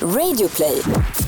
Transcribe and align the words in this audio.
Radioplay. 0.00 1.25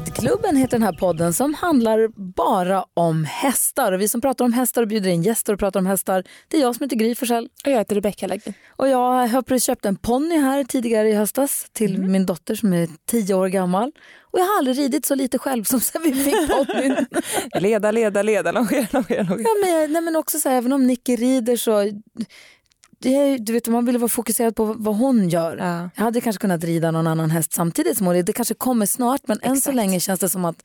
Ridklubben 0.00 0.56
heter 0.56 0.78
den 0.78 0.82
här 0.82 0.92
podden 0.92 1.32
som 1.32 1.54
handlar 1.54 2.08
bara 2.34 2.84
om 2.94 3.24
hästar. 3.24 3.92
Och 3.92 4.00
vi 4.00 4.08
som 4.08 4.20
pratar 4.20 4.44
om 4.44 4.52
hästar 4.52 4.82
och 4.82 4.88
bjuder 4.88 5.10
in 5.10 5.22
gäster 5.22 5.52
och 5.52 5.58
pratar 5.58 5.80
om 5.80 5.86
hästar, 5.86 6.24
det 6.48 6.56
är 6.56 6.60
jag 6.60 6.74
som 6.76 6.84
heter 6.84 6.96
Gry 6.96 7.14
Forssell. 7.14 7.44
Och 7.64 7.70
jag 7.70 7.78
heter 7.78 7.94
Rebecka 7.94 8.26
Lagin. 8.26 8.54
Och 8.76 8.88
jag 8.88 9.26
har 9.28 9.42
precis 9.42 9.66
köpt 9.66 9.84
en 9.84 9.96
ponny 9.96 10.38
här 10.38 10.64
tidigare 10.64 11.08
i 11.08 11.12
höstas 11.14 11.66
till 11.72 11.96
Mm. 11.96 12.12
min 12.12 12.26
dotter 12.26 12.54
som 12.54 12.72
är 12.72 12.88
tio 13.06 13.34
år 13.34 13.48
gammal. 13.48 13.92
Och 14.20 14.38
jag 14.38 14.44
har 14.44 14.58
aldrig 14.58 14.78
ridit 14.78 15.06
så 15.06 15.14
lite 15.14 15.38
själv 15.38 15.64
som 15.64 15.80
sen 15.80 16.02
vi 16.04 16.12
fick 16.12 16.34
ponnyn. 16.50 17.06
Leda, 17.60 17.90
leda, 17.90 18.22
leda, 18.22 18.52
longera, 18.52 18.86
longera, 18.90 19.22
longera. 19.22 19.48
ja, 19.48 19.66
men, 19.66 19.92
nej, 19.92 20.02
men 20.02 20.16
också 20.16 20.38
så 20.38 20.48
här, 20.48 20.56
även 20.56 20.72
om 20.72 20.86
Nicky 20.86 21.16
rider 21.16 21.56
så... 21.56 21.84
Det 22.98 23.36
du 23.38 23.52
vet, 23.52 23.68
man 23.68 23.84
vill 23.86 23.98
vara 23.98 24.08
fokuserad 24.08 24.56
på 24.56 24.64
vad 24.78 24.96
hon 24.96 25.28
gör. 25.28 25.56
Ja. 25.56 25.90
Jag 25.96 26.04
hade 26.04 26.20
kanske 26.20 26.40
kunnat 26.40 26.64
rida 26.64 26.90
någon 26.90 27.06
annan 27.06 27.30
häst 27.30 27.52
samtidigt 27.52 27.96
som 27.98 28.06
hon. 28.06 28.24
Det 28.24 28.32
kanske 28.32 28.54
kommer 28.54 28.86
snart 28.86 29.20
men 29.28 29.38
än 29.42 29.48
så 29.50 29.58
Exakt. 29.58 29.74
länge 29.76 30.00
känns 30.00 30.20
det 30.20 30.28
som 30.28 30.44
att 30.44 30.62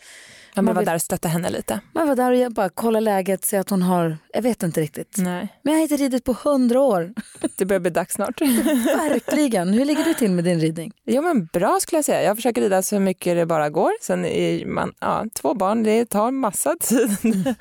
Man 0.56 0.66
Man 0.66 0.76
var 0.76 0.82
vill- 0.82 0.88
där 0.88 0.96
och 0.96 1.02
stötta 1.02 1.28
henne 1.28 1.50
lite. 1.50 1.80
man 1.94 2.08
var 2.08 2.16
där 2.16 2.32
och 2.32 2.38
jag 2.38 2.54
bara 2.54 2.70
kolla 2.70 3.00
läget, 3.00 3.46
se 3.46 3.58
att 3.58 3.70
hon 3.70 3.82
har, 3.82 4.18
jag 4.34 4.42
vet 4.42 4.64
inte 4.64 4.82
riktigt. 4.82 5.16
Nej, 5.18 5.48
Men 5.64 5.74
jag 5.74 5.80
har 5.80 5.84
inte 5.84 5.96
ridit 5.98 6.24
på 6.24 6.36
hundra 6.44 6.82
år. 6.82 7.14
det 7.58 7.66
börjar 7.66 7.80
bli 7.80 7.92
dags 7.92 8.14
snart. 8.14 8.42
Verkligen. 8.86 9.74
Hur 9.74 9.86
ligger 9.86 10.04
du 10.04 10.14
till 10.14 10.32
med 10.32 10.44
din 10.44 10.60
ridning? 10.60 10.92
Jo 11.06 11.22
men 11.22 11.46
bra 11.46 11.80
skulle 11.82 11.98
jag 11.98 12.06
säga. 12.06 12.24
Jag 12.24 12.36
försöker 12.36 12.62
rida 12.62 12.82
så 12.82 13.00
mycket 13.00 13.36
det 13.36 13.46
bara 13.46 13.70
går. 13.70 13.92
Sen 14.02 14.26
är 14.26 14.66
man, 14.66 14.94
ja, 15.00 15.26
två 15.42 15.54
barn, 15.54 15.84
det 15.84 16.06
tar 16.06 16.32
massa 16.32 16.76
tid. 16.80 17.18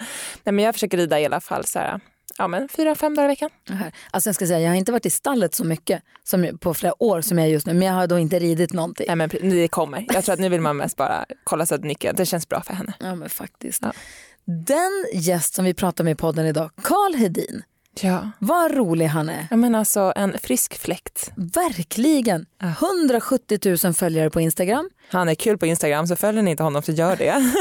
Nej 0.44 0.52
men 0.52 0.58
jag 0.58 0.74
försöker 0.74 0.96
rida 0.98 1.20
i 1.20 1.26
alla 1.26 1.40
fall 1.40 1.64
så 1.66 1.78
här, 1.78 2.00
ja 2.40 2.48
men 2.48 2.68
fyra, 2.68 2.94
fem 2.94 3.14
dagar 3.14 3.24
i 3.24 3.28
veckan. 3.28 3.50
Alltså 4.10 4.28
jag 4.28 4.34
ska 4.34 4.46
säga, 4.46 4.60
jag 4.60 4.68
har 4.68 4.76
inte 4.76 4.92
varit 4.92 5.06
i 5.06 5.10
stallet 5.10 5.54
så 5.54 5.64
mycket 5.64 6.02
som 6.24 6.58
på 6.60 6.74
flera 6.74 7.02
år 7.02 7.20
som 7.20 7.38
jag 7.38 7.46
är 7.46 7.50
just 7.50 7.66
nu. 7.66 7.74
Men 7.74 7.88
jag 7.88 7.94
har 7.94 8.06
då 8.06 8.18
inte 8.18 8.38
ridit 8.38 8.72
någonting. 8.72 9.06
Nej 9.08 9.16
men 9.16 9.28
det 9.28 9.68
kommer. 9.68 10.06
Jag 10.08 10.24
tror 10.24 10.32
att 10.32 10.40
nu 10.40 10.48
vill 10.48 10.60
man 10.60 10.76
mest 10.76 10.96
bara 10.96 11.24
kolla 11.44 11.66
så 11.66 11.74
att 11.74 11.84
Nicke, 11.84 12.12
det 12.12 12.26
känns 12.26 12.48
bra 12.48 12.60
för 12.60 12.74
henne. 12.74 12.94
Ja 13.00 13.14
men 13.14 13.28
faktiskt. 13.30 13.82
Ja. 13.82 13.92
Den 14.44 15.06
gäst 15.14 15.54
som 15.54 15.64
vi 15.64 15.74
pratar 15.74 16.04
med 16.04 16.10
i 16.10 16.14
podden 16.14 16.46
idag, 16.46 16.70
Karl 16.82 17.14
Hedin. 17.14 17.62
Ja. 18.00 18.30
Vad 18.38 18.74
rolig 18.74 19.06
han 19.06 19.28
är. 19.28 19.46
ja 19.50 19.56
men 19.56 19.74
alltså 19.74 20.12
en 20.16 20.38
frisk 20.38 20.78
fläkt. 20.78 21.32
Verkligen. 21.36 22.46
170 22.62 23.76
000 23.84 23.94
följare 23.94 24.30
på 24.30 24.40
Instagram. 24.40 24.90
Han 25.10 25.28
är 25.28 25.34
kul 25.34 25.58
på 25.58 25.66
Instagram 25.66 26.06
så 26.06 26.16
följer 26.16 26.42
ni 26.42 26.50
inte 26.50 26.62
honom 26.62 26.82
så 26.82 26.92
gör 26.92 27.16
det. 27.16 27.52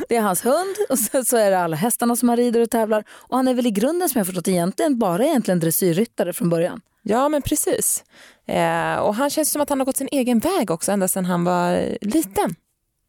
Det 0.08 0.16
är 0.16 0.20
hans 0.20 0.44
hund 0.44 0.76
och 0.88 0.98
sen 0.98 1.24
så 1.24 1.36
är 1.36 1.50
det 1.50 1.58
alla 1.58 1.76
hästarna 1.76 2.16
som 2.16 2.28
han 2.28 2.36
rider 2.36 2.60
och 2.60 2.70
tävlar. 2.70 3.04
Och 3.10 3.36
han 3.36 3.48
är 3.48 3.54
väl 3.54 3.66
i 3.66 3.70
grunden 3.70 4.08
som 4.08 4.18
jag 4.18 4.20
har 4.20 4.26
förstått 4.26 4.48
egentligen 4.48 4.98
bara 4.98 5.24
egentligen 5.24 5.60
dressyrryttare 5.60 6.32
från 6.32 6.48
början. 6.48 6.80
Ja, 7.02 7.28
men 7.28 7.42
precis. 7.42 8.04
Eh, 8.46 8.96
och 8.96 9.14
han 9.14 9.30
känns 9.30 9.50
som 9.50 9.62
att 9.62 9.68
han 9.68 9.80
har 9.80 9.86
gått 9.86 9.96
sin 9.96 10.08
egen 10.12 10.38
väg 10.38 10.70
också 10.70 10.92
ända 10.92 11.08
sedan 11.08 11.24
han 11.24 11.44
var 11.44 11.96
liten. 12.00 12.54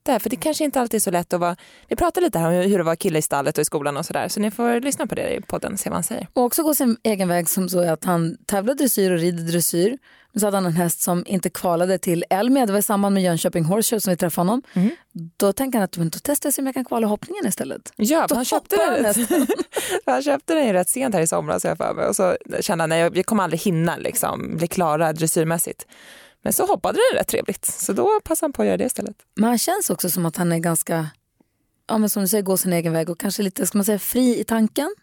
Därför 0.08 0.30
det 0.30 0.36
kanske 0.36 0.64
inte 0.64 0.82
alltid 0.82 0.98
är 0.98 1.02
så 1.02 1.12
lätt 1.12 1.34
att 1.34 1.40
vara... 1.40 1.56
Vi 1.88 1.96
pratade 1.96 2.26
lite 2.26 2.40
här 2.40 2.48
om 2.48 2.70
hur 2.70 2.78
det 2.78 2.84
var 2.84 2.96
kille 2.96 3.20
i 3.20 3.22
stallet 3.22 3.58
och 3.58 3.62
i 3.62 3.66
skolan 3.66 3.98
och 3.98 4.06
sådär. 4.06 4.28
Så 4.28 4.40
ni 4.40 4.52
får 4.52 4.82
lyssna 4.82 5.08
på 5.08 5.16
det 5.16 5.36
i 5.36 5.42
podden 5.42 5.74
och 5.74 5.80
se 5.80 5.90
vad 5.90 5.96
han 5.96 6.04
säger. 6.04 6.28
Och 6.34 6.44
också 6.44 6.64
gå 6.64 6.74
sin 6.74 6.98
egen 7.04 7.28
väg 7.28 7.50
som 7.50 7.70
så 7.70 7.80
att 7.80 8.04
han 8.04 8.38
tävlar 8.46 8.74
dressyr 8.74 9.12
och 9.12 9.20
rider 9.20 9.44
dressyr. 9.44 9.98
Men 10.32 10.40
så 10.40 10.48
hade 10.48 10.58
han 10.58 10.66
en 10.66 10.72
häst 10.72 11.02
som 11.02 11.24
inte 11.28 11.50
kvalade 11.50 11.98
till 11.98 12.26
Elmia. 12.30 12.66
Det 12.66 12.72
var 12.72 12.80
i 12.80 12.84
samband 12.84 13.14
med 13.14 13.24
Jönköping 13.24 13.64
Horse 13.64 13.96
Show 13.96 14.00
som 14.00 14.12
vi 14.12 14.18
träffade 14.18 14.50
honom. 14.50 14.62
Mm. 14.74 14.90
Då 15.38 15.54
tänkte 15.54 15.78
han 15.78 15.86
att 15.86 15.98
men 15.98 16.10
då 16.10 16.20
testar 16.24 16.48
jag 16.48 16.54
se 16.54 16.62
om 16.62 16.66
jag 16.66 16.76
kan 16.76 16.86
kvala 16.86 17.08
hoppningen 17.08 17.48
istället. 17.48 17.94
Ja, 17.96 18.26
Då 18.30 18.36
han 18.36 18.46
köpte, 18.46 18.76
den, 18.76 19.14
han 20.06 20.24
köpte 20.24 20.54
den 20.54 20.68
ju 20.68 20.74
rätt 20.74 20.90
sent 20.90 21.16
här 21.16 21.22
i 21.22 21.28
somras 21.28 21.66
jag 21.66 21.78
för 21.78 21.94
mig. 21.94 22.06
Och 22.06 22.16
så 22.16 22.38
kände 22.60 22.84
han 22.84 22.92
att 22.92 23.14
vi 23.14 23.24
kommer 23.24 23.44
aldrig 23.44 23.62
hinna 23.62 23.98
liksom, 23.98 24.58
bli 24.58 24.68
klara 24.68 25.14
dressyrmässigt. 25.14 25.86
Men 26.48 26.54
så 26.54 26.66
hoppade 26.66 27.00
den 27.12 27.20
rätt 27.20 27.28
trevligt. 27.28 27.66
Så 27.66 27.94
då 27.94 28.20
passade 28.24 28.44
han 28.46 28.54
på 28.54 28.62
att 28.62 28.68
göra 28.68 28.78
det 28.78 28.86
istället. 28.86 29.16
Men 29.36 29.50
han 29.50 29.58
känns 29.58 29.90
också 29.90 30.10
som 30.10 30.26
att 30.26 30.38
han 30.38 30.52
är 30.52 30.60
ganska, 30.60 31.10
ja 31.88 31.98
men 31.98 32.10
som 32.10 32.22
du 32.22 32.28
säger, 32.28 32.44
går 32.44 32.58
sin 32.58 32.74
egen 32.74 32.94
väg 32.94 33.10
och 33.10 33.20
kanske 33.20 33.44
lite, 33.44 33.68
ska 33.68 33.78
man 33.78 33.86
säga, 33.86 34.00
fri 34.00 34.40
i 34.40 34.44
tanken. 34.44 34.96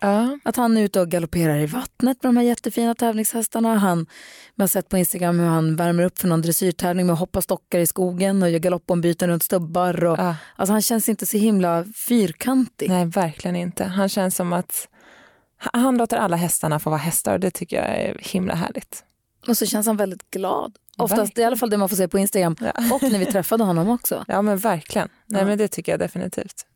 Ja. 0.00 0.38
Att 0.44 0.56
han 0.56 0.76
är 0.76 0.82
ute 0.82 1.00
och 1.00 1.08
galopperar 1.08 1.58
i 1.58 1.66
vattnet 1.66 2.22
med 2.22 2.28
de 2.28 2.36
här 2.36 2.44
jättefina 2.44 2.94
tävlingshästarna. 2.94 3.74
Han, 3.78 3.98
man 4.54 4.62
har 4.62 4.66
sett 4.66 4.88
på 4.88 4.98
Instagram 4.98 5.38
hur 5.38 5.46
han 5.46 5.76
värmer 5.76 6.04
upp 6.04 6.18
för 6.18 6.28
någon 6.28 6.42
dressyrtävling 6.42 7.06
med 7.06 7.12
att 7.12 7.18
hoppa 7.18 7.42
stockar 7.42 7.78
i 7.78 7.86
skogen 7.86 8.42
och 8.42 8.50
gör 8.50 8.58
galoppombyten 8.58 9.28
runt 9.28 9.42
stubbar. 9.42 10.04
Och, 10.04 10.18
Ja. 10.18 10.36
Alltså 10.56 10.72
han 10.72 10.82
känns 10.82 11.08
inte 11.08 11.26
så 11.26 11.36
himla 11.36 11.84
fyrkantig. 12.08 12.90
Nej, 12.90 13.04
verkligen 13.06 13.56
inte. 13.56 13.84
Han 13.84 14.08
känns 14.08 14.36
som 14.36 14.52
att 14.52 14.88
han 15.58 15.96
låter 15.96 16.16
alla 16.16 16.36
hästarna 16.36 16.78
få 16.78 16.90
vara 16.90 17.00
hästar 17.00 17.32
och 17.32 17.40
det 17.40 17.50
tycker 17.50 17.76
jag 17.76 17.86
är 17.86 18.18
himla 18.20 18.54
härligt. 18.54 19.02
Och 19.48 19.58
så 19.58 19.66
känns 19.66 19.86
han 19.86 19.96
väldigt 19.96 20.30
glad. 20.30 20.76
Oftast, 20.98 21.20
Verkligen. 21.20 21.38
är 21.38 21.42
i 21.42 21.46
alla 21.46 21.56
fall 21.56 21.70
det 21.70 21.76
man 21.76 21.88
får 21.88 21.96
se 21.96 22.08
på 22.08 22.18
Instagram 22.18 22.56
Ja. 22.60 22.72
och 22.94 23.02
när 23.02 23.18
vi 23.18 23.26
träffade 23.26 23.64
honom 23.64 23.88
också. 23.88 24.24
Ja 24.28 24.42
men 24.42 24.58
verkligen. 24.58 25.08
Nej 25.26 25.40
Ja. 25.42 25.46
men 25.46 25.58
det 25.58 25.68
tycker 25.68 25.92
jag 25.92 25.98
definitivt. 25.98 26.66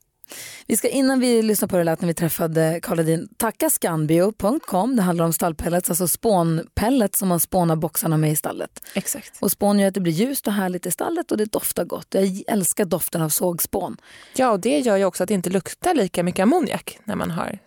Vi 0.66 0.76
ska 0.76 0.88
innan 0.88 1.20
vi 1.20 1.42
lyssnar 1.42 1.68
på 1.68 1.76
det 1.76 1.84
lät 1.84 2.00
när 2.00 2.06
vi 2.08 2.14
träffade 2.14 2.80
Karl 2.82 2.98
Hedin 2.98 3.28
tacka 3.36 3.70
scanbio.com. 3.70 4.96
Det 4.96 5.02
handlar 5.02 5.24
om 5.24 5.32
stallpellets, 5.32 5.90
alltså 5.90 6.08
spånpellets 6.08 7.18
som 7.18 7.28
man 7.28 7.40
spånar 7.40 7.76
boxarna 7.76 8.16
med 8.16 8.32
i 8.32 8.36
stallet. 8.36 8.82
Exakt. 8.94 9.38
Och 9.40 9.50
spån 9.50 9.78
gör 9.78 9.88
att 9.88 9.94
det 9.94 10.00
blir 10.00 10.12
ljust 10.12 10.46
och 10.46 10.52
härligt 10.52 10.86
i 10.86 10.90
stallet 10.90 11.30
och 11.32 11.36
det 11.38 11.44
doftar 11.44 11.84
gott. 11.84 12.06
Jag 12.10 12.42
älskar 12.46 12.84
doften 12.84 13.22
av 13.22 13.28
sågspån. 13.28 13.96
Ja 14.36 14.50
och 14.50 14.60
det 14.60 14.78
gör 14.78 14.96
ju 14.96 15.04
också 15.04 15.22
att 15.22 15.28
det 15.28 15.34
inte 15.34 15.50
luktar 15.50 15.94
lika 15.94 16.22
mycket 16.22 16.42
ammoniak 16.42 16.98
när 17.04 17.16
man 17.16 17.30
har 17.30 17.58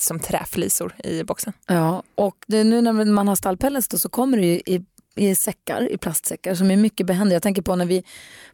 som 0.00 0.20
träflisor 0.20 0.94
i 1.04 1.24
boxen. 1.24 1.52
Ja, 1.66 2.02
och 2.14 2.36
det, 2.46 2.64
nu 2.64 2.80
när 2.80 3.04
man 3.04 3.28
har 3.28 3.36
stallpellets 3.36 3.88
då, 3.88 3.98
så 3.98 4.08
kommer 4.08 4.38
det 4.38 4.46
ju 4.46 4.54
i, 4.54 4.84
i 5.14 5.34
säckar, 5.34 5.92
i 5.92 5.98
plastsäckar 5.98 6.54
som 6.54 6.70
är 6.70 6.76
mycket 6.76 7.06
behändiga. 7.06 7.34
Jag 7.34 7.42
tänker 7.42 7.62
på 7.62 7.76
när 7.76 7.86
vi 7.86 8.04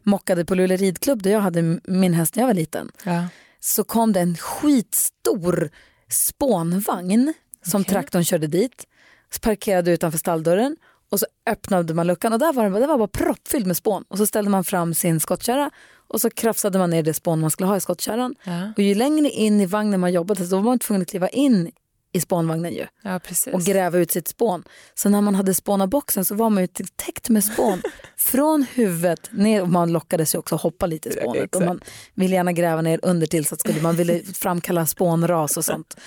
mockade 0.03 0.45
på 0.45 0.55
Luleå 0.55 0.77
ridklubb 0.77 1.23
där 1.23 1.31
jag 1.31 1.39
hade 1.39 1.79
min 1.83 2.13
häst 2.13 2.35
när 2.35 2.43
jag 2.43 2.47
var 2.47 2.53
liten. 2.53 2.91
Ja. 3.03 3.27
så 3.59 3.83
kom 3.83 4.13
det 4.13 4.19
en 4.19 4.37
skitstor 4.37 5.69
spånvagn 6.09 7.33
som 7.65 7.81
Okej. 7.81 7.93
traktorn 7.93 8.23
körde 8.23 8.47
dit. 8.47 8.85
Så 9.31 9.39
parkerade 9.39 9.91
utanför 9.91 10.17
stalldörren 10.17 10.77
och 11.15 11.19
så 11.19 11.25
öppnade 11.49 11.93
man 11.93 12.07
luckan 12.07 12.33
och 12.33 12.39
där 12.39 12.53
var 12.53 12.69
det, 12.69 12.79
det 12.79 12.87
var 12.87 12.97
bara 12.97 13.07
proppfylld 13.07 13.67
med 13.67 13.77
spån. 13.77 14.03
Och 14.07 14.17
så 14.17 14.25
ställde 14.25 14.51
man 14.51 14.63
fram 14.63 14.93
sin 14.93 15.19
skottkärra 15.19 15.71
och 16.07 16.21
så 16.21 16.29
krafsade 16.29 16.79
man 16.79 16.89
ner 16.89 17.03
det 17.03 17.13
spån 17.13 17.39
man 17.39 17.51
skulle 17.51 17.67
ha 17.67 17.77
i 17.77 17.79
skottkärran. 17.79 18.35
Ja. 18.43 18.73
Och 18.77 18.83
ju 18.83 18.95
längre 18.95 19.29
in 19.29 19.61
i 19.61 19.65
vagnen 19.65 19.99
man 19.99 20.13
jobbade 20.13 20.45
så 20.45 20.55
var 20.55 20.63
man 20.63 20.79
tvungen 20.79 21.01
att 21.01 21.07
kliva 21.07 21.29
in 21.29 21.71
i 22.13 22.19
spånvagnen 22.19 22.73
ju 22.73 22.85
ja 23.03 23.19
och 23.53 23.61
gräva 23.61 23.97
ut 23.97 24.11
sitt 24.11 24.27
spån. 24.27 24.63
Så 24.93 25.09
när 25.09 25.21
man 25.21 25.35
hade 25.35 25.53
spånat 25.53 25.89
boxen 25.89 26.25
så 26.25 26.35
var 26.35 26.49
man 26.49 26.63
ju 26.63 26.67
täckt 26.95 27.29
med 27.29 27.43
spån 27.43 27.81
från 28.17 28.65
huvudet 28.73 29.29
ner 29.31 29.61
och 29.61 29.69
man 29.69 29.91
lockades 29.91 30.35
ju 30.35 30.39
också 30.39 30.55
hoppa 30.55 30.85
lite 30.85 31.09
i 31.09 31.11
spånet 31.11 31.55
och 31.55 31.61
man 31.61 31.79
ville 32.13 32.35
gärna 32.35 32.51
gräva 32.51 32.81
ner 32.81 32.99
under 33.03 33.27
till 33.27 33.45
så 33.45 33.55
att 33.55 33.61
skulle 33.61 33.81
man 33.81 33.95
ville 33.95 34.23
framkalla 34.23 34.85
spånras 34.85 35.57
och 35.57 35.65
sånt. 35.65 35.97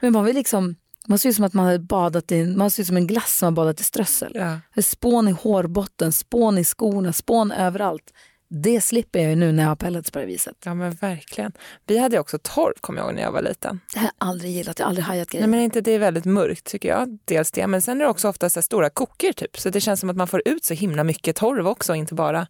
Men 0.00 0.12
man 0.12 0.24
vill 0.24 0.36
liksom 0.36 0.74
man 1.08 1.18
ser 1.18 1.28
ut 1.28 1.36
som 1.36 1.44
att 1.44 1.52
man 1.52 1.66
hade 1.66 1.78
badat 1.78 2.32
i, 2.32 2.46
man 2.46 2.70
ser 2.70 2.82
ut 2.82 2.86
som 2.86 2.96
en 2.96 3.06
glass 3.06 3.36
som 3.38 3.46
har 3.46 3.52
badat 3.52 3.80
i 3.80 3.84
strössel. 3.84 4.32
Ja. 4.34 4.82
Spån 4.82 5.28
i 5.28 5.32
hårbotten, 5.32 6.12
spån 6.12 6.58
i 6.58 6.64
skorna, 6.64 7.12
spån 7.12 7.52
överallt. 7.52 8.12
Det 8.48 8.80
slipper 8.80 9.18
jag 9.18 9.30
ju 9.30 9.36
nu 9.36 9.52
när 9.52 9.62
jag 9.62 9.70
har 9.70 9.76
pellets 9.76 10.10
på 10.10 10.18
det 10.18 10.26
viset. 10.26 10.56
ja 10.64 10.74
men 10.74 10.90
verkligen. 10.90 11.52
Vi 11.86 11.98
hade 11.98 12.18
också 12.18 12.38
torv 12.42 12.72
kommer 12.80 13.00
jag 13.00 13.06
ihåg 13.06 13.14
när 13.14 13.22
jag 13.22 13.32
var 13.32 13.42
liten. 13.42 13.80
Det 13.94 13.98
har 13.98 14.06
jag 14.06 14.28
aldrig 14.28 14.50
gillat, 14.50 14.78
jag 14.78 14.86
har 14.86 14.88
aldrig 14.88 15.04
hajat 15.04 15.30
grejer. 15.30 15.46
Nej 15.46 15.50
men 15.50 15.60
inte 15.64 15.80
det 15.80 15.90
är 15.90 15.98
väldigt 15.98 16.24
mörkt 16.24 16.64
tycker 16.64 16.88
jag. 16.88 17.18
Dels 17.24 17.50
det 17.52 17.66
men 17.66 17.82
sen 17.82 18.00
är 18.00 18.04
det 18.04 18.10
också 18.10 18.28
ofta 18.28 18.50
så 18.50 18.62
stora 18.62 18.90
kokor 18.90 19.32
typ. 19.32 19.58
Så 19.58 19.70
det 19.70 19.80
känns 19.80 20.00
som 20.00 20.10
att 20.10 20.16
man 20.16 20.28
får 20.28 20.42
ut 20.44 20.64
så 20.64 20.74
himla 20.74 21.04
mycket 21.04 21.36
torv 21.36 21.68
också 21.68 21.94
inte 21.94 22.14
bara 22.14 22.46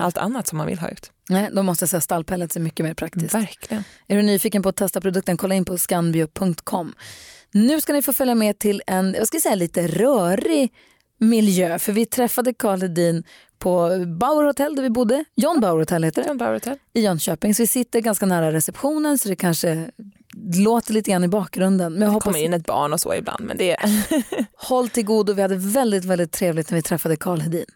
allt 0.00 0.18
annat 0.18 0.46
som 0.46 0.58
man 0.58 0.66
vill 0.66 0.78
ha 0.78 0.88
ut. 0.88 1.12
Nej, 1.28 1.50
då 1.52 1.62
måste 1.62 1.82
jag 1.82 1.88
säga 1.88 2.00
stallpellets 2.00 2.56
är 2.56 2.60
mycket 2.60 2.86
mer 2.86 2.94
praktiskt. 2.94 3.34
Verkligen. 3.34 3.84
Är 4.06 4.16
du 4.16 4.22
nyfiken 4.22 4.62
på 4.62 4.68
att 4.68 4.76
testa 4.76 5.00
produkten, 5.00 5.36
kolla 5.36 5.54
in 5.54 5.64
på 5.64 5.78
scanbio.com. 5.78 6.94
Nu 7.52 7.80
ska 7.80 7.92
ni 7.92 8.02
få 8.02 8.12
följa 8.12 8.34
med 8.34 8.58
till 8.58 8.82
en, 8.86 9.14
jag 9.18 9.26
ska 9.26 9.40
säga 9.40 9.54
lite 9.54 9.86
rörig 9.86 10.72
miljö. 11.18 11.78
För 11.78 11.92
vi 11.92 12.06
träffade 12.06 12.54
Karl 12.54 12.80
Hedin 12.80 13.24
på 13.58 13.88
Bauer 14.20 14.44
Hotel 14.44 14.76
där 14.76 14.82
vi 14.82 14.90
bodde. 14.90 15.24
John 15.36 15.60
Bauer 15.60 15.78
Hotel 15.78 16.04
heter 16.04 16.22
det. 16.22 16.28
John 16.28 16.38
Bauer 16.38 16.52
Hotel. 16.52 16.78
I 16.94 17.00
Jönköping. 17.00 17.54
Så 17.54 17.62
vi 17.62 17.66
sitter 17.66 18.00
ganska 18.00 18.26
nära 18.26 18.52
receptionen 18.52 19.18
så 19.18 19.28
det 19.28 19.36
kanske 19.36 19.90
låter 20.54 20.92
lite 20.92 21.10
grann 21.10 21.24
i 21.24 21.28
bakgrunden. 21.28 21.92
Men 21.92 22.02
jag 22.02 22.10
Det 22.10 22.12
hoppas, 22.12 22.24
kommer 22.24 22.44
in 22.44 22.54
ett 22.54 22.66
barn 22.66 22.92
och 22.92 23.00
så 23.00 23.14
ibland 23.14 23.44
men 23.44 23.56
det 23.56 23.70
är... 23.70 23.90
håll 24.68 24.88
till 24.88 25.04
godo. 25.04 25.32
Vi 25.32 25.42
hade 25.42 25.56
väldigt, 25.56 26.04
väldigt 26.04 26.32
trevligt 26.32 26.70
när 26.70 26.76
vi 26.76 26.82
träffade 26.82 27.16
Karl 27.16 27.40
Hedin. 27.40 27.66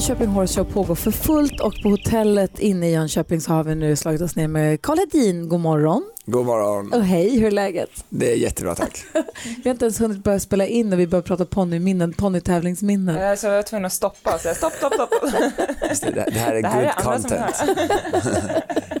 Jönköping 0.00 0.28
Horse 0.28 0.54
Show 0.54 0.64
pågår 0.64 0.94
för 0.94 1.10
fullt 1.10 1.60
och 1.60 1.74
på 1.82 1.88
hotellet 1.88 2.58
inne 2.58 2.88
i 2.88 2.92
Jönköping 2.92 3.40
så 3.40 3.52
har 3.52 3.64
vi 3.64 3.74
nu 3.74 3.96
slagit 3.96 4.20
oss 4.20 4.36
ner 4.36 4.48
med 4.48 4.82
Karl 4.82 4.98
Hedin. 4.98 5.48
God 5.48 5.60
morgon. 5.60 6.04
God 6.26 6.46
morgon. 6.46 6.92
Och 6.92 7.04
hej, 7.04 7.38
hur 7.38 7.46
är 7.46 7.50
läget? 7.50 7.90
Det 8.08 8.32
är 8.32 8.36
jättebra 8.36 8.74
tack. 8.74 9.04
vi 9.44 9.62
har 9.64 9.70
inte 9.70 9.84
ens 9.84 10.00
hunnit 10.00 10.24
börja 10.24 10.40
spela 10.40 10.66
in 10.66 10.92
och 10.92 10.98
vi 10.98 11.06
börjar 11.06 11.22
prata 11.22 11.44
ponnyminnen, 11.44 12.12
ponnytävlingsminnen. 12.12 13.36
Så 13.36 13.46
jag 13.46 13.52
var 13.52 13.62
tvungen 13.62 13.84
att 13.84 13.92
stoppa 13.92 14.34
och 14.34 14.40
säga 14.40 14.54
stopp, 14.54 14.72
stopp, 14.72 14.94
stopp. 14.94 15.10
Det, 16.02 16.10
det, 16.10 16.38
här 16.38 16.54
är 16.54 16.62
det 16.62 16.68
good 16.68 16.84
är 16.84 16.92
content. 16.92 17.54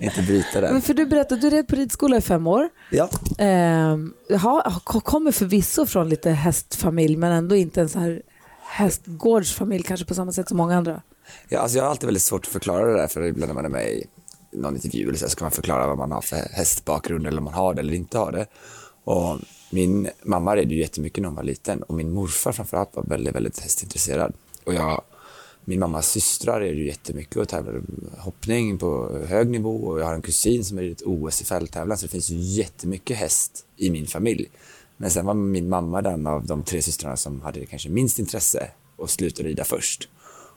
inte 0.00 0.22
bryta 0.22 0.60
det. 0.60 0.72
Men 0.72 0.82
för 0.82 0.94
du 0.94 1.06
berättade, 1.06 1.40
du 1.40 1.50
red 1.50 1.68
på 1.68 1.76
ridskola 1.76 2.16
i 2.16 2.20
fem 2.20 2.46
år. 2.46 2.68
Ja. 2.90 3.08
Eh, 3.38 4.38
ha, 4.38 4.80
kommer 4.84 5.32
förvisso 5.32 5.86
från 5.86 6.08
lite 6.08 6.30
hästfamilj 6.30 7.16
men 7.16 7.32
ändå 7.32 7.56
inte 7.56 7.80
en 7.80 7.88
så 7.88 7.98
här 7.98 8.22
hästgårdsfamilj 8.70 9.82
kanske 9.82 10.06
på 10.06 10.14
samma 10.14 10.32
sätt 10.32 10.48
som 10.48 10.56
många 10.56 10.76
andra? 10.76 11.02
Ja, 11.48 11.58
alltså 11.58 11.78
jag 11.78 11.84
har 11.84 11.90
alltid 11.90 12.06
väldigt 12.06 12.22
svårt 12.22 12.46
att 12.46 12.52
förklara 12.52 12.86
det 12.86 12.96
där 12.96 13.06
för 13.06 13.22
ibland 13.22 13.48
när 13.48 13.54
man 13.54 13.64
är 13.64 13.68
med 13.68 13.88
i 13.88 14.06
någon 14.52 14.74
intervju 14.74 15.08
eller 15.08 15.18
så 15.18 15.28
ska 15.28 15.44
man 15.44 15.50
förklara 15.50 15.86
vad 15.86 15.98
man 15.98 16.12
har 16.12 16.20
för 16.20 16.36
hästbakgrund 16.36 17.26
eller 17.26 17.38
om 17.38 17.44
man 17.44 17.54
har 17.54 17.74
det 17.74 17.80
eller 17.80 17.92
inte 17.92 18.18
har 18.18 18.32
det. 18.32 18.46
Och 19.04 19.38
min 19.70 20.10
mamma 20.22 20.56
red 20.56 20.72
ju 20.72 20.78
jättemycket 20.78 21.22
när 21.22 21.28
hon 21.28 21.36
var 21.36 21.42
liten 21.42 21.82
och 21.82 21.94
min 21.94 22.10
morfar 22.10 22.52
framförallt 22.52 22.96
var 22.96 23.02
väldigt, 23.02 23.34
väldigt 23.34 23.58
hästintresserad. 23.58 24.32
Och 24.64 24.74
jag, 24.74 25.02
min 25.64 25.80
mammas 25.80 26.10
systrar 26.10 26.60
red 26.60 26.74
ju 26.74 26.86
jättemycket 26.86 27.36
och 27.36 27.48
tävlade 27.48 27.80
hoppning 28.18 28.78
på 28.78 29.18
hög 29.28 29.50
nivå 29.50 29.76
och 29.76 30.00
jag 30.00 30.06
har 30.06 30.14
en 30.14 30.22
kusin 30.22 30.64
som 30.64 30.78
är 30.78 30.82
ridit 30.82 31.02
OS 31.02 31.42
i 31.42 31.44
fälttävlan 31.44 31.98
så 31.98 32.06
det 32.06 32.12
finns 32.12 32.30
ju 32.30 32.36
jättemycket 32.36 33.16
häst 33.16 33.66
i 33.76 33.90
min 33.90 34.06
familj. 34.06 34.50
Men 35.00 35.10
sen 35.10 35.26
var 35.26 35.34
min 35.34 35.68
mamma 35.68 36.02
den 36.02 36.26
av 36.26 36.46
de 36.46 36.62
tre 36.62 36.82
systrarna 36.82 37.16
som 37.16 37.40
hade 37.42 37.66
kanske 37.66 37.88
minst 37.88 38.18
intresse 38.18 38.70
och 38.96 39.10
slutade 39.10 39.48
rida 39.48 39.64
först. 39.64 40.08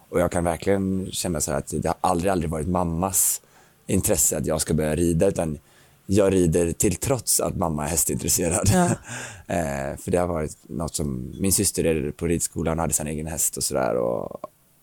Och 0.10 0.19
jag 0.19 0.31
kan 0.31 0.44
verkligen 0.44 1.12
känna 1.12 1.42
så 1.42 1.51
att 1.51 1.68
det 1.68 1.88
har 1.88 1.98
aldrig, 2.01 2.31
aldrig 2.31 2.51
varit 2.51 2.68
mammas 2.68 3.42
intresse 3.88 4.38
att 4.38 4.45
jag 4.45 4.62
ska 4.62 4.74
börja 4.74 4.95
rida 4.95 5.28
utan 5.28 5.60
jag 6.06 6.34
rider 6.34 6.72
till 6.72 6.95
trots 6.95 7.40
att 7.40 7.57
mamma 7.57 7.86
är 7.86 7.90
hästintresserad. 7.90 8.69
Ja. 8.74 8.86
eh, 9.56 9.98
för 9.98 10.12
det 10.12 10.18
har 10.18 10.28
varit 10.28 10.57
något 10.69 10.96
som, 10.96 11.36
min 11.39 11.54
syster 11.54 11.84
red 11.84 12.18
på 12.18 12.28
ridskolan 12.28 12.80
och 12.80 12.81
hade 12.81 12.94
sin 12.94 13.07
egen 13.07 13.28
häst 13.28 13.57
och 13.57 13.63
sådär. 13.63 13.96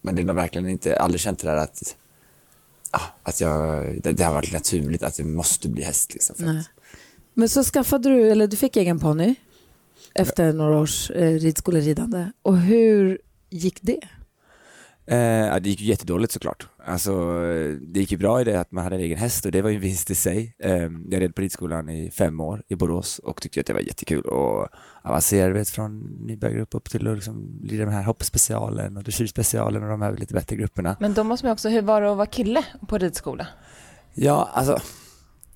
Men 0.03 0.15
det 0.15 0.23
har 0.23 0.35
verkligen 0.35 0.69
inte, 0.69 0.97
aldrig 0.97 1.21
känt 1.21 1.39
det 1.39 1.49
där 1.49 1.57
att, 1.57 1.97
ah, 2.91 3.01
att 3.23 3.41
jag, 3.41 3.85
det, 4.03 4.13
det, 4.13 4.25
har 4.25 4.35
varit 4.35 4.53
naturligt 4.53 5.03
att 5.03 5.17
det 5.17 5.25
måste 5.25 5.69
bli 5.69 5.83
häst. 5.83 6.15
Liksom, 6.15 6.63
Men 7.35 7.49
så 7.49 7.65
skaffade 7.65 8.09
du, 8.09 8.31
eller 8.31 8.47
du 8.47 8.57
fick 8.57 8.77
egen 8.77 8.99
ponny? 8.99 9.35
Efter 10.15 10.53
några 10.53 10.79
års 10.79 11.11
eh, 11.11 11.39
ridskoleridande. 11.39 12.31
Och 12.43 12.59
hur 12.59 13.19
gick 13.51 13.79
det? 13.83 14.01
Eh, 15.11 15.57
det 15.61 15.69
gick 15.69 15.81
ju 15.81 15.87
jättedåligt 15.87 16.33
såklart. 16.33 16.67
Alltså, 16.87 17.41
det 17.81 18.01
gick 18.01 18.13
ju 18.13 18.19
bra 18.19 18.41
i 18.41 18.45
det 18.45 18.61
att 18.61 18.73
man 18.73 18.85
hade 18.85 18.97
en 18.97 19.03
egen 19.03 19.19
häst 19.19 19.47
och 19.47 19.53
det 19.53 19.63
var 19.63 19.71
ju 19.71 19.77
en 19.77 19.83
vinst 19.83 20.11
i 20.11 20.15
sig. 20.15 20.57
Eh, 20.59 20.89
jag 21.11 21.21
red 21.21 21.35
på 21.35 21.43
ridskolan 21.43 21.89
i 21.89 22.11
fem 22.11 22.41
år 22.41 22.63
i 22.69 22.75
Borås 22.75 23.19
och 23.19 23.43
tyckte 23.43 23.61
att 23.61 23.67
det 23.67 23.73
var 23.73 23.81
jättekul 23.81 24.23
och 24.23 24.69
avancerade 25.03 25.65
från 25.65 26.01
nybörjargrupp 26.27 26.75
upp 26.75 26.91
till 26.91 27.09
att 27.09 27.15
liksom 27.15 27.61
rida 27.65 27.85
den 27.85 27.95
här 27.95 28.03
hoppspecialen 28.03 28.97
och 28.97 29.03
dressyrspecialen 29.03 29.83
och 29.83 29.89
de 29.89 30.03
här 30.03 30.17
lite 30.17 30.35
bättre 30.35 30.57
grupperna. 30.57 30.97
Men 31.01 31.15
då 31.15 31.25
måste 31.25 31.47
man 31.47 31.53
också, 31.53 31.69
hur 31.69 31.83
var 31.83 32.01
det 32.01 32.11
att 32.11 32.17
vara 32.17 32.27
kille 32.27 32.65
på 32.89 32.99
ridskola? 32.99 33.47
Ja, 34.15 34.51
alltså 34.55 34.79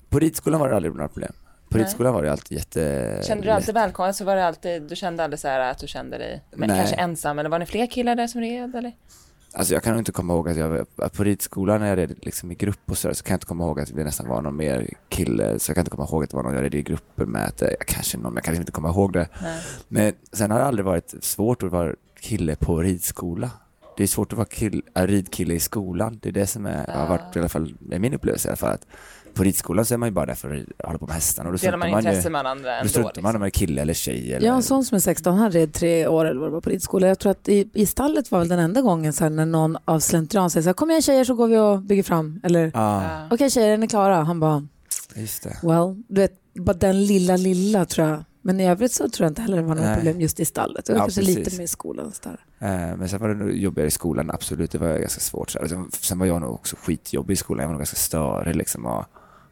på 0.09 0.19
ridskolan 0.19 0.61
var 0.61 0.69
det 0.69 0.77
aldrig 0.77 0.95
några 0.95 1.09
problem. 1.09 1.33
På 1.75 1.79
ridskolan 1.79 2.15
var 2.15 2.23
det 2.23 2.33
alltid 2.33 2.59
jätte... 2.59 3.21
Kände 3.23 3.45
du 3.45 3.51
alltid 3.51 3.75
välkommen? 3.75 4.09
Alltså 4.09 4.25
var 4.25 4.37
det 4.37 4.47
alltid, 4.47 4.83
du 4.83 4.97
kände 4.97 5.25
aldrig 5.25 5.41
så 5.41 5.49
här 5.49 5.61
att 5.61 5.79
du 5.79 5.87
kände 5.87 6.19
dig 6.19 6.43
men 6.51 6.69
kanske 6.69 6.97
ensam 6.97 7.39
eller 7.39 7.51
var 7.51 7.59
ni 7.59 7.67
fler 7.67 7.87
killar 7.87 8.15
där 8.15 8.27
som 8.27 8.41
red 8.41 8.75
eller? 8.75 8.93
Alltså 9.53 9.75
jag 9.75 9.83
kan 9.83 9.99
inte 9.99 10.13
komma 10.13 10.33
ihåg 10.33 10.49
att 10.49 10.57
jag 10.57 10.87
på 11.13 11.25
ridskolan 11.25 11.81
när 11.81 11.89
jag 11.89 11.99
red 11.99 12.15
liksom 12.23 12.53
i 12.53 12.55
grupp 12.55 12.91
och 12.91 12.99
så, 12.99 13.15
så 13.15 13.25
kan 13.25 13.33
jag 13.33 13.37
inte 13.37 13.47
komma 13.47 13.65
ihåg 13.65 13.81
att 13.81 13.97
det 13.97 14.05
nästan 14.05 14.29
var 14.29 14.43
någon 14.43 14.57
mer 14.57 14.91
kille. 15.09 15.59
Så 15.59 15.71
jag 15.71 15.75
kan 15.75 15.83
inte 15.83 15.91
komma 15.91 16.05
ihåg 16.05 16.25
att 16.25 16.31
det 16.31 16.37
var 16.37 16.43
någon 16.43 16.55
jag 16.55 16.63
red 16.63 16.75
i 16.75 16.83
grupper 16.83 17.25
med. 17.25 17.45
Att, 17.45 17.61
jag 17.61 17.87
kanske 17.87 18.19
någon, 18.19 18.35
jag 18.35 18.45
kan 18.45 18.55
inte 18.55 18.73
komma 18.73 18.89
ihåg 18.89 19.13
det. 19.13 19.29
Nej. 19.43 19.63
Men 19.89 20.13
sen 20.33 20.51
har 20.51 20.59
det 20.59 20.65
aldrig 20.65 20.85
varit 20.85 21.15
svårt 21.21 21.63
att 21.63 21.73
vara 21.73 21.95
kille 22.21 22.57
på 22.57 22.81
ridskola. 22.81 23.51
Det 23.97 24.03
är 24.03 24.07
svårt 24.07 24.33
att 24.33 24.39
vara 24.39 24.49
kill, 24.49 24.83
ridkille 24.95 25.55
i 25.55 25.61
skolan. 25.61 26.19
Det 26.23 26.29
är 26.29 26.33
det 26.33 26.47
som 26.47 26.67
är, 26.67 26.87
har 26.87 27.07
varit 27.07 27.37
i 27.37 27.39
alla 27.39 27.49
fall, 27.49 27.75
min 27.81 28.15
upplevelse 28.15 28.49
i 28.49 28.51
alla 28.51 28.57
fall. 28.57 28.73
Att 28.73 28.87
på 29.35 29.45
ridskolan 29.45 29.87
så 29.87 29.95
är 29.95 29.99
man 29.99 30.09
ju 30.09 30.13
bara 30.13 30.27
där 30.27 30.35
för 30.35 30.65
att 30.81 30.87
hålla 30.87 30.99
på 30.99 31.07
med 31.07 31.15
hästarna. 31.15 31.49
Och 31.49 31.53
då 31.53 31.59
Delar 31.59 31.79
man 31.79 31.89
intresse 31.89 32.31
med 32.31 32.47
andra 32.47 32.77
ändå? 32.77 32.83
Då 32.83 32.89
struntar 32.89 33.23
man 33.23 33.35
om 33.35 33.41
man 33.41 33.47
är 33.47 33.51
kille 33.51 33.83
eller 33.83 33.95
tjej. 33.95 34.33
Eller... 34.33 34.47
Jag 34.47 34.53
har 34.53 34.57
en 34.57 34.63
son 34.63 34.85
som 34.85 34.97
är 34.97 35.01
16, 35.01 35.37
han 35.37 35.51
red 35.51 35.73
tre 35.73 36.07
år 36.07 36.25
eller 36.25 36.41
vad 36.41 36.49
det 36.49 36.53
var 36.53 36.61
på 36.61 36.71
ridskola. 36.71 37.07
Jag 37.07 37.19
tror 37.19 37.33
att 37.33 37.49
i, 37.49 37.69
i 37.73 37.87
stallet 37.87 38.31
var 38.31 38.39
väl 38.39 38.49
den 38.49 38.59
enda 38.59 38.81
gången 38.81 39.13
så 39.13 39.25
här, 39.25 39.31
när 39.31 39.47
någon 39.47 39.77
av 39.85 40.01
slentrian 40.01 40.51
säger 40.51 40.63
så 40.63 40.69
här, 40.69 40.75
kom 40.75 40.91
igen 40.91 41.03
tjejer 41.03 41.25
så 41.25 41.35
går 41.35 41.49
vi 41.49 41.59
och 41.59 41.83
bygger 41.83 42.03
fram. 42.03 42.41
Eller, 42.43 42.71
ah. 42.75 43.25
okej 43.27 43.35
okay, 43.35 43.51
tjejer 43.51 43.73
är 43.73 43.79
ni 43.79 43.89
klara? 43.89 44.23
Han 44.23 44.41
bara, 44.41 44.67
Just 45.15 45.43
det. 45.43 45.57
well, 45.63 46.03
du 46.09 46.21
vet, 46.21 46.33
bara 46.55 46.77
den 46.77 47.07
lilla 47.07 47.37
lilla 47.37 47.85
tror 47.85 48.09
jag. 48.09 48.25
Men 48.47 48.61
i 48.61 48.69
övrigt 48.69 48.93
så 48.93 49.09
tror 49.09 49.25
jag 49.25 49.31
inte 49.31 49.43
heller 49.43 49.57
det 49.57 49.63
var 49.63 49.75
några 49.75 49.95
problem 49.95 50.21
just 50.21 50.41
i 50.41 50.45
stallet. 50.45 50.85
Det 50.85 50.93
var 50.93 50.99
ja, 50.99 51.05
kanske 51.05 51.21
precis. 51.21 51.37
lite 51.37 51.57
mer 51.57 51.65
i 51.65 51.69
skolan. 51.69 52.13
Så 52.13 52.29
där. 52.29 52.41
Eh, 52.59 52.97
men 52.97 53.09
sen 53.09 53.21
var 53.21 53.29
det 53.29 53.35
nog 53.35 53.53
jobbigare 53.53 53.89
i 53.89 53.91
skolan, 53.91 54.31
absolut. 54.31 54.71
Det 54.71 54.79
var 54.79 54.99
ganska 54.99 55.21
svårt. 55.21 55.51
Så. 55.51 55.59
Sen 55.93 56.19
var 56.19 56.27
jag 56.27 56.41
nog 56.41 56.55
också 56.55 56.77
skitjobbig 56.77 57.35
i 57.35 57.37
skolan. 57.37 57.63
Jag 57.63 57.69
var 57.69 57.73
nog 57.73 57.81
ganska 57.81 57.97
störig 57.97 58.57
liksom. 58.57 58.87
Och 58.87 59.05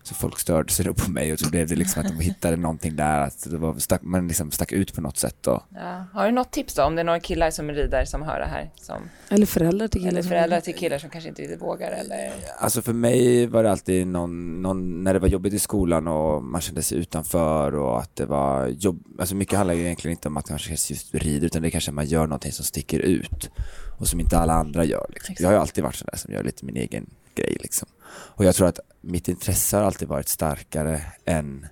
så 0.02 0.14
folk 0.14 0.38
störde 0.38 0.72
sig 0.72 0.84
då 0.84 0.94
på 0.94 1.10
mig 1.10 1.32
och 1.32 1.38
så 1.38 1.50
blev 1.50 1.68
det 1.68 1.74
liksom 1.74 2.02
att 2.02 2.08
de 2.08 2.20
hittade 2.20 2.56
någonting 2.56 2.96
där, 2.96 3.20
att 3.20 3.50
det 3.50 3.56
var 3.56 3.78
stack, 3.78 4.02
man 4.02 4.28
liksom 4.28 4.50
stack 4.50 4.72
ut 4.72 4.94
på 4.94 5.00
något 5.00 5.16
sätt. 5.16 5.36
Då. 5.40 5.62
Ja. 5.74 6.04
Har 6.12 6.26
du 6.26 6.32
något 6.32 6.50
tips 6.50 6.74
då, 6.74 6.82
om 6.82 6.94
det 6.94 7.02
är 7.02 7.04
några 7.04 7.20
killar 7.20 7.50
som 7.50 7.70
rider 7.70 8.04
som 8.04 8.22
hör 8.22 8.40
det 8.40 8.46
här? 8.46 8.70
Som... 8.76 9.02
Eller 9.28 9.46
föräldrar 9.46 9.88
till 9.88 10.00
killar. 10.00 10.12
Eller 10.12 10.22
föräldrar 10.22 10.60
till 10.60 10.74
killar 10.74 10.98
som 10.98 11.10
kanske 11.10 11.28
inte 11.28 11.56
vågar 11.56 11.90
eller? 11.90 12.32
Alltså 12.58 12.82
för 12.82 12.92
mig 12.92 13.46
var 13.46 13.62
det 13.62 13.70
alltid 13.70 14.06
någon, 14.06 14.62
någon, 14.62 15.04
när 15.04 15.14
det 15.14 15.20
var 15.20 15.28
jobbigt 15.28 15.54
i 15.54 15.58
skolan 15.58 16.08
och 16.08 16.42
man 16.42 16.60
kände 16.60 16.82
sig 16.82 16.98
utanför 16.98 17.74
och 17.74 18.00
att 18.00 18.16
det 18.16 18.26
var 18.26 18.66
jobb, 18.66 19.04
alltså 19.18 19.34
mycket 19.34 19.56
handlar 19.56 19.74
ju 19.74 19.84
egentligen 19.84 20.12
inte 20.12 20.28
om 20.28 20.36
att 20.36 20.50
man 20.50 20.58
kanske 20.58 20.92
just 20.92 21.14
rider 21.14 21.46
utan 21.46 21.62
det 21.62 21.68
är 21.68 21.70
kanske 21.70 21.92
man 21.92 22.06
gör 22.06 22.26
någonting 22.26 22.52
som 22.52 22.64
sticker 22.64 22.98
ut 22.98 23.50
och 23.98 24.08
som 24.08 24.20
inte 24.20 24.38
alla 24.38 24.52
andra 24.52 24.84
gör. 24.84 25.06
Liksom. 25.14 25.34
Jag 25.38 25.48
har 25.48 25.52
ju 25.52 25.60
alltid 25.60 25.84
varit 25.84 25.94
sån 25.94 26.08
där 26.12 26.18
som 26.18 26.32
gör 26.32 26.44
lite 26.44 26.64
min 26.64 26.76
egen 26.76 27.10
grej 27.34 27.56
liksom. 27.60 27.88
Och 28.08 28.44
jag 28.44 28.54
tror 28.54 28.68
att 28.68 28.80
mitt 29.00 29.28
intresse 29.28 29.76
har 29.76 29.84
alltid 29.84 30.08
varit 30.08 30.28
starkare 30.28 31.02
än, 31.24 31.66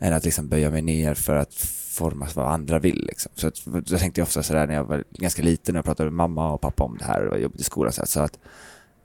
än 0.00 0.12
att 0.12 0.24
liksom 0.24 0.48
böja 0.48 0.70
mig 0.70 0.82
ner 0.82 1.14
för 1.14 1.36
att 1.36 1.54
formas 1.90 2.36
vad 2.36 2.52
andra 2.52 2.78
vill. 2.78 3.04
Liksom. 3.06 3.32
Så 3.34 3.46
att, 3.46 3.64
då 3.64 3.98
tänkte 3.98 4.20
jag 4.20 4.26
ofta 4.26 4.42
sådär 4.42 4.66
när 4.66 4.74
jag 4.74 4.84
var 4.84 5.04
ganska 5.10 5.42
liten 5.42 5.74
och 5.74 5.78
jag 5.78 5.84
pratade 5.84 6.10
med 6.10 6.16
mamma 6.16 6.52
och 6.52 6.60
pappa 6.60 6.84
om 6.84 6.98
det 6.98 7.04
här 7.04 7.26
och 7.26 7.34
jag 7.34 7.42
jobbade 7.42 7.60
i 7.60 7.64
skolan. 7.64 7.92
Så, 7.92 8.06
så 8.06 8.20
att 8.20 8.38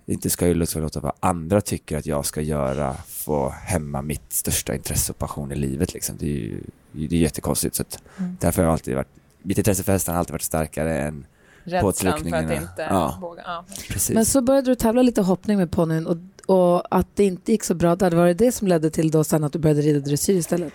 inte 0.05 0.29
ska 0.29 0.47
ju 0.47 0.53
låta 0.53 0.99
vad 0.99 1.13
andra 1.19 1.61
tycker 1.61 1.97
att 1.97 2.05
jag 2.05 2.25
ska 2.25 2.41
göra 2.41 2.93
få 3.07 3.49
hämma 3.49 4.01
mitt 4.01 4.33
största 4.33 4.75
intresse 4.75 5.11
och 5.11 5.17
passion 5.17 5.51
i 5.51 5.55
livet. 5.55 5.93
Liksom. 5.93 6.17
Det 6.19 6.25
är 6.25 6.29
ju 6.29 6.61
det 6.91 7.15
är 7.15 7.19
jättekonstigt. 7.19 7.75
Så 7.75 7.81
att 7.81 7.99
mm. 8.17 8.37
Därför 8.39 8.61
har 8.61 8.67
jag 8.67 8.73
alltid 8.73 8.95
varit, 8.95 9.07
mitt 9.41 9.57
intresse 9.57 9.83
för 9.83 9.91
hästarna 9.91 10.15
har 10.15 10.19
alltid 10.19 10.33
varit 10.33 10.41
starkare 10.41 10.99
än 10.99 11.25
Rädslan 11.65 12.23
för 12.23 12.35
att 12.35 12.51
inte 12.51 12.87
ja. 12.89 13.17
våga. 13.21 13.41
Ja. 13.45 13.65
Men 14.13 14.25
så 14.25 14.41
började 14.41 14.71
du 14.71 14.75
tävla 14.75 15.01
lite 15.01 15.21
hoppning 15.21 15.57
med 15.57 15.71
ponnyn 15.71 16.07
och, 16.07 16.17
och 16.45 16.97
att 16.97 17.07
det 17.15 17.23
inte 17.23 17.51
gick 17.51 17.63
så 17.63 17.73
bra 17.73 17.95
där, 17.95 18.11
var 18.11 18.27
det 18.27 18.33
det 18.33 18.51
som 18.51 18.67
ledde 18.67 18.89
till 18.89 19.11
då 19.11 19.23
sen 19.23 19.43
att 19.43 19.53
du 19.53 19.59
började 19.59 19.81
rida 19.81 19.99
dressyr 19.99 20.35
istället? 20.35 20.73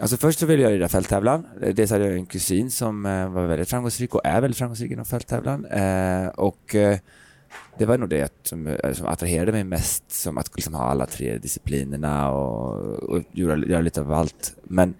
Alltså 0.00 0.16
först 0.16 0.38
så 0.38 0.46
ville 0.46 0.62
jag 0.62 0.72
rida 0.72 0.88
fälttävlan. 0.88 1.46
Dels 1.74 1.90
hade 1.90 2.04
jag 2.04 2.14
en 2.14 2.26
kusin 2.26 2.70
som 2.70 3.06
eh, 3.06 3.28
var 3.28 3.46
väldigt 3.46 3.68
framgångsrik 3.68 4.14
och 4.14 4.20
är 4.24 4.40
väldigt 4.40 4.58
framgångsrik 4.58 4.90
inom 4.90 5.04
fälttävlan. 5.04 5.66
Eh, 5.66 6.26
och 6.26 6.74
eh, 6.74 6.98
det 7.78 7.86
var 7.86 7.98
nog 7.98 8.08
det 8.08 8.32
som, 8.42 8.76
som 8.92 9.06
attraherade 9.06 9.52
mig 9.52 9.64
mest, 9.64 10.12
som 10.12 10.38
att 10.38 10.56
liksom 10.56 10.74
ha 10.74 10.84
alla 10.84 11.06
tre 11.06 11.38
disciplinerna 11.38 12.30
och, 12.30 13.02
och 13.02 13.22
göra, 13.32 13.56
göra 13.66 13.80
lite 13.80 14.00
av 14.00 14.12
allt. 14.12 14.54
Men 14.62 14.94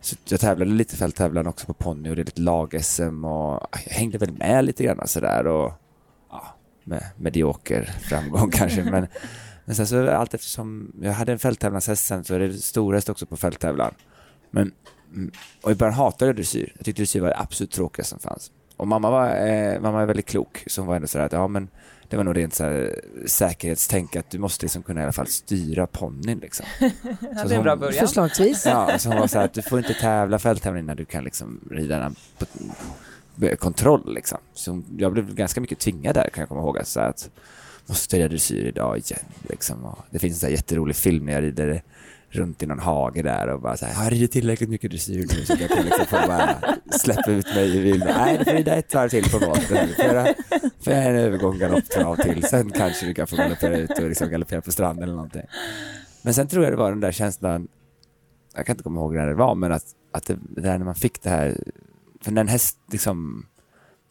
så 0.00 0.16
jag 0.28 0.40
tävlade 0.40 0.70
lite 0.70 0.96
fälttävlan 0.96 1.46
också 1.46 1.66
på 1.66 1.74
ponny 1.74 2.10
och 2.10 2.16
det 2.16 2.22
är 2.22 2.24
lite 2.24 2.40
lag-SM 2.40 3.24
och 3.24 3.54
ah, 3.54 3.78
jag 3.86 3.92
hängde 3.92 4.18
väl 4.18 4.32
med 4.32 4.64
lite 4.64 4.84
grann 4.84 5.08
sådär 5.08 5.46
och 5.46 5.72
ja, 6.30 6.56
med 6.84 7.04
medioker 7.16 7.84
framgång 7.84 8.50
kanske. 8.54 8.84
Men, 8.84 9.06
men 9.64 9.74
sen 9.76 9.86
så 9.86 10.10
allt 10.10 10.34
eftersom 10.34 10.92
jag 11.02 11.12
hade 11.12 11.32
en 11.32 11.38
fälttävlanshäst 11.38 12.06
sen 12.06 12.24
så 12.24 12.34
är 12.34 12.38
det 12.38 12.52
storhäst 12.52 13.08
också 13.08 13.26
på 13.26 13.36
fälttävlan. 13.36 13.94
Men, 14.50 14.72
mm, 15.14 15.30
och 15.62 15.70
i 15.72 15.74
början 15.74 15.94
hatade 15.94 16.28
jag 16.28 16.36
dressyr. 16.36 16.72
Jag 16.76 16.84
tyckte 16.84 17.02
dressyr 17.02 17.20
var 17.20 17.28
det 17.28 17.38
absolut 17.38 17.70
tråkigaste 17.70 18.10
som 18.10 18.30
fanns. 18.30 18.50
Och 18.76 18.88
mamma 18.88 19.10
var, 19.10 19.46
eh, 19.46 19.80
mamma 19.80 20.02
är 20.02 20.06
väldigt 20.06 20.26
klok, 20.26 20.64
så 20.66 20.80
hon 20.80 20.88
var 20.88 20.96
ändå 20.96 21.08
sådär 21.08 21.24
att 21.24 21.32
ja 21.32 21.48
men 21.48 21.68
det 22.08 22.16
var 22.16 22.24
nog 22.24 22.36
rent 22.36 22.54
så 22.54 22.64
här, 22.64 23.00
säkerhetstänk 23.26 24.16
att 24.16 24.30
du 24.30 24.38
måste 24.38 24.64
liksom 24.64 24.82
kunna 24.82 25.00
i 25.00 25.02
alla 25.02 25.12
fall 25.12 25.26
styra 25.26 25.86
ponnyn. 25.86 26.38
Liksom. 26.38 26.66
ja, 26.80 27.44
det 27.44 27.54
är 27.54 27.56
en 27.56 27.62
bra 27.62 27.76
början. 27.76 28.06
Förslagsvis. 28.06 28.66
Ja, 28.66 28.98
så 28.98 29.08
hon 29.08 29.18
var 29.18 29.26
så 29.26 29.38
här 29.38 29.44
att 29.44 29.54
du 29.54 29.62
får 29.62 29.78
inte 29.78 29.94
tävla 29.94 30.38
fälttävling 30.38 30.86
när 30.86 30.94
du 30.94 31.04
kan 31.04 31.24
liksom 31.24 31.60
rida 31.70 31.98
den 31.98 32.14
på 32.38 33.56
kontroll. 33.56 34.14
Liksom. 34.14 34.38
Så 34.54 34.82
jag 34.98 35.12
blev 35.12 35.34
ganska 35.34 35.60
mycket 35.60 35.78
tvingad 35.78 36.14
där 36.14 36.30
kan 36.30 36.42
jag 36.42 36.48
komma 36.48 36.60
ihåg. 36.60 36.78
Så 36.84 37.00
att 37.00 37.30
måste 37.86 38.16
rida 38.16 38.28
dressyr 38.28 38.64
idag 38.64 38.98
igen. 38.98 39.24
Liksom. 39.48 39.84
Och 39.84 39.98
det 40.10 40.18
finns 40.18 40.34
en 40.34 40.40
så 40.40 40.46
här 40.46 40.52
jätterolig 40.52 40.96
film 40.96 41.26
när 41.26 41.32
jag 41.32 41.42
rider 41.42 41.82
runt 42.30 42.62
i 42.62 42.66
någon 42.66 42.78
hage 42.78 43.22
där 43.22 43.48
och 43.48 43.60
bara 43.60 43.76
så 43.76 43.86
här, 43.86 43.94
har 43.94 44.04
jag 44.04 44.12
ridit 44.12 44.32
tillräckligt 44.32 44.70
mycket 44.70 44.90
dressyr 44.90 45.26
nu 45.28 45.44
så 45.44 45.52
att 45.52 45.60
jag 45.60 45.70
kan 45.70 45.84
liksom 45.84 46.06
få 46.06 46.16
bara 46.26 46.56
släppa 46.90 47.30
ut 47.30 47.54
mig 47.54 47.76
i 47.76 47.80
vild. 47.80 48.04
Nej, 48.04 48.38
du 48.38 48.44
får 48.44 48.52
rida 48.52 48.74
ett 48.74 48.94
varv 48.94 49.08
till 49.08 49.30
på 49.30 49.38
båten. 49.38 49.88
Får 50.84 50.92
jag 50.92 51.06
en 51.06 51.16
övergång 51.16 51.58
galopptrav 51.58 52.16
till, 52.16 52.42
sen 52.42 52.70
kanske 52.70 53.06
du 53.06 53.14
kan 53.14 53.26
få 53.26 53.36
galoppera 53.36 53.76
ut 53.76 53.90
och 53.90 54.08
liksom 54.08 54.30
galoppera 54.30 54.60
på 54.60 54.72
stranden 54.72 55.02
eller 55.02 55.14
någonting. 55.14 55.46
Men 56.22 56.34
sen 56.34 56.48
tror 56.48 56.64
jag 56.64 56.72
det 56.72 56.76
var 56.76 56.90
den 56.90 57.00
där 57.00 57.12
känslan, 57.12 57.68
jag 58.54 58.66
kan 58.66 58.72
inte 58.72 58.82
komma 58.82 59.00
ihåg 59.00 59.14
när 59.14 59.26
det 59.26 59.34
var, 59.34 59.54
men 59.54 59.72
att, 59.72 59.84
att 60.12 60.26
det, 60.26 60.38
det 60.50 60.60
där 60.60 60.78
när 60.78 60.84
man 60.84 60.94
fick 60.94 61.22
det 61.22 61.30
här, 61.30 61.56
för 62.20 62.32
när 62.32 62.40
en 62.40 62.48
häst 62.48 62.78
liksom 62.92 63.46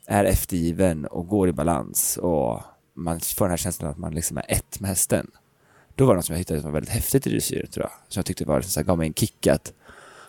är 0.08 0.26
eftergiven 0.26 1.06
och 1.06 1.28
går 1.28 1.50
i 1.50 1.54
balans 1.54 2.18
och 2.18 2.62
man 2.94 3.20
får 3.20 3.46
den 3.46 3.50
här 3.50 3.58
känslan 3.58 3.92
att 3.92 3.98
man 3.98 4.14
liksom 4.14 4.38
är 4.38 4.46
ett 4.48 4.80
med 4.80 4.90
hästen. 4.90 5.32
Då 5.98 6.06
var 6.06 6.14
det 6.14 6.18
något 6.18 6.26
som 6.26 6.34
jag 6.34 6.38
hittade 6.40 6.60
som 6.62 6.72
var 6.72 6.74
väldigt 6.74 6.94
häftigt 6.94 7.28
i 7.28 7.30
dressyr, 7.30 7.68
tror 7.74 7.84
jag. 7.86 7.92
Som 8.08 8.20
jag 8.20 8.26
tyckte 8.26 8.46
var, 8.46 8.62
så 8.62 8.80
här, 8.80 8.86
gav 8.88 8.98
mig 8.98 9.08
en 9.08 9.14
kick 9.14 9.48
att, 9.48 9.74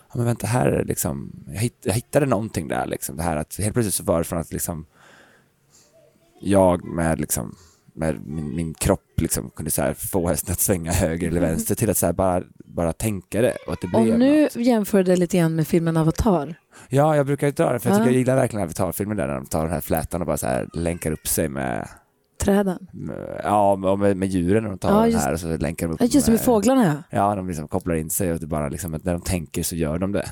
ja 0.09 0.13
men 0.17 0.25
vänta 0.25 0.47
här 0.47 0.65
är 0.67 0.85
liksom, 0.85 1.31
jag, 1.47 1.61
hitt, 1.61 1.77
jag 1.83 1.93
hittade 1.93 2.25
någonting 2.25 2.67
där 2.67 2.85
liksom. 2.85 3.17
Det 3.17 3.23
här 3.23 3.37
att 3.37 3.57
helt 3.57 3.73
plötsligt 3.73 3.93
så 3.95 4.03
var 4.03 4.17
det 4.17 4.23
från 4.23 4.39
att 4.39 4.53
liksom, 4.53 4.85
jag 6.41 6.83
med 6.85 7.19
liksom, 7.19 7.55
med 7.93 8.27
min, 8.27 8.55
min 8.55 8.73
kropp 8.73 9.21
liksom 9.21 9.49
kunde 9.49 9.71
så 9.71 9.81
här 9.81 9.93
få 9.93 10.27
hästen 10.27 10.51
att 10.53 10.59
svänga 10.59 10.91
höger 10.91 11.27
eller 11.27 11.41
vänster 11.41 11.75
till 11.75 11.89
att 11.89 11.97
så 11.97 12.05
här 12.05 12.13
bara, 12.13 12.43
bara 12.65 12.93
tänka 12.93 13.41
det 13.41 13.57
och 13.67 13.73
att 13.73 13.81
det 13.81 13.87
blev 13.87 14.01
Och 14.13 14.19
nu 14.19 14.41
något. 14.43 14.55
jämför 14.55 15.03
det 15.03 15.15
lite 15.15 15.37
grann 15.37 15.55
med 15.55 15.67
filmen 15.67 15.97
Avatar. 15.97 16.55
Ja, 16.89 17.15
jag 17.15 17.25
brukar 17.25 17.51
dra 17.51 17.73
det 17.73 17.79
för 17.79 17.89
jag, 17.89 17.97
tycker 17.97 18.05
Ja. 18.05 18.11
jag 18.11 18.19
gillar 18.19 18.35
verkligen 18.35 18.63
Avatar-filmer 18.63 19.15
där 19.15 19.27
när 19.27 19.35
de 19.35 19.45
tar 19.45 19.63
den 19.63 19.73
här 19.73 19.81
flätan 19.81 20.21
och 20.21 20.27
bara 20.27 20.37
så 20.37 20.47
här 20.47 20.69
länkar 20.73 21.11
upp 21.11 21.27
sig 21.27 21.49
med 21.49 21.89
Träden. 22.39 22.87
Ja, 23.43 23.95
med, 23.99 24.17
med 24.17 24.27
djuren 24.27 24.63
när 24.63 24.69
de 24.69 24.79
tar 24.79 24.89
Ja, 24.89 25.01
den 25.01 25.11
just- 25.11 25.23
här 25.23 25.33
och 25.33 25.39
så 25.39 25.57
länkar 25.57 25.87
de 25.87 25.93
upp 25.93 26.01
Ja, 26.01 26.07
just 26.11 26.25
det, 26.25 26.31
med 26.31 26.41
fåglarna 26.41 27.03
ja. 27.11 27.17
Ja, 27.17 27.35
de 27.35 27.47
liksom 27.47 27.67
kopplar 27.67 27.95
in 27.95 28.09
sig 28.09 28.33
och 28.33 28.39
det 28.39 28.47
bara 28.47 28.69
liksom 28.69 28.93
att 28.93 29.03
när 29.03 29.13
de 29.13 29.21
tänker 29.21 29.63
så 29.63 29.75
gör 29.75 29.99
de 29.99 30.11
det. 30.11 30.31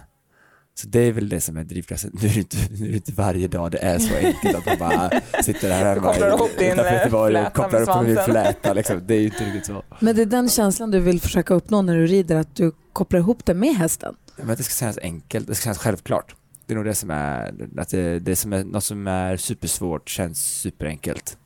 Så 0.74 0.88
det 0.88 1.00
är 1.00 1.12
väl 1.12 1.30
det 1.30 1.42
som 1.42 1.58
är 1.58 1.64
drivkraften. 1.64 2.12
Nu 2.22 2.28
är 2.28 2.34
det 2.34 2.40
inte, 2.40 2.58
nu 2.72 2.86
är 2.86 2.90
det 2.90 2.96
inte 2.96 3.12
varje 3.12 3.48
dag 3.48 3.72
det 3.72 3.78
är 3.78 4.00
så 4.00 4.16
enkelt 4.16 4.56
att 4.56 4.66
man 4.66 4.90
bara 4.90 5.12
sitter 5.44 5.72
här 5.72 5.86
hemma 5.96 6.08
kopplar 6.08 6.28
ihop 6.28 6.50
din, 6.60 6.68
Göteborg 6.68 7.32
fläta 7.32 7.48
och 7.48 7.54
kopplar 7.54 7.82
upp 7.82 7.88
på 7.88 8.02
min 8.02 8.18
fläta. 8.18 8.74
Liksom. 8.74 9.02
Det 9.08 9.14
är 9.16 9.20
ju 9.20 9.26
inte 9.26 9.46
riktigt 9.46 9.66
så. 9.66 9.84
Men 10.00 10.16
det 10.16 10.22
är 10.22 10.26
den 10.26 10.50
känslan 10.50 10.92
du 10.92 11.00
vill 11.00 11.22
försöka 11.22 11.54
uppnå 11.54 11.82
när 11.82 11.96
du 11.96 12.08
rider, 12.08 12.36
att 12.36 12.56
du 12.56 12.72
kopplar 12.94 13.20
ihop 13.20 13.46
det 13.46 13.54
med 13.54 13.76
hästen. 13.76 14.16
Men 14.36 14.56
det 14.58 14.64
ska 14.64 14.74
kännas 14.80 14.98
enkelt, 15.02 15.48
det 15.48 15.56
ska 15.56 15.64
kännas 15.64 15.78
självklart. 15.78 16.36
Det 16.66 16.74
är 16.74 16.76
nog 16.76 16.86
det 16.86 16.96
som 16.96 17.10
är, 17.12 17.54
att 17.78 17.90
det, 17.90 18.20
det 18.20 18.36
som 18.36 18.54
är, 18.54 18.64
något 18.64 18.84
som 18.84 19.08
är 19.08 19.38
supersvårt 19.38 20.10
känns 20.10 20.62
superenkelt. 20.62 21.38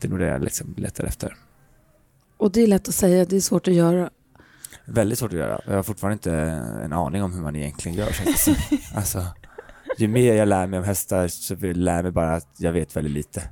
Det 0.00 0.06
är 0.06 0.10
nog 0.10 0.18
det 0.18 0.26
jag 0.26 0.42
liksom 0.44 0.74
letar 0.76 1.04
efter. 1.04 1.36
Och 2.36 2.52
det 2.52 2.62
är 2.62 2.66
lätt 2.66 2.88
att 2.88 2.94
säga, 2.94 3.24
det 3.24 3.36
är 3.36 3.40
svårt 3.40 3.68
att 3.68 3.74
göra. 3.74 4.10
Väldigt 4.84 5.18
svårt 5.18 5.32
att 5.32 5.38
göra. 5.38 5.60
Jag 5.66 5.74
har 5.74 5.82
fortfarande 5.82 6.12
inte 6.12 6.32
en 6.84 6.92
aning 6.92 7.22
om 7.22 7.32
hur 7.32 7.42
man 7.42 7.56
egentligen 7.56 7.98
gör. 7.98 8.08
Alltså, 8.96 9.26
ju 9.98 10.08
mer 10.08 10.34
jag 10.34 10.48
lär 10.48 10.66
mig 10.66 10.78
om 10.78 10.84
hästar 10.84 11.28
så 11.28 11.54
lär 11.60 11.94
jag 11.94 12.02
mig 12.02 12.12
bara 12.12 12.34
att 12.34 12.48
jag 12.58 12.72
vet 12.72 12.96
väldigt 12.96 13.12
lite. 13.12 13.42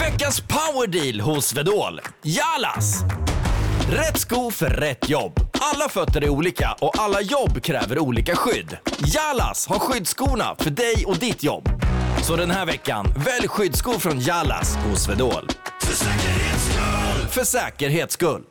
Veckans 0.00 0.40
powerdeal 0.40 1.20
hos 1.20 1.46
Svedol. 1.46 2.00
Jalas! 2.22 3.04
Rätt 3.90 4.18
sko 4.18 4.50
för 4.50 4.66
rätt 4.70 5.08
jobb. 5.08 5.32
Alla 5.52 5.88
fötter 5.88 6.24
är 6.24 6.28
olika 6.28 6.76
och 6.80 6.98
alla 6.98 7.20
jobb 7.20 7.62
kräver 7.62 7.98
olika 7.98 8.36
skydd. 8.36 8.76
Jalas 8.98 9.66
har 9.66 9.78
skyddsskorna 9.78 10.56
för 10.58 10.70
dig 10.70 11.04
och 11.06 11.16
ditt 11.16 11.42
jobb. 11.42 11.68
Så 12.22 12.36
den 12.36 12.50
här 12.50 12.66
veckan, 12.66 13.06
välj 13.16 13.48
skyddsskor 13.48 13.98
från 13.98 14.20
Jalas 14.20 14.76
hos 14.76 15.02
Svedol. 15.02 15.48
För 15.80 15.94
säkerhets 15.94 16.64
skull! 16.64 17.28
För 17.30 17.44
säkerhets 17.44 18.14
skull. 18.14 18.42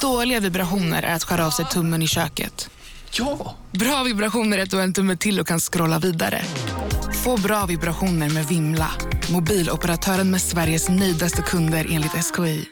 Dåliga 0.00 0.40
vibrationer 0.40 1.02
är 1.02 1.14
att 1.14 1.24
skära 1.24 1.46
av 1.46 1.50
sig 1.50 1.64
tummen 1.64 2.02
i 2.02 2.06
köket. 2.06 2.70
Ja! 3.12 3.54
Bra 3.70 4.02
vibrationer 4.02 4.58
är 4.58 4.62
att 4.62 4.70
du 4.70 4.76
har 4.76 4.84
en 4.84 4.92
tumme 4.92 5.16
till 5.16 5.40
och 5.40 5.46
kan 5.46 5.60
scrolla 5.60 5.98
vidare. 5.98 6.42
Få 7.24 7.36
bra 7.36 7.66
vibrationer 7.66 8.30
med 8.30 8.46
Vimla. 8.46 8.90
Mobiloperatören 9.32 10.30
med 10.30 10.40
Sveriges 10.40 10.88
nöjdaste 10.88 11.42
kunder 11.42 11.86
enligt 11.90 12.12
SKI. 12.24 12.64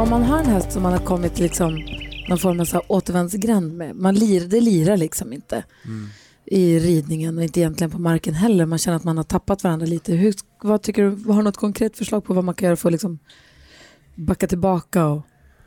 Om 0.00 0.10
man 0.10 0.22
har 0.22 0.38
en 0.38 0.46
häst 0.46 0.72
som 0.72 0.82
man 0.82 0.92
har 0.92 1.00
kommit 1.00 1.38
liksom 1.38 1.74
någon 2.28 2.38
form 2.38 2.60
av 2.60 2.64
så 2.64 2.82
återvändsgränd 2.86 3.72
med, 3.76 3.96
man 3.96 4.14
lir, 4.14 4.40
det 4.40 4.60
lirar 4.60 4.96
liksom 4.96 5.32
inte 5.32 5.64
i 6.44 6.78
ridningen 6.78 7.38
och 7.38 7.44
inte 7.44 7.60
egentligen 7.60 7.90
på 7.90 7.98
marken 7.98 8.34
heller. 8.34 8.66
Man 8.66 8.78
känner 8.78 8.96
att 8.96 9.04
man 9.04 9.16
har 9.16 9.24
tappat 9.24 9.64
varandra 9.64 9.86
lite. 9.86 10.12
Hur, 10.12 10.34
vad 10.62 10.82
tycker 10.82 11.02
du, 11.02 11.32
har 11.32 11.36
du 11.36 11.42
något 11.42 11.56
konkret 11.56 11.96
förslag 11.96 12.24
på 12.24 12.34
vad 12.34 12.44
man 12.44 12.54
kan 12.54 12.66
göra 12.66 12.76
för 12.76 12.88
att 12.88 12.92
liksom 12.92 13.18
backa 14.14 14.46
tillbaka 14.46 15.06
och 15.06 15.22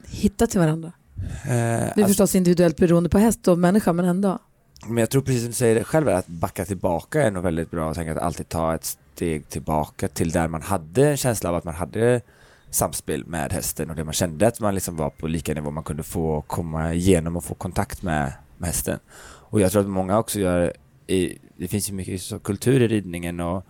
hitta 0.07 0.47
till 0.47 0.59
varandra? 0.59 0.91
Eh, 1.17 1.49
Det 1.49 1.51
är 1.51 1.87
alltså, 1.87 2.07
förstås 2.07 2.35
individuellt 2.35 2.77
beroende 2.77 3.09
på 3.09 3.17
häst 3.17 3.47
och 3.47 3.59
människa, 3.59 3.93
men 3.93 4.05
ändå. 4.05 4.39
men 4.87 4.97
jag 4.97 5.09
tror 5.09 5.21
precis 5.21 5.41
som 5.41 5.49
du 5.49 5.53
säger 5.53 5.75
det 5.75 5.83
själv, 5.83 6.09
att 6.09 6.27
backa 6.27 6.65
tillbaka 6.65 7.23
är 7.23 7.31
nog 7.31 7.43
väldigt 7.43 7.71
bra. 7.71 7.93
Tänker 7.93 8.11
att 8.15 8.23
alltid 8.23 8.49
ta 8.49 8.75
ett 8.75 8.85
steg 8.85 9.49
tillbaka 9.49 10.07
till 10.07 10.31
där 10.31 10.47
man 10.47 10.61
hade 10.61 11.09
en 11.09 11.17
känsla 11.17 11.49
av 11.49 11.55
att 11.55 11.63
man 11.63 11.75
hade 11.75 12.21
samspel 12.73 13.25
med 13.25 13.53
hästen 13.53 13.89
och 13.89 13.95
det 13.95 14.03
man 14.03 14.13
kände 14.13 14.47
att 14.47 14.59
man 14.59 14.75
liksom 14.75 14.95
var 14.95 15.09
på 15.09 15.27
lika 15.27 15.53
nivå. 15.53 15.71
Man 15.71 15.83
kunde 15.83 16.03
få 16.03 16.41
komma 16.41 16.93
igenom 16.93 17.35
och 17.35 17.43
få 17.43 17.53
kontakt 17.53 18.01
med, 18.01 18.33
med 18.57 18.67
hästen. 18.67 18.99
Och 19.53 19.61
jag 19.61 19.71
tror 19.71 19.81
att 19.81 19.89
många 19.89 20.19
också 20.19 20.39
gör, 20.39 20.73
i, 21.07 21.37
det 21.57 21.67
finns 21.67 21.89
ju 21.89 21.93
mycket 21.93 22.21
så 22.21 22.39
kultur 22.39 22.81
i 22.81 22.87
ridningen 22.87 23.39
och 23.39 23.65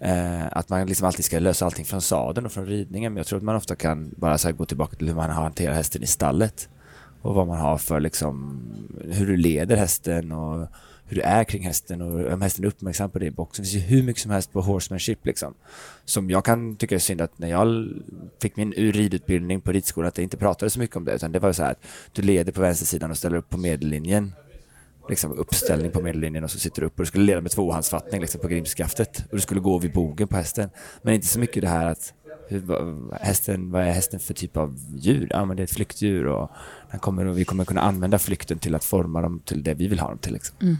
eh, 0.00 0.46
att 0.50 0.68
man 0.68 0.86
liksom 0.86 1.06
alltid 1.06 1.24
ska 1.24 1.38
lösa 1.38 1.64
allting 1.64 1.84
från 1.84 2.02
sadeln 2.02 2.46
och 2.46 2.52
från 2.52 2.66
ridningen. 2.66 3.12
Men 3.12 3.18
jag 3.18 3.26
tror 3.26 3.36
att 3.36 3.42
man 3.42 3.56
ofta 3.56 3.76
kan 3.76 4.14
bara 4.16 4.38
så 4.38 4.48
här 4.48 4.52
gå 4.52 4.64
tillbaka 4.64 4.96
till 4.96 5.08
hur 5.08 5.14
man 5.14 5.30
hanterar 5.30 5.74
hästen 5.74 6.02
i 6.02 6.06
stallet. 6.06 6.68
Och 7.22 7.34
vad 7.34 7.46
man 7.46 7.58
har 7.58 7.78
för 7.78 8.00
liksom, 8.00 8.62
hur 9.04 9.26
du 9.26 9.36
leder 9.36 9.76
hästen 9.76 10.32
och 10.32 10.68
hur 11.08 11.16
du 11.16 11.22
är 11.22 11.44
kring 11.44 11.62
hästen 11.62 12.02
och 12.02 12.32
om 12.32 12.42
hästen 12.42 12.64
är 12.64 12.68
uppmärksam 12.68 13.10
på 13.10 13.18
det 13.18 13.26
i 13.26 13.30
boxen. 13.30 13.64
Det 13.64 13.70
finns 13.70 13.84
ju 13.84 13.88
hur 13.88 14.02
mycket 14.02 14.22
som 14.22 14.30
helst 14.30 14.52
på 14.52 14.60
horsemanship 14.60 15.26
liksom. 15.26 15.54
Som 16.04 16.30
jag 16.30 16.44
kan 16.44 16.76
tycka 16.76 16.94
är 16.94 16.98
synd 16.98 17.20
att 17.20 17.38
när 17.38 17.48
jag 17.48 17.88
fick 18.42 18.56
min 18.56 18.72
ridutbildning 18.72 19.60
på 19.60 19.72
ridskolan 19.72 20.08
att 20.08 20.14
det 20.14 20.22
inte 20.22 20.36
pratade 20.36 20.70
så 20.70 20.78
mycket 20.78 20.96
om 20.96 21.04
det 21.04 21.14
utan 21.14 21.32
det 21.32 21.38
var 21.38 21.52
så 21.52 21.62
här 21.62 21.70
att 21.70 21.86
du 22.12 22.22
leder 22.22 22.52
på 22.52 22.60
vänstersidan 22.60 23.10
och 23.10 23.18
ställer 23.18 23.36
upp 23.36 23.48
på 23.48 23.58
medellinjen. 23.58 24.32
Liksom 25.08 25.32
uppställning 25.32 25.90
på 25.90 26.02
medellinjen 26.02 26.44
och 26.44 26.50
så 26.50 26.58
sitter 26.58 26.80
du 26.80 26.86
upp 26.86 26.98
och 26.98 27.02
du 27.02 27.06
skulle 27.06 27.24
leda 27.24 27.40
med 27.40 27.50
tvåhandsfattning 27.50 28.20
liksom 28.20 28.40
på 28.40 28.48
grimskaftet 28.48 29.24
och 29.30 29.36
du 29.36 29.40
skulle 29.40 29.60
gå 29.60 29.78
vid 29.78 29.92
bogen 29.92 30.28
på 30.28 30.36
hästen. 30.36 30.70
Men 31.02 31.14
inte 31.14 31.26
så 31.26 31.38
mycket 31.38 31.62
det 31.62 31.68
här 31.68 31.86
att 31.86 32.14
hur, 32.48 32.60
vad, 32.60 33.08
hästen, 33.20 33.70
vad 33.70 33.82
är 33.82 33.92
hästen 33.92 34.20
för 34.20 34.34
typ 34.34 34.56
av 34.56 34.78
djur? 34.96 35.28
Ja 35.30 35.44
men 35.44 35.56
det 35.56 35.62
är 35.62 35.64
ett 35.64 35.74
flyktdjur 35.74 36.26
och, 36.26 36.50
den 36.90 37.00
kommer, 37.00 37.26
och 37.26 37.38
vi 37.38 37.44
kommer 37.44 37.64
kunna 37.64 37.80
använda 37.80 38.18
flykten 38.18 38.58
till 38.58 38.74
att 38.74 38.84
forma 38.84 39.20
dem 39.20 39.40
till 39.44 39.62
det 39.62 39.74
vi 39.74 39.86
vill 39.86 39.98
ha 40.00 40.08
dem 40.08 40.18
till. 40.18 40.32
Liksom. 40.32 40.56
Mm. 40.62 40.76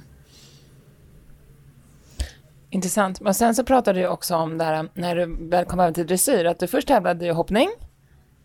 Intressant. 2.71 3.21
Men 3.21 3.35
sen 3.35 3.55
så 3.55 3.65
pratade 3.65 4.01
du 4.01 4.09
också 4.09 4.37
om 4.37 4.59
det 4.59 4.65
här 4.65 4.89
när 4.95 5.17
du 5.17 5.49
väl 5.49 5.65
kom 5.65 5.81
över 5.81 5.93
till 5.93 6.07
dressyr, 6.07 6.45
att 6.45 6.59
du 6.59 6.67
först 6.67 6.89
tävlade 6.89 7.27
i 7.27 7.31
hoppning, 7.31 7.69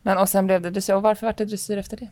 men 0.02 0.18
och 0.18 0.30
sen 0.30 0.46
blev 0.46 0.62
det 0.62 0.70
dressyr. 0.70 0.94
Och 0.96 1.02
varför 1.02 1.26
var 1.28 1.34
det 1.38 1.46
dressyr 1.46 1.78
efter 1.78 1.98
det? 1.98 2.08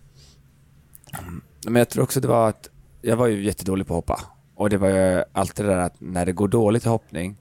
Men 1.65 1.75
jag 1.75 1.89
tror 1.89 2.03
också 2.03 2.19
det 2.19 2.27
var 2.27 2.49
att 2.49 2.69
jag 3.01 3.15
var 3.15 3.27
ju 3.27 3.43
jättedålig 3.45 3.87
på 3.87 3.93
att 3.93 3.97
hoppa. 3.97 4.19
Och 4.55 4.69
det 4.69 4.77
var 4.77 4.89
ju 4.89 5.23
alltid 5.31 5.65
det 5.65 5.71
där 5.71 5.79
att 5.79 5.95
när 6.01 6.25
det 6.25 6.31
går 6.31 6.47
dåligt 6.47 6.85
i 6.85 6.89
hoppning 6.89 7.37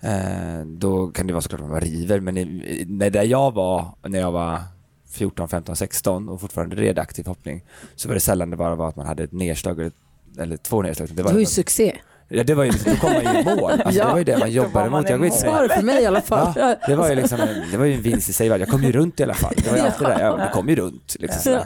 eh, 0.00 0.60
då 0.66 1.08
kan 1.08 1.26
det 1.26 1.32
vara 1.32 1.40
såklart 1.42 1.60
att 1.60 1.68
man 1.70 1.80
river. 1.80 2.20
Men 2.20 2.36
i, 2.36 2.40
i- 2.40 2.84
när 2.88 3.10
där 3.10 3.22
jag 3.22 3.54
var, 3.54 3.94
när 4.08 4.18
jag 4.20 4.32
var 4.32 4.60
14, 5.10 5.48
15, 5.48 5.76
16 5.76 6.28
och 6.28 6.40
fortfarande 6.40 6.76
red 6.76 6.98
aktiv 6.98 7.26
hoppning 7.26 7.64
så 7.96 8.08
var 8.08 8.14
det 8.14 8.20
sällan 8.20 8.50
det 8.50 8.56
bara 8.56 8.74
var 8.74 8.88
att 8.88 8.96
man 8.96 9.06
hade 9.06 9.22
ett 9.22 9.32
nedslag 9.32 9.80
eller, 9.80 9.92
eller 10.38 10.56
två 10.56 10.82
nedslag. 10.82 11.08
Det 11.08 11.14
Det 11.14 11.22
var, 11.22 11.32
var 11.32 11.40
ju 11.40 11.46
succé. 11.46 11.96
Ja, 12.30 12.44
det 12.44 12.54
var 12.54 12.64
ju, 12.64 12.70
då 12.70 12.96
kom 12.96 13.12
man 13.12 13.34
ju 13.34 13.40
i 13.40 13.44
mål. 13.44 13.70
Alltså, 13.70 13.98
Ja. 14.00 14.04
Det 14.04 14.10
var 14.10 14.18
ju 14.18 14.24
det 14.24 14.38
man 14.38 14.50
jobbade 14.50 14.90
mot. 14.90 15.10
Jag 15.10 15.18
vet 15.18 15.46
Var 15.46 15.62
det 15.62 15.74
för 15.74 15.82
mig 15.82 16.02
i 16.02 16.06
alla 16.06 16.20
fall. 16.20 16.52
Ja, 16.56 16.76
det 16.86 16.94
var 16.94 17.08
ju 17.08 17.14
liksom 17.14 17.40
en, 17.40 17.62
det 17.70 17.76
var 17.76 17.84
ju 17.84 17.94
en 17.94 18.02
vinst 18.02 18.28
i 18.28 18.32
sig. 18.32 18.46
Jag 18.46 18.68
kom 18.68 18.82
ju 18.82 18.92
runt 18.92 19.20
i 19.20 19.22
alla 19.22 19.34
fall. 19.34 19.54
Det 19.56 19.70
var 19.70 19.76
ju 19.76 19.82
alltid 19.82 20.06
det. 20.06 20.20
Jag, 20.20 20.38
det 20.38 20.50
kom 20.52 20.68
ju 20.68 20.76
runt. 20.76 21.16
Liksom. 21.18 21.58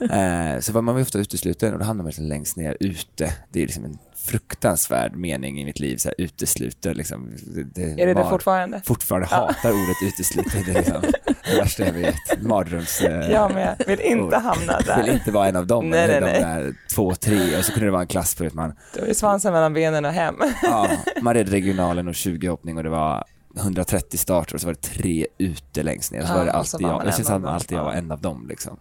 Eh, 0.00 0.60
så 0.60 0.72
var 0.72 0.82
man 0.82 0.94
var 0.94 1.02
ofta 1.02 1.18
utesluten 1.18 1.72
och 1.72 1.78
då 1.78 1.84
hamnade 1.84 2.02
man 2.04 2.08
liksom 2.10 2.24
längst 2.24 2.56
ner 2.56 2.76
ute. 2.80 3.32
Det 3.52 3.62
är 3.62 3.66
liksom 3.66 3.84
en 3.84 3.98
fruktansvärd 4.26 5.16
mening 5.16 5.60
i 5.60 5.64
mitt 5.64 5.78
liv. 5.80 5.96
Så 5.96 6.08
här, 6.08 6.14
utesluten 6.18 6.96
liksom. 6.96 7.36
Det, 7.74 7.82
Är 7.82 7.96
det 7.96 8.04
det 8.06 8.14
var- 8.14 8.30
fortfarande? 8.30 8.82
Fortfarande 8.84 9.26
hatar 9.28 9.70
ordet 9.70 9.96
utesluten. 10.04 10.62
Det 10.66 10.70
är 10.70 10.74
liksom 10.74 11.02
det 11.50 11.56
värsta 11.60 11.84
jag 11.86 11.92
vet. 11.92 12.14
Mardröms... 12.42 13.00
eh, 13.00 13.30
Jag 13.30 13.54
med. 13.54 13.82
Vill 13.86 14.00
inte 14.00 14.36
hamna 14.36 14.78
vill 14.78 14.86
där. 14.86 15.12
inte 15.12 15.30
vara 15.30 15.48
en 15.48 15.56
av 15.56 15.66
dem. 15.66 15.90
Nej, 15.90 16.06
nej, 16.08 16.20
de 16.20 16.26
där 16.40 16.74
två, 16.94 17.14
tre 17.14 17.58
och 17.58 17.64
så 17.64 17.72
kunde 17.72 17.86
det 17.86 17.90
vara 17.92 18.02
en 18.02 18.08
klass 18.08 18.40
att 18.40 18.54
man 18.54 18.72
Då 18.94 19.04
är 19.04 19.14
svansen 19.14 19.52
mellan 19.52 19.74
benen 19.74 20.04
och 20.04 20.12
hem. 20.12 20.34
Ja, 20.62 20.88
man 21.22 21.34
red 21.34 21.48
regionalen 21.48 22.08
och 22.08 22.14
20 22.14 22.48
hoppning 22.48 22.76
och 22.76 22.82
det 22.82 22.90
var 22.90 23.24
130 23.56 24.18
starter 24.18 24.54
och 24.54 24.60
så 24.60 24.66
var 24.66 24.74
det 24.74 24.80
tre 24.80 25.26
ute 25.38 25.82
längst 25.82 26.12
ner. 26.12 26.20
Och 26.22 26.26
så 26.28 26.34
var 26.34 26.44
det 26.44 26.52
alltid 26.52 26.80
jag. 26.86 27.04
Det 27.04 27.12
känns 27.12 27.26
som 27.28 27.42
dem. 27.42 27.54
alltid 27.54 27.78
jag 27.78 27.84
var 27.84 27.92
en 27.92 28.12
av 28.12 28.20
dem 28.20 28.46
liksom. 28.48 28.76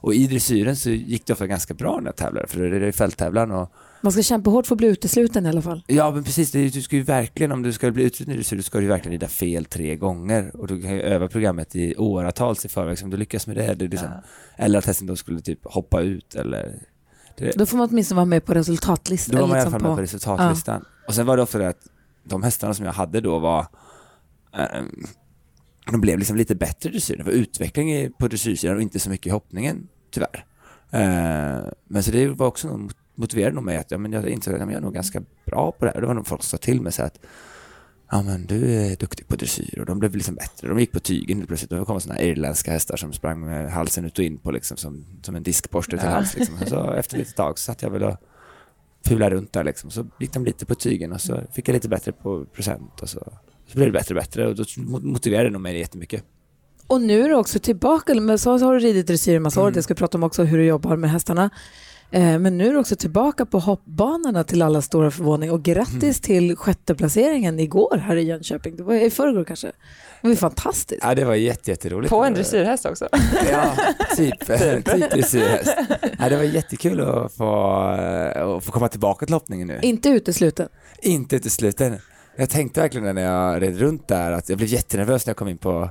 Och 0.00 0.14
i 0.14 0.26
dressyren 0.26 0.76
så 0.76 0.90
gick 0.90 1.26
det 1.26 1.32
ofta 1.32 1.46
ganska 1.46 1.74
bra 1.74 2.00
när 2.00 2.06
jag 2.06 2.16
tävlade, 2.16 2.46
för 2.46 2.60
det 2.60 2.86
är 2.86 2.92
fälttävlan 2.92 3.50
och 3.50 3.72
Man 4.00 4.12
ska 4.12 4.22
kämpa 4.22 4.50
hårt 4.50 4.66
för 4.66 4.74
att 4.74 4.78
bli 4.78 4.88
utesluten 4.88 5.46
i 5.46 5.48
alla 5.48 5.62
fall. 5.62 5.82
Ja 5.86 6.10
men 6.10 6.24
precis, 6.24 6.50
du 6.52 6.82
ska 6.82 6.96
ju 6.96 7.02
verkligen, 7.02 7.52
om 7.52 7.62
du 7.62 7.72
ska 7.72 7.90
bli 7.90 8.04
utrustad 8.04 8.32
i 8.32 8.36
dressyr, 8.36 8.60
ska 8.62 8.78
du 8.78 8.84
ju 8.84 8.88
verkligen 8.88 9.12
rida 9.12 9.28
fel 9.28 9.64
tre 9.64 9.96
gånger 9.96 10.56
och 10.56 10.66
du 10.66 10.82
kan 10.82 10.90
ju 10.90 11.00
öva 11.00 11.28
programmet 11.28 11.76
i 11.76 11.96
åratals 11.96 12.64
i 12.64 12.68
förväg, 12.68 12.98
så 12.98 13.04
om 13.04 13.10
du 13.10 13.16
lyckas 13.16 13.46
med 13.46 13.56
det, 13.56 13.74
det 13.74 13.84
är 13.84 13.88
liksom, 13.88 14.08
eller 14.56 14.78
att 14.78 14.86
hästen 14.86 15.06
då 15.06 15.16
skulle 15.16 15.40
typ 15.40 15.60
hoppa 15.64 16.00
ut 16.00 16.34
eller 16.34 16.82
det, 17.36 17.52
Då 17.58 17.66
får 17.66 17.76
man 17.76 17.88
åtminstone 17.90 18.16
vara 18.16 18.24
med 18.26 18.44
på 18.44 18.54
resultatlistan. 18.54 19.34
då 19.34 19.40
var 19.40 19.48
man 19.48 19.56
i 19.56 19.60
alla 19.60 19.64
liksom 19.66 19.80
fall 19.80 19.88
med 19.90 19.96
på 19.96 20.02
resultatlistan. 20.02 20.84
Och 21.08 21.14
sen 21.14 21.26
var 21.26 21.36
det 21.36 21.42
ofta 21.42 21.58
det 21.58 21.68
att 21.68 21.86
de 22.24 22.42
hästarna 22.42 22.74
som 22.74 22.84
jag 22.86 22.92
hade 22.92 23.20
då 23.20 23.38
var 23.38 23.66
ehm, 24.56 25.06
de 25.92 26.00
blev 26.00 26.18
liksom 26.18 26.36
lite 26.36 26.54
bättre 26.54 26.88
i 26.88 26.92
dressyren. 26.92 27.18
Det 27.18 27.24
var 27.24 27.38
utveckling 27.38 28.12
på 28.12 28.28
dressyrsidan 28.28 28.76
och 28.76 28.82
inte 28.82 29.00
så 29.00 29.10
mycket 29.10 29.26
i 29.26 29.30
hoppningen, 29.30 29.88
tyvärr. 30.10 30.44
Eh, 30.90 31.70
men 31.84 32.02
så 32.02 32.10
det 32.10 32.28
var 32.28 32.46
också 32.46 32.76
något 32.76 32.96
motiverade 33.14 33.54
nog 33.54 33.64
mig 33.64 33.76
att 33.76 33.90
ja, 33.90 33.98
men 33.98 34.12
jag 34.12 34.28
insåg 34.28 34.54
att 34.54 34.60
ja, 34.60 34.66
men 34.66 34.72
jag 34.72 34.80
är 34.80 34.84
nog 34.84 34.94
ganska 34.94 35.22
bra 35.44 35.72
på 35.72 35.84
det 35.84 35.90
här. 35.94 36.00
Det 36.00 36.06
var 36.06 36.14
nog 36.14 36.26
folk 36.26 36.42
som 36.42 36.58
sa 36.58 36.62
till 36.62 36.80
mig 36.80 36.92
så 36.92 37.02
att 37.02 37.18
ja 38.10 38.22
men 38.22 38.46
du 38.46 38.74
är 38.74 38.96
duktig 38.96 39.28
på 39.28 39.36
dressyr 39.36 39.78
och 39.80 39.86
de 39.86 39.98
blev 39.98 40.14
liksom 40.14 40.34
bättre. 40.34 40.68
De 40.68 40.78
gick 40.78 40.92
på 40.92 41.00
tygen 41.00 41.46
plötsligt. 41.46 41.70
Det 41.70 41.84
kom 41.84 42.00
sådana 42.00 42.20
här 42.20 42.26
irländska 42.26 42.72
hästar 42.72 42.96
som 42.96 43.12
sprang 43.12 43.40
med 43.40 43.72
halsen 43.72 44.04
ut 44.04 44.18
och 44.18 44.24
in 44.24 44.38
på 44.38 44.50
liksom 44.50 44.76
som, 44.76 45.06
som 45.22 45.36
en 45.36 45.42
diskborste 45.42 45.98
till 45.98 46.08
hals. 46.08 46.36
Liksom. 46.36 46.54
Och 46.62 46.68
Så 46.68 46.92
efter 46.92 47.18
ett 47.18 47.36
tag 47.36 47.58
så 47.58 47.62
satt 47.62 47.82
jag 47.82 47.90
väl 47.90 48.02
och 48.02 48.16
fulade 49.04 49.36
runt 49.36 49.52
där 49.52 49.64
liksom. 49.64 49.90
Så 49.90 50.06
gick 50.20 50.32
de 50.32 50.44
lite 50.44 50.66
på 50.66 50.74
tygen 50.74 51.12
och 51.12 51.20
så 51.20 51.40
fick 51.52 51.68
jag 51.68 51.74
lite 51.74 51.88
bättre 51.88 52.12
på 52.12 52.44
procent 52.44 53.00
och 53.00 53.08
så, 53.08 53.32
så 53.68 53.74
blev 53.78 53.86
det 53.86 53.92
bättre 53.98 54.14
och 54.14 54.20
bättre 54.20 54.46
och 54.46 54.54
då 54.56 54.64
motiverade 55.02 55.48
det 55.48 55.52
nog 55.52 55.60
mig 55.62 55.78
jättemycket. 55.78 56.24
Och 56.86 57.00
nu 57.00 57.22
är 57.24 57.28
du 57.28 57.34
också 57.34 57.58
tillbaka, 57.58 58.14
men 58.14 58.38
så 58.38 58.58
har 58.58 58.74
du 58.74 58.78
ridit 58.80 59.06
dressyr 59.06 59.36
en 59.36 59.42
massa 59.42 59.60
år, 59.60 59.64
Mm. 59.64 59.74
det 59.74 59.82
ska 59.82 59.94
vi 59.94 59.98
prata 59.98 60.18
om 60.18 60.24
också, 60.24 60.44
hur 60.44 60.58
du 60.58 60.64
jobbar 60.64 60.96
med 60.96 61.10
hästarna. 61.10 61.50
Eh, 62.10 62.38
Men 62.38 62.58
nu 62.58 62.68
är 62.68 62.72
du 62.72 62.78
också 62.78 62.96
tillbaka 62.96 63.46
på 63.46 63.58
hoppbanorna 63.58 64.44
till 64.44 64.62
alla 64.62 64.82
stora 64.82 65.10
förvåning 65.10 65.50
och 65.50 65.62
grattis 65.62 66.02
Mm. 66.02 66.12
till 66.14 66.56
sjätte 66.56 66.94
placeringen 66.94 67.58
igår 67.60 67.96
här 67.96 68.16
i 68.16 68.22
Jönköping. 68.22 68.76
Det 68.76 68.82
var 68.82 68.94
i 68.94 69.10
förrgår 69.10 69.44
kanske. 69.44 69.72
Det 70.22 70.28
var 70.28 70.34
fantastiskt. 70.34 71.00
Ja 71.04 71.14
det 71.14 71.24
var 71.24 71.34
jätte, 71.34 71.70
jätteroligt. 71.70 72.10
På 72.10 72.24
en 72.24 72.34
dressyrhäst 72.34 72.86
också. 72.86 73.08
Ja, 73.52 73.76
typ, 74.16 74.40
typ 74.46 75.10
dressyrhäst. 75.10 75.74
Ja, 76.18 76.28
det 76.28 76.36
var 76.36 76.42
jättekul 76.44 77.00
att 77.00 77.32
få, 77.32 77.64
att 78.36 78.64
få 78.64 78.72
komma 78.72 78.88
tillbaka 78.88 79.26
till 79.26 79.32
loppningen 79.32 79.68
nu. 79.68 79.78
Inte 79.82 80.08
utesluten. 80.08 80.68
Inte 81.02 81.36
utesluten. 81.36 81.96
Jag 82.40 82.50
tänkte 82.50 82.80
verkligen 82.80 83.14
när 83.14 83.22
jag 83.22 83.62
red 83.62 83.78
runt 83.78 84.08
där 84.08 84.32
att 84.32 84.48
jag 84.48 84.58
blev 84.58 84.68
jättenervös 84.70 85.26
när 85.26 85.30
jag 85.30 85.36
kom 85.36 85.48
in 85.48 85.58
på 85.58 85.90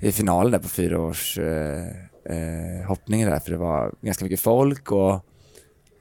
i 0.00 0.12
finalen 0.12 0.52
där 0.52 0.58
på 0.58 0.68
fyra 0.68 1.00
års 1.00 1.38
eh, 1.38 1.86
eh, 2.24 2.86
hoppningen 2.88 3.30
där 3.30 3.38
för 3.40 3.50
det 3.50 3.56
var 3.56 3.92
ganska 4.00 4.24
mycket 4.24 4.40
folk 4.40 4.92
och 4.92 5.24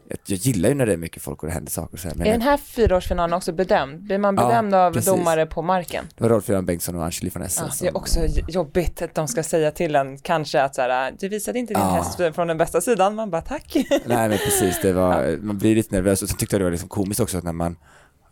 jag, 0.07 0.19
gillar 0.37 0.69
ju 0.69 0.75
när 0.75 0.85
det 0.85 0.93
är 0.93 0.97
mycket 0.97 1.21
folk 1.23 1.43
och 1.43 1.47
det 1.47 1.53
händer 1.53 1.71
saker 1.71 1.97
så 1.97 2.07
här. 2.07 2.15
Men 2.15 2.27
Är 2.27 2.31
den 2.31 2.41
här 2.41 2.57
fyraårsfinalen 2.57 3.33
också 3.33 3.51
bedömd? 3.53 4.01
Blir 4.03 4.17
man 4.17 4.35
Ja, 4.35 4.47
bedömd 4.47 4.73
av 4.73 4.93
precis. 4.93 5.11
domare 5.13 5.45
på 5.45 5.61
marken? 5.61 6.05
det 6.15 6.23
var 6.23 6.29
Rolf-Göran 6.29 6.65
Bengtsson 6.65 6.95
och 6.95 7.03
Angeli 7.03 7.29
von 7.33 7.41
Essen 7.43 7.65
Ja, 7.67 7.73
det 7.81 7.87
är 7.87 7.97
också 7.97 8.19
jobbigt 8.47 9.01
att 9.01 9.15
de 9.15 9.27
ska 9.27 9.43
säga 9.43 9.71
till 9.71 9.95
en 9.95 10.17
kanske 10.17 10.61
att 10.61 10.75
så 10.75 10.81
här, 10.81 11.13
du 11.19 11.29
visade 11.29 11.59
inte 11.59 11.73
din 11.73 11.83
Ja. 11.83 11.89
häst 11.89 12.35
från 12.35 12.47
den 12.47 12.57
bästa 12.57 12.81
sidan. 12.81 13.15
Man 13.15 13.29
bara 13.29 13.41
tack. 13.41 13.75
Nej 14.05 14.29
men 14.29 14.37
precis, 14.37 14.79
det 14.81 14.93
var, 14.93 15.37
man 15.41 15.57
blir 15.57 15.75
lite 15.75 15.95
nervös 15.95 16.21
och 16.21 16.29
sen 16.29 16.37
tyckte 16.37 16.55
jag 16.55 16.61
det 16.61 16.65
var 16.65 16.71
liksom 16.71 16.89
komiskt 16.89 17.19
också 17.21 17.37
att 17.37 17.43
när 17.43 17.53
man, 17.53 17.75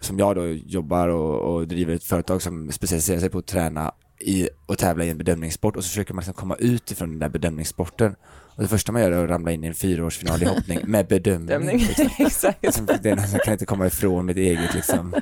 som 0.04 0.20
jag 0.20 0.36
då 0.36 0.48
jobbar 0.48 1.08
och, 1.08 1.56
och 1.56 1.68
driver 1.68 1.96
ett 1.96 2.04
företag 2.04 2.42
som 2.42 2.72
specialiserar 2.72 3.20
sig 3.20 3.30
på 3.30 3.38
att 3.38 3.48
träna 3.48 3.92
i 4.20 4.50
och 4.66 4.78
tävla 4.78 5.04
i 5.04 5.10
en 5.10 5.18
bedömningssport 5.18 5.76
och 5.76 5.84
så 5.84 5.90
försöker 5.90 6.14
man 6.14 6.22
liksom 6.22 6.34
komma 6.34 6.56
ut 6.56 6.92
ifrån 6.92 7.10
den 7.10 7.20
där 7.20 7.30
bedömningssporten. 7.30 8.16
Och 8.56 8.62
det 8.62 8.68
första 8.68 8.92
man 8.92 9.02
gör 9.02 9.12
är 9.12 9.24
att 9.24 9.30
ramla 9.30 9.52
in 9.52 9.64
i 9.64 9.68
en 9.68 9.74
fyraårsfinal 9.74 10.44
i 10.44 10.46
hoppning 10.46 10.80
med 10.88 11.08
bedömning. 11.08 11.48
Dömning. 11.48 11.78
liksom. 11.88 12.10
Exakt. 12.20 12.66
Alltså, 12.66 12.86
det 13.02 13.16
nästan- 13.16 13.40
kan 13.46 13.54
inte 13.54 13.66
komma 13.66 13.88
ifrån 13.88 14.26
mitt 14.26 14.38
eget 14.38 14.74
liksom, 14.74 15.16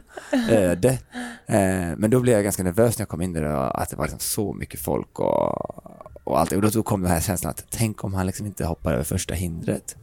öde. 0.50 0.90
Eh, 1.46 1.98
men 1.98 2.10
då 2.10 2.20
blev 2.20 2.36
jag 2.36 2.44
ganska 2.44 2.64
nervös 2.64 2.98
när 2.98 3.02
jag 3.02 3.10
kom 3.10 3.22
in 3.22 3.34
där 3.34 3.44
och 3.44 3.82
att 3.82 3.90
det 3.90 3.96
var 3.96 4.06
liksom 4.06 4.20
så 4.20 4.54
mycket 4.54 4.80
folk 4.80 5.20
och, 5.20 6.28
och 6.28 6.40
allt. 6.40 6.52
Och 6.52 6.62
då, 6.62 6.84
kom 6.84 7.02
den 7.02 7.12
här 7.12 7.22
känslan 7.22 7.50
att 7.50 7.66
tänk 7.70 8.04
om 8.04 8.14
han 8.14 8.26
liksom 8.26 8.46
inte 8.46 8.66
hoppar 8.66 8.94
över 8.94 9.04
första 9.04 9.34
hindret. 9.34 9.96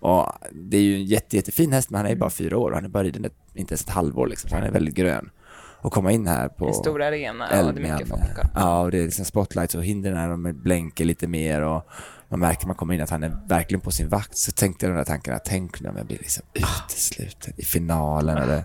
Och 0.00 0.32
det 0.52 0.76
är 0.76 0.82
ju 0.82 0.94
en 0.94 1.04
jätte, 1.04 1.36
jättefin 1.36 1.72
häst 1.72 1.90
men 1.90 1.96
han 1.98 2.06
är 2.06 2.10
ju 2.10 2.16
bara 2.16 2.30
fyra 2.30 2.58
år 2.58 2.70
och 2.70 2.76
han 2.76 2.84
är 2.84 2.88
bara 2.88 3.02
riden 3.04 3.24
ett, 3.24 3.34
inte 3.56 3.72
ens 3.72 3.82
ett 3.82 3.90
halvår 3.90 4.26
liksom, 4.26 4.50
så 4.50 4.56
han 4.56 4.64
är 4.64 4.70
väldigt 4.70 4.94
grön. 4.94 5.30
Och 5.78 5.92
komma 5.92 6.12
in 6.12 6.26
här 6.26 6.48
på 6.48 6.66
En 6.66 6.74
stor 6.74 7.02
arena 7.02 7.44
och 7.44 7.74
det 7.74 7.88
är 7.88 7.92
mycket 7.92 8.08
folk. 8.08 8.22
Ja, 8.54 8.80
och 8.80 8.90
det 8.90 8.98
är 8.98 9.04
liksom 9.04 9.24
spotlights 9.24 9.74
och 9.74 9.84
hindren 9.84 10.42
de 10.42 10.62
blänker 10.62 11.04
lite 11.04 11.26
mer 11.26 11.62
och 11.62 11.86
man 12.28 12.40
märker 12.40 12.60
när 12.60 12.66
man 12.66 12.76
kommer 12.76 12.94
in 12.94 13.02
att 13.02 13.10
han 13.10 13.22
är 13.22 13.36
verkligen 13.48 13.80
på 13.80 13.90
sin 13.90 14.08
vakt. 14.08 14.36
Så 14.36 14.52
tänkte 14.52 14.86
jag 14.86 14.94
de 14.94 14.98
där 14.98 15.04
tankarna, 15.04 15.38
tänk 15.38 15.80
nu 15.80 15.88
om 15.88 15.96
jag 15.96 16.06
blir 16.06 16.18
liksom 16.18 16.44
utesluten 16.54 17.54
i 17.56 17.64
finalen 17.64 18.36
eller... 18.36 18.64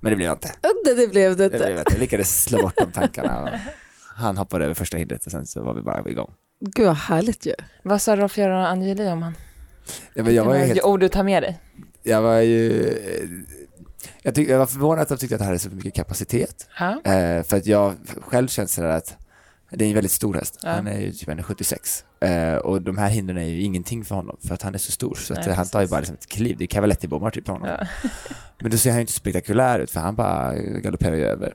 Men 0.00 0.10
det 0.10 0.16
blev 0.16 0.26
jag 0.28 0.34
inte. 0.34 0.52
Det, 0.84 0.94
det 0.94 1.08
blev 1.08 1.36
det 1.36 1.48
Det 1.48 1.58
blev 1.58 1.78
inte. 1.78 1.92
Jag 1.92 2.00
lyckades 2.00 2.42
slå 2.42 2.62
bort 2.62 2.76
de 2.76 2.92
tankarna. 2.92 3.60
Han 4.14 4.36
hoppade 4.36 4.64
över 4.64 4.74
första 4.74 4.96
hindret 4.96 5.26
och 5.26 5.32
sen 5.32 5.46
så 5.46 5.62
var 5.62 5.74
vi 5.74 5.82
bara 5.82 6.10
igång. 6.10 6.30
Gud 6.60 6.86
vad 6.86 6.96
härligt 6.96 7.46
ju. 7.46 7.54
Vad 7.82 8.02
sa 8.02 8.16
Rolf-Göran 8.16 8.60
och 8.60 8.68
Angeli 8.68 9.08
om 9.08 9.22
han? 9.22 9.34
Ja, 10.14 10.22
men 10.22 10.34
jag 10.34 10.44
var 10.44 10.54
ju 10.54 10.60
helt 10.60 10.82
Ord 10.82 11.00
du 11.00 11.08
tar 11.08 11.22
med 11.22 11.42
dig? 11.42 11.58
jag 12.02 12.22
var 12.22 12.40
ju... 12.40 12.94
Jag, 14.22 14.34
tyck, 14.34 14.48
jag 14.48 14.58
var 14.58 14.66
förvånad 14.66 15.02
att 15.02 15.08
de 15.08 15.18
tyckte 15.18 15.34
att 15.34 15.40
han 15.40 15.46
hade 15.46 15.58
så 15.58 15.70
mycket 15.70 15.94
kapacitet. 15.94 16.68
Ja. 16.78 17.00
Eh, 17.04 17.42
för 17.42 17.56
att 17.56 17.66
jag 17.66 17.94
själv 18.20 18.48
känner 18.48 18.66
sådär 18.66 18.88
att 18.88 19.16
det 19.70 19.84
är 19.84 19.88
en 19.88 19.94
väldigt 19.94 20.12
stor 20.12 20.34
häst. 20.34 20.58
Ja. 20.62 20.70
Han 20.70 20.86
är 20.86 21.00
ju 21.00 21.12
typ 21.12 21.28
1,76. 21.28 22.04
Eh, 22.20 22.56
och 22.56 22.82
de 22.82 22.98
här 22.98 23.08
hindren 23.08 23.38
är 23.38 23.46
ju 23.46 23.62
ingenting 23.62 24.04
för 24.04 24.14
honom 24.14 24.36
för 24.40 24.54
att 24.54 24.62
han 24.62 24.74
är 24.74 24.78
så 24.78 24.92
stor. 24.92 25.14
Så 25.14 25.32
att, 25.32 25.46
Nej, 25.46 25.54
han 25.54 25.66
tar 25.66 25.80
ju 25.80 25.86
bara 25.86 26.00
liksom 26.00 26.14
ett 26.14 26.28
kliv. 26.28 26.56
Det 26.58 26.64
är 26.64 26.68
cavaletti-bommar 26.68 27.30
typ 27.30 27.44
på 27.44 27.52
honom. 27.52 27.68
Ja. 27.68 27.86
Men 28.60 28.70
då 28.70 28.76
ser 28.76 28.90
han 28.90 28.98
ju 28.98 29.00
inte 29.00 29.12
spektakulär 29.12 29.78
ut 29.78 29.90
för 29.90 30.00
han 30.00 30.14
bara 30.16 30.54
galopperar 30.54 31.16
ju 31.16 31.24
över. 31.24 31.54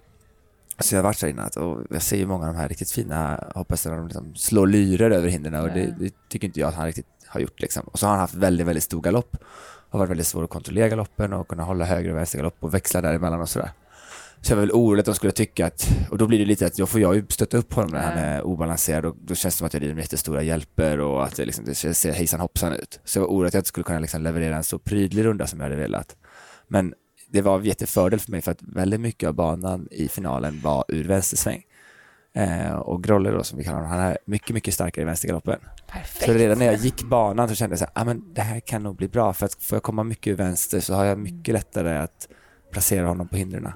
Så 0.79 0.95
jag 0.95 0.99
har 0.99 1.03
varit 1.03 1.17
så 1.17 1.27
innan 1.27 1.45
att, 1.45 1.55
och 1.55 1.81
jag 1.89 2.01
ser 2.01 2.17
ju 2.17 2.27
många 2.27 2.47
av 2.47 2.53
de 2.53 2.59
här 2.59 2.69
riktigt 2.69 2.91
fina 2.91 3.43
hopphästarna, 3.55 3.95
de 3.95 4.07
liksom 4.07 4.35
slår 4.35 4.67
lyrer 4.67 5.11
över 5.11 5.27
hindren 5.27 5.55
och 5.55 5.67
det, 5.67 5.95
det 5.99 6.13
tycker 6.29 6.47
inte 6.47 6.59
jag 6.59 6.69
att 6.69 6.75
han 6.75 6.85
riktigt 6.85 7.05
har 7.27 7.39
gjort 7.39 7.61
liksom. 7.61 7.83
Och 7.83 7.99
så 7.99 8.05
har 8.05 8.11
han 8.11 8.19
haft 8.19 8.33
väldigt, 8.33 8.67
väldigt 8.67 8.83
stor 8.83 9.01
galopp. 9.01 9.37
Har 9.93 9.99
varit 9.99 10.09
väldigt 10.09 10.27
svår 10.27 10.43
att 10.43 10.49
kontrollera 10.49 10.89
galoppen 10.89 11.33
och 11.33 11.47
kunna 11.47 11.63
hålla 11.63 11.85
höger 11.85 12.09
och 12.09 12.17
vänster 12.17 12.37
galopp 12.37 12.57
och 12.59 12.73
växla 12.73 13.01
däremellan 13.01 13.41
och 13.41 13.49
sådär. 13.49 13.71
Så 14.41 14.51
jag 14.51 14.55
var 14.55 14.61
väl 14.61 14.71
orolig 14.71 14.99
att 14.99 15.05
de 15.05 15.15
skulle 15.15 15.31
tycka 15.31 15.65
att, 15.65 15.87
och 16.09 16.17
då 16.17 16.27
blir 16.27 16.39
det 16.39 16.45
lite 16.45 16.65
att 16.65 16.75
då 16.75 16.85
får 16.85 17.01
jag 17.01 17.15
ju 17.15 17.25
stötta 17.29 17.57
upp 17.57 17.73
honom 17.73 17.91
när 17.91 18.01
han 18.01 18.17
är 18.17 18.41
obalanserad 18.41 19.05
och 19.05 19.15
då 19.21 19.35
känns 19.35 19.55
det 19.55 19.57
som 19.57 19.67
att 19.67 19.73
jag 19.73 19.83
rider 19.83 19.93
med 19.93 20.01
jättestora 20.01 20.41
hjälper 20.41 20.99
och 20.99 21.23
att 21.23 21.35
det, 21.35 21.45
liksom, 21.45 21.65
det 21.65 21.75
ser 21.75 22.11
hejsan 22.11 22.39
hoppsan 22.39 22.73
ut. 22.73 22.99
Så 23.03 23.19
jag 23.19 23.23
var 23.23 23.29
orolig 23.29 23.47
att 23.47 23.53
jag 23.53 23.59
inte 23.59 23.67
skulle 23.67 23.83
kunna 23.83 23.99
liksom 23.99 24.21
leverera 24.21 24.57
en 24.57 24.63
så 24.63 24.79
prydlig 24.79 25.25
runda 25.25 25.47
som 25.47 25.59
jag 25.59 25.65
hade 25.65 25.75
velat. 25.75 26.15
Men 26.67 26.93
det 27.31 27.41
var 27.41 27.59
en 27.59 27.65
jättefördel 27.65 28.19
för 28.19 28.31
mig 28.31 28.41
för 28.41 28.51
att 28.51 28.61
väldigt 28.61 28.99
mycket 28.99 29.27
av 29.27 29.33
banan 29.33 29.87
i 29.91 30.07
finalen 30.07 30.61
var 30.61 30.85
ur 30.87 31.03
vänstersväng. 31.03 31.63
Eh, 32.35 32.73
och 32.73 33.03
Grolle 33.03 33.31
då 33.31 33.43
som 33.43 33.57
vi 33.57 33.63
kallar 33.63 33.77
honom, 33.77 33.91
han 33.91 33.99
är 33.99 34.17
mycket, 34.25 34.49
mycket 34.49 34.73
starkare 34.73 35.01
i 35.01 35.05
vänstergaloppen. 35.05 35.59
Perfekt. 35.87 36.25
Så 36.25 36.33
redan 36.33 36.57
när 36.57 36.65
jag 36.65 36.75
gick 36.75 37.03
banan 37.03 37.49
så 37.49 37.55
kände 37.55 37.75
jag 37.75 37.79
här, 37.79 37.89
ah, 37.93 38.03
men 38.03 38.33
det 38.33 38.41
här 38.41 38.59
kan 38.59 38.83
nog 38.83 38.95
bli 38.95 39.07
bra 39.07 39.33
för 39.33 39.45
att 39.45 39.63
får 39.63 39.75
jag 39.75 39.83
komma 39.83 40.03
mycket 40.03 40.31
ur 40.31 40.35
vänster 40.35 40.79
så 40.79 40.93
har 40.93 41.05
jag 41.05 41.17
mycket 41.17 41.53
lättare 41.53 41.97
att 41.97 42.27
placera 42.71 43.07
honom 43.07 43.27
på 43.27 43.35
hindren. 43.35 43.71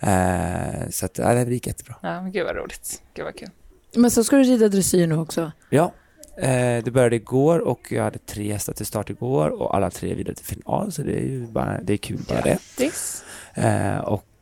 Eh, 0.00 0.88
så 0.90 1.06
att, 1.06 1.18
ja, 1.18 1.34
det 1.34 1.54
gick 1.54 1.66
jättebra. 1.66 1.94
Ja, 2.02 2.22
men 2.22 2.32
gud 2.32 2.46
vad 2.46 2.56
roligt. 2.56 3.02
Gud 3.14 3.24
vad 3.24 3.36
kul. 3.36 3.48
Men 3.96 4.10
så 4.10 4.24
ska 4.24 4.36
du 4.36 4.42
rida 4.42 4.68
dressyr 4.68 5.06
nu 5.06 5.16
också. 5.18 5.52
Ja, 5.70 5.92
eh, 6.38 6.84
det 6.84 6.92
började 6.92 7.16
igår 7.16 7.58
och 7.58 7.92
jag 7.92 8.04
hade 8.04 8.18
tre 8.18 8.52
hästar 8.52 8.72
till 8.72 8.86
start 8.86 9.10
igår 9.10 9.62
och 9.62 9.76
alla 9.76 9.90
tre 9.90 10.14
vidare 10.14 10.34
till 10.34 10.44
final 10.46 10.92
så 10.92 11.02
det 11.02 11.12
är 11.12 11.22
ju 11.22 11.46
bara, 11.46 11.80
det 11.82 11.92
är 11.92 11.96
kul 11.96 12.20
bara 12.28 12.40
det. 12.40 12.50
Grattis. 12.50 13.24
Eh, 13.54 13.98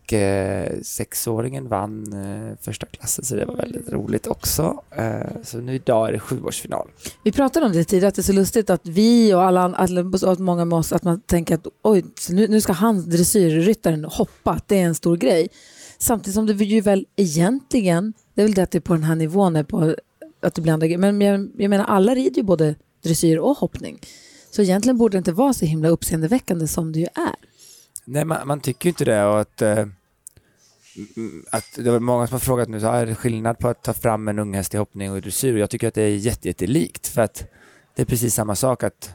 och 0.08 0.12
eh, 0.12 0.80
sexåringen 0.82 1.68
vann 1.68 2.12
eh, 2.12 2.56
första 2.60 2.86
klassen 2.86 3.24
så 3.24 3.34
det 3.34 3.44
var 3.44 3.56
väldigt 3.56 3.92
roligt 3.92 4.26
också. 4.26 4.82
Eh, 4.90 5.42
så 5.42 5.58
nu 5.58 5.74
idag 5.74 6.08
är 6.08 6.12
det 6.12 6.18
sjuårsfinal. 6.18 6.88
Vi 7.24 7.32
pratade 7.32 7.66
om 7.66 7.72
det 7.72 7.84
tidigare, 7.84 8.08
att 8.08 8.14
det 8.14 8.20
är 8.20 8.22
så 8.22 8.32
lustigt 8.32 8.70
att 8.70 8.86
vi 8.86 9.34
och 9.34 9.42
alla, 9.42 9.60
alla 9.60 10.00
att 10.30 10.38
många 10.38 10.64
med 10.64 10.78
oss, 10.78 10.92
att 10.92 11.02
man 11.02 11.20
tänker 11.20 11.54
att 11.54 11.66
oj, 11.82 12.04
nu, 12.30 12.48
nu 12.48 12.60
ska 12.60 12.72
han, 12.72 13.10
dressyrryttaren, 13.10 14.04
hoppa, 14.04 14.50
att 14.50 14.68
det 14.68 14.78
är 14.78 14.84
en 14.84 14.94
stor 14.94 15.16
grej. 15.16 15.48
Samtidigt 15.98 16.34
som 16.34 16.46
det 16.46 16.52
ju 16.52 16.80
väl 16.80 17.06
egentligen, 17.16 18.12
det 18.34 18.42
är 18.42 18.46
väl 18.46 18.54
det 18.54 18.62
att 18.62 18.70
det 18.70 18.78
är 18.78 18.80
på 18.80 18.94
den 18.94 19.04
här 19.04 19.14
nivån, 19.14 19.56
är 19.56 19.64
på, 19.64 19.96
att 20.42 20.54
det 20.54 20.62
blir 20.62 20.72
andra 20.72 20.86
grejer. 20.86 20.98
Men 20.98 21.20
jag, 21.20 21.50
jag 21.58 21.70
menar, 21.70 21.84
alla 21.84 22.14
rider 22.14 22.36
ju 22.36 22.42
både 22.42 22.74
dressyr 23.04 23.38
och 23.38 23.56
hoppning. 23.56 24.00
Så 24.50 24.62
egentligen 24.62 24.98
borde 24.98 25.16
det 25.16 25.18
inte 25.18 25.32
vara 25.32 25.52
så 25.52 25.64
himla 25.64 25.88
uppseendeväckande 25.88 26.68
som 26.68 26.92
det 26.92 26.98
ju 26.98 27.06
är. 27.14 27.48
Nej, 28.04 28.24
man, 28.24 28.46
man 28.46 28.60
tycker 28.60 28.86
ju 28.86 28.90
inte 28.90 29.04
det 29.04 29.24
och 29.24 29.40
att, 29.40 29.62
eh, 29.62 29.86
att 31.50 31.64
det 31.76 31.90
var 31.90 32.00
många 32.00 32.26
som 32.26 32.34
har 32.34 32.40
frågat 32.40 32.68
nu, 32.68 32.80
så 32.80 32.86
är 32.86 33.06
det 33.06 33.14
skillnad 33.14 33.58
på 33.58 33.68
att 33.68 33.82
ta 33.82 33.92
fram 33.92 34.28
en 34.28 34.38
unghäst 34.38 34.74
i 34.74 34.76
hoppning 34.76 35.12
och 35.12 35.20
dressyr? 35.20 35.56
Jag 35.56 35.70
tycker 35.70 35.88
att 35.88 35.94
det 35.94 36.02
är 36.02 36.16
jättelikt 36.46 37.06
för 37.06 37.22
att 37.22 37.44
det 37.94 38.02
är 38.02 38.06
precis 38.06 38.34
samma 38.34 38.54
sak 38.54 38.82
att 38.82 39.10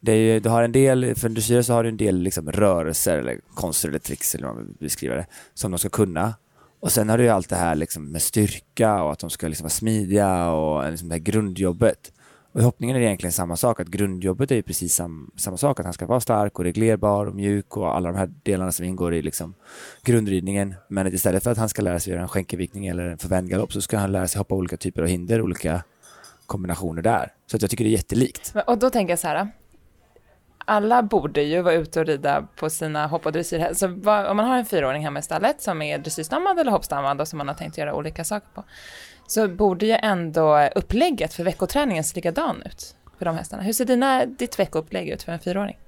det 0.00 0.12
är, 0.12 0.40
du 0.40 0.48
har 0.48 0.62
en 0.62 0.72
del, 0.72 1.14
för 1.14 1.28
en 1.28 1.34
dressyr 1.34 1.62
så 1.62 1.72
har 1.72 1.82
du 1.82 1.88
en 1.88 1.96
del 1.96 2.18
liksom 2.18 2.52
rörelser 2.52 3.18
eller 3.18 3.40
konster 3.54 3.88
eller 3.88 3.98
tricks 3.98 4.34
eller 4.34 4.46
vad 4.46 4.56
man 4.56 4.76
beskriver 4.80 5.16
det, 5.16 5.26
som 5.54 5.70
de 5.70 5.78
ska 5.78 5.88
kunna. 5.88 6.34
Och 6.80 6.92
sen 6.92 7.08
har 7.08 7.18
du 7.18 7.24
ju 7.24 7.30
allt 7.30 7.48
det 7.48 7.56
här 7.56 7.74
liksom 7.74 8.12
med 8.12 8.22
styrka 8.22 9.02
och 9.02 9.12
att 9.12 9.18
de 9.18 9.30
ska 9.30 9.48
liksom 9.48 9.64
vara 9.64 9.70
smidiga 9.70 10.50
och 10.50 10.90
liksom 10.90 11.08
det 11.08 11.14
här 11.14 11.20
grundjobbet. 11.20 12.12
Och 12.52 12.60
i 12.60 12.64
hoppningen 12.64 12.96
är 12.96 13.00
det 13.00 13.06
egentligen 13.06 13.32
samma 13.32 13.56
sak, 13.56 13.80
att 13.80 13.88
grundjobbet 13.88 14.50
är 14.50 14.54
ju 14.54 14.62
precis 14.62 14.94
sam, 14.94 15.30
samma 15.36 15.56
sak, 15.56 15.80
att 15.80 15.86
han 15.86 15.92
ska 15.92 16.06
vara 16.06 16.20
stark 16.20 16.58
och 16.58 16.64
reglerbar 16.64 17.26
och 17.26 17.34
mjuk 17.34 17.76
och 17.76 17.96
alla 17.96 18.12
de 18.12 18.18
här 18.18 18.30
delarna 18.42 18.72
som 18.72 18.84
ingår 18.84 19.14
i 19.14 19.22
liksom 19.22 19.54
grundridningen. 20.02 20.74
Men 20.88 21.06
att 21.06 21.12
istället 21.12 21.42
för 21.42 21.50
att 21.50 21.58
han 21.58 21.68
ska 21.68 21.82
lära 21.82 22.00
sig 22.00 22.12
göra 22.12 22.22
en 22.22 22.28
skänkelvikning 22.28 22.86
eller 22.86 23.06
en 23.06 23.18
förvänd 23.18 23.50
galopp 23.50 23.72
så 23.72 23.80
ska 23.80 23.98
han 23.98 24.12
lära 24.12 24.28
sig 24.28 24.38
hoppa 24.38 24.54
olika 24.54 24.76
typer 24.76 25.02
av 25.02 25.08
hinder, 25.08 25.42
olika 25.42 25.82
kombinationer 26.46 27.02
där. 27.02 27.32
Så 27.46 27.56
att 27.56 27.62
jag 27.62 27.70
tycker 27.70 27.84
det 27.84 27.90
är 27.90 27.92
jättelikt. 27.92 28.54
Och 28.66 28.78
då 28.78 28.90
tänker 28.90 29.12
jag 29.12 29.18
så 29.18 29.28
här. 29.28 29.48
Alla 30.64 31.02
borde 31.02 31.42
ju 31.42 31.62
vara 31.62 31.74
ute 31.74 32.00
och 32.00 32.06
rida 32.06 32.48
på 32.56 32.70
sina 32.70 33.06
hopp 33.06 33.26
och 33.26 33.32
dressyrhästar. 33.32 33.74
Så 33.74 34.00
vad, 34.00 34.26
om 34.26 34.36
man 34.36 34.46
har 34.46 34.58
en 34.58 34.64
fyraåring 34.64 35.02
hemma 35.02 35.18
i 35.18 35.22
stallet 35.22 35.62
som 35.62 35.82
är 35.82 35.98
dressyrstammad 35.98 36.58
eller 36.58 36.70
hoppstammad 36.70 37.20
och 37.20 37.28
som 37.28 37.38
man 37.38 37.48
har 37.48 37.54
tänkt 37.54 37.78
göra 37.78 37.94
olika 37.94 38.24
saker 38.24 38.48
på. 38.54 38.64
Så 39.32 39.48
borde 39.48 39.86
ju 39.86 39.92
ändå 40.02 40.68
upplägget 40.74 41.34
för 41.34 41.44
veckoträningen 41.44 42.04
se 42.04 42.14
likadan 42.14 42.62
ut 42.66 42.94
för 43.18 43.24
de 43.24 43.36
hästarna. 43.36 43.62
Hur 43.62 43.72
ser 43.72 43.84
dina, 43.84 44.26
ditt 44.26 44.58
veckoupplägg 44.58 45.08
ut 45.08 45.22
för 45.22 45.32
en 45.32 45.38
fyraåring? 45.38 45.78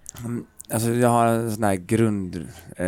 Alltså 0.71 0.91
jag 0.91 1.09
har 1.09 1.27
en 1.27 1.53
sån 1.53 1.65
här 1.65 1.75
grund... 1.75 2.37
Eh, 2.77 2.87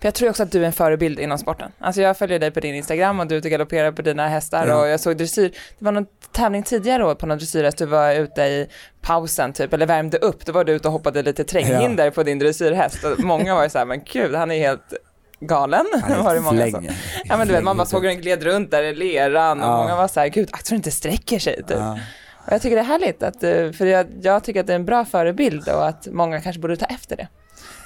För 0.00 0.06
jag 0.06 0.14
tror 0.14 0.30
också 0.30 0.42
att 0.42 0.52
du 0.52 0.62
är 0.62 0.66
en 0.66 0.72
förebild 0.72 1.20
inom 1.20 1.38
sporten. 1.38 1.72
Alltså 1.78 2.00
jag 2.02 2.18
följer 2.18 2.38
dig 2.38 2.50
på 2.50 2.60
din 2.60 2.74
Instagram 2.74 3.20
och 3.20 3.26
du 3.26 3.34
är 3.34 3.38
ute 3.38 3.48
och 3.48 3.50
galopperar 3.52 3.92
på 3.92 4.02
dina 4.02 4.28
hästar 4.28 4.66
Ja. 4.66 4.80
och 4.80 4.88
jag 4.88 5.00
såg 5.00 5.16
dressyr. 5.16 5.48
Det 5.78 5.84
var 5.84 5.92
någon 5.92 6.06
tävling 6.32 6.62
tidigare 6.62 7.04
år 7.06 7.14
på 7.14 7.26
någon 7.26 7.38
dressyrhäst, 7.38 7.78
du 7.78 7.86
var 7.86 8.14
ute 8.14 8.42
i 8.42 8.66
pausen 9.00 9.52
typ, 9.52 9.72
eller 9.72 9.86
värmde 9.86 10.18
upp, 10.18 10.46
då 10.46 10.52
var 10.52 10.64
du 10.64 10.72
ute 10.72 10.88
och 10.88 10.92
hoppade 10.92 11.22
lite 11.22 11.44
terränghinder 11.44 12.10
på 12.10 12.22
din 12.22 12.38
dressyrhäst 12.38 13.04
och 13.04 13.20
många 13.24 13.54
var 13.54 13.62
ju 13.62 13.70
så 13.70 13.78
här, 13.78 13.86
men 13.86 14.00
gud, 14.12 14.34
han 14.34 14.50
är 14.50 14.58
helt 14.58 14.94
galen. 15.40 15.86
han 16.02 16.24
var 16.24 16.34
det 16.34 16.40
många 16.40 16.70
som. 16.70 16.88
Ja 17.24 17.36
men 17.36 17.48
du 17.48 17.54
vet, 17.54 17.64
man 17.64 17.76
bara 17.76 17.86
såg 17.86 18.02
hur 18.02 18.08
den 18.08 18.20
gled 18.20 18.42
runt 18.42 18.70
där 18.70 18.82
i 18.82 18.94
leran 18.94 19.60
och 19.60 19.66
Ja. 19.68 19.76
många 19.76 19.96
var 19.96 20.08
så 20.08 20.20
här, 20.20 20.28
gud, 20.28 20.48
aktor 20.52 20.76
inte 20.76 20.90
sträcker 20.90 21.38
sig 21.38 21.56
typ. 21.56 21.70
Ja. 21.70 21.98
Och 22.46 22.52
jag 22.52 22.62
tycker 22.62 22.76
det 22.76 22.82
är 22.82 22.86
härligt, 22.86 23.22
att, 23.22 23.42
eh, 23.42 23.72
för 23.72 23.86
jag, 23.86 24.06
jag 24.22 24.44
tycker 24.44 24.60
att 24.60 24.66
det 24.66 24.72
är 24.72 24.76
en 24.76 24.84
bra 24.84 25.04
förebild 25.04 25.68
och 25.68 25.86
att 25.88 26.06
många 26.10 26.40
kanske 26.40 26.60
borde 26.60 26.76
ta 26.76 26.86
efter 26.86 27.16
det. 27.16 27.28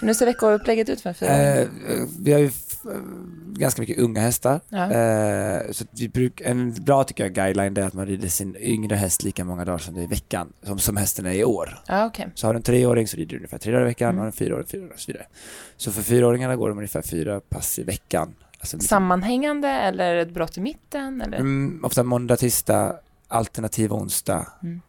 Men 0.04 0.08
hur 0.08 0.14
ser 0.14 0.26
veckoupplägget 0.26 0.88
ut 0.88 1.00
för 1.00 1.08
en 1.08 1.14
fyraåring? 1.14 1.68
Eh, 1.88 2.06
vi 2.20 2.32
har 2.32 2.38
ju 2.40 2.46
eh, 2.46 2.50
ganska 3.56 3.82
mycket 3.82 3.98
unga 3.98 4.20
hästar. 4.20 4.60
Ja. 4.68 4.90
Eh, 4.90 5.70
så 5.70 5.84
vi 5.90 6.08
bruk, 6.08 6.40
en 6.44 6.74
bra 6.74 7.04
tycker 7.04 7.24
jag 7.24 7.32
guideline 7.32 7.76
är 7.76 7.82
att 7.86 7.92
man 7.94 8.06
rider 8.06 8.28
sin 8.28 8.56
yngre 8.56 8.94
häst 8.96 9.22
lika 9.22 9.44
många 9.44 9.64
dagar 9.64 9.78
som 9.78 9.94
det 9.94 10.00
är 10.00 10.04
i 10.04 10.06
veckan, 10.06 10.52
som, 10.62 10.78
som 10.78 10.96
hästen 10.96 11.26
är 11.26 11.32
i 11.32 11.44
år. 11.44 11.78
Ja, 11.86 12.06
okej. 12.06 12.28
Så 12.34 12.46
har 12.46 12.54
du 12.54 12.56
en 12.56 12.62
treåring 12.62 13.08
så 13.08 13.16
rider 13.16 13.30
du 13.30 13.36
ungefär 13.36 13.58
tre 13.58 13.72
dagar 13.72 13.82
i 13.84 13.88
veckan, 13.88 14.08
Mm. 14.08 14.18
har 14.18 14.24
du 14.24 14.28
en 14.28 14.32
fyraåring 14.32 14.66
fyra 14.66 14.80
dagar 14.80 14.94
och 14.94 15.00
så 15.00 15.12
vidare. 15.12 15.26
Så 15.76 15.92
för 15.92 16.02
fyraåringarna 16.02 16.56
går 16.56 16.68
de 16.68 16.78
ungefär 16.78 17.02
fyra 17.02 17.40
pass 17.40 17.78
i 17.78 17.82
veckan. 17.82 18.34
Alltså, 18.60 18.78
Sammanhängande 18.78 19.68
eller 19.68 20.16
ett 20.16 20.30
brott 20.34 20.58
i 20.58 20.60
mitten? 20.60 21.20
Eller? 21.22 21.36
mm, 21.38 21.84
ofta 21.84 22.02
måndag, 22.02 22.36
tisdag, 22.36 22.96
alternativ 23.28 23.92
onsdag, 23.92 24.46
Mm. 24.62 24.80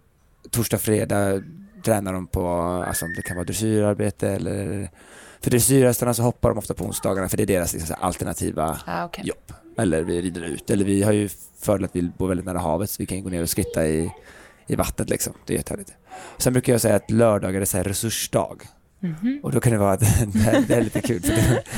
torsdag, 0.52 0.78
fredag 0.78 1.44
tränar 1.86 2.14
de 2.14 2.28
på, 2.28 2.48
alltså 2.88 3.06
det 3.16 3.22
kan 3.22 3.36
vara 3.36 3.46
dressyrarbete 3.46 4.30
eller 4.30 4.90
för 5.42 5.52
dressyrhästarna 5.52 6.14
så 6.14 6.24
hoppar 6.24 6.50
de 6.50 6.58
ofta 6.58 6.74
på 6.74 6.86
onsdagarna 6.86 7.30
för 7.30 7.38
det 7.38 7.44
är 7.44 7.48
deras 7.48 7.74
liksom, 7.74 7.96
alternativa 8.00 8.80
Ah, 8.86 9.06
okej. 9.06 9.24
jobb. 9.28 9.54
Eller 9.78 10.04
vi 10.04 10.22
rider 10.22 10.42
ut. 10.42 10.70
Eller 10.70 10.86
vi 10.86 11.04
har 11.04 11.12
ju 11.12 11.30
fördel 11.62 11.86
att 11.86 11.96
vi 11.96 12.02
bor 12.18 12.28
väldigt 12.28 12.46
nära 12.46 12.60
havet 12.60 12.90
så 12.90 12.96
vi 13.00 13.06
kan 13.06 13.24
gå 13.24 13.30
ner 13.30 13.42
och 13.42 13.50
skritta 13.50 13.88
i, 13.88 14.12
i 14.68 14.76
vattnet 14.76 15.10
liksom. 15.10 15.34
Det 15.46 15.54
är 15.54 15.58
jättehärligt. 15.58 15.94
Sen 16.38 16.54
brukar 16.54 16.74
jag 16.74 16.82
säga 16.82 16.96
att 16.96 17.12
lördagar 17.12 17.62
är 17.62 17.66
så 17.66 17.78
resursdag. 17.78 18.58
Mhm. 19.00 19.40
Och 19.44 19.52
då 19.52 19.60
kan 19.60 19.72
det 19.72 19.78
vara 19.78 19.92
att 19.92 20.00
det 20.68 20.74
är, 20.74 20.82
lite 20.84 21.02
kul. 21.02 21.22
För 21.22 21.32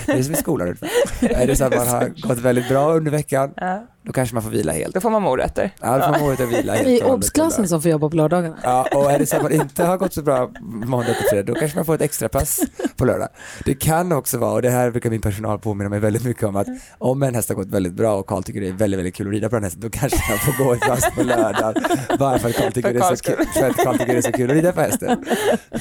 det, 0.06 0.12
är 0.20 0.24
som 0.24 0.34
i 0.34 0.38
skolan. 0.38 0.78
Är 1.22 1.48
det 1.48 1.56
så 1.56 1.64
att 1.64 1.76
man 1.76 1.88
har 1.88 2.28
gått 2.28 2.38
väldigt 2.38 2.70
bra 2.70 2.94
under 2.94 3.12
veckan, 3.12 3.54
Ja, 3.56 3.88
då 4.08 4.14
kanske 4.14 4.36
man 4.36 4.44
får 4.44 4.50
vila 4.50 4.72
helt. 4.72 4.94
då 4.94 5.02
får 5.02 5.10
man 5.10 5.22
morötter. 5.22 5.72
Ja, 5.82 5.98
då 5.98 6.14
får 6.14 6.26
man 6.26 6.34
ut 6.34 6.40
och 6.40 6.52
vila 6.52 6.76
helt. 6.76 6.88
I 6.88 7.02
obsklassen 7.02 7.68
som 7.68 7.82
får 7.82 7.92
jobba 7.92 8.10
på 8.10 8.16
lördagarna. 8.16 8.58
Ja, 8.64 8.88
och 8.96 9.12
är 9.12 9.20
det 9.20 9.26
så 9.26 9.36
att 9.36 9.44
man 9.44 9.52
inte 9.52 9.84
har 9.84 9.98
gått 9.98 10.14
så 10.14 10.22
bra 10.22 10.52
måndag 10.62 11.14
till 11.14 11.26
fredag, 11.30 11.54
då 11.54 11.60
kanske 11.60 11.78
man 11.78 11.86
får 11.86 11.96
ett 11.96 12.02
extra 12.02 12.30
pass 12.30 12.62
på 12.96 13.06
lördag. 13.06 13.28
Det 13.66 13.74
kan 13.74 14.12
också 14.12 14.38
vara, 14.38 14.52
och 14.52 14.62
det 14.62 14.70
här 14.70 14.92
brukar 14.92 15.10
min 15.10 15.22
personal 15.22 15.60
påminna 15.60 15.90
mig 15.90 16.00
väldigt 16.00 16.24
mycket 16.24 16.44
om, 16.44 16.56
att 16.56 16.68
om 16.98 17.24
en 17.24 17.36
häst 17.36 17.50
har 17.50 17.56
gått 17.56 17.68
väldigt 17.68 17.94
bra 17.94 18.16
och 18.16 18.28
Karl 18.28 18.44
tycker 18.44 18.62
det 18.62 18.68
är 18.68 18.74
väldigt, 18.74 18.98
väldigt 18.98 19.16
kul 19.16 19.28
att 19.28 19.34
rida 19.34 19.50
på 19.50 19.56
den 19.56 19.64
hästen, 19.64 19.82
då 19.82 19.90
kanske 19.90 20.18
han 20.18 20.38
får 20.38 20.64
gå 20.64 20.74
ett 20.74 20.82
pass 20.82 21.16
på 21.16 21.24
lördag 21.24 21.76
bara 22.20 22.40
för 22.40 22.50
att 22.50 22.56
Karl 22.56 22.72
tycker, 22.72 22.94
det 22.94 23.00
är 23.00 23.16
så 23.16 23.24
kul, 23.24 23.46
för 23.54 23.90
att 23.90 24.00
tycker 24.00 24.14
det 24.14 24.18
är 24.18 24.22
så 24.22 24.32
kul 24.32 24.50
att 24.50 24.56
rida 24.56 24.72
på 24.72 24.82
hästen. 24.82 25.26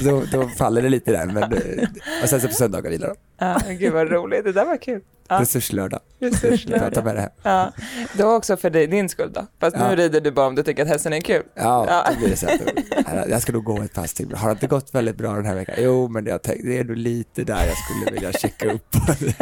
Då, 0.01 0.23
då 0.33 0.49
faller 0.49 0.83
det 0.83 0.89
lite 0.89 1.13
där, 1.13 1.27
men, 1.27 1.43
eh, 1.43 1.89
och 2.23 2.29
sen 2.29 2.41
så 2.41 2.49
på 2.49 2.55
söndagar 2.55 2.91
rider 2.91 3.07
de. 3.07 3.15
Ja, 3.47 3.61
gud 3.79 3.93
vad 3.93 4.11
roligt, 4.11 4.45
det 4.45 4.53
där 4.53 4.65
var 4.65 4.77
kul. 4.77 5.01
Ja. 5.29 5.41
Resurslördag. 5.41 6.01
Ta, 6.01 6.27
ta 6.27 6.27
Resurslördag. 6.27 7.05
med 7.05 7.15
det 7.17 7.21
här. 7.21 7.31
Ja, 7.43 7.73
då 8.13 8.35
också 8.35 8.57
för 8.57 8.71
dig, 8.71 8.87
din 8.87 9.09
skull 9.09 9.31
då. 9.35 9.47
Fast 9.61 9.77
Ja. 9.77 9.89
nu 9.91 9.97
rider 9.97 10.21
du 10.21 10.31
bara 10.31 10.47
om 10.47 10.55
du 10.55 10.63
tycker 10.63 10.83
att 10.83 10.89
hästen 10.89 11.13
är 11.13 11.21
kul. 11.21 11.43
Ja, 11.55 11.87
Ja. 11.89 12.07
då 12.13 12.19
blir 12.19 12.29
det 12.29 12.37
så 12.37 12.47
att 12.47 13.29
jag 13.31 13.43
ska 13.43 13.53
nog 13.53 13.65
gå 13.65 13.83
ett 13.83 13.95
pass 13.95 14.15
till. 14.15 14.35
Har 14.35 14.49
det 14.49 14.53
inte 14.53 14.67
gått 14.67 14.95
väldigt 14.95 15.17
bra 15.17 15.33
den 15.33 15.45
här 15.47 15.55
veckan? 15.55 15.75
Jo, 15.79 16.09
men 16.09 16.27
jag 16.27 16.43
tänkte, 16.43 16.69
det 16.69 16.79
är 16.79 16.85
nog 16.85 16.97
lite 16.97 17.45
där 17.45 17.67
jag 17.67 17.77
skulle 17.77 18.13
vilja 18.13 18.33
checka 18.33 18.73
upp. 18.73 18.93
det 19.21 19.41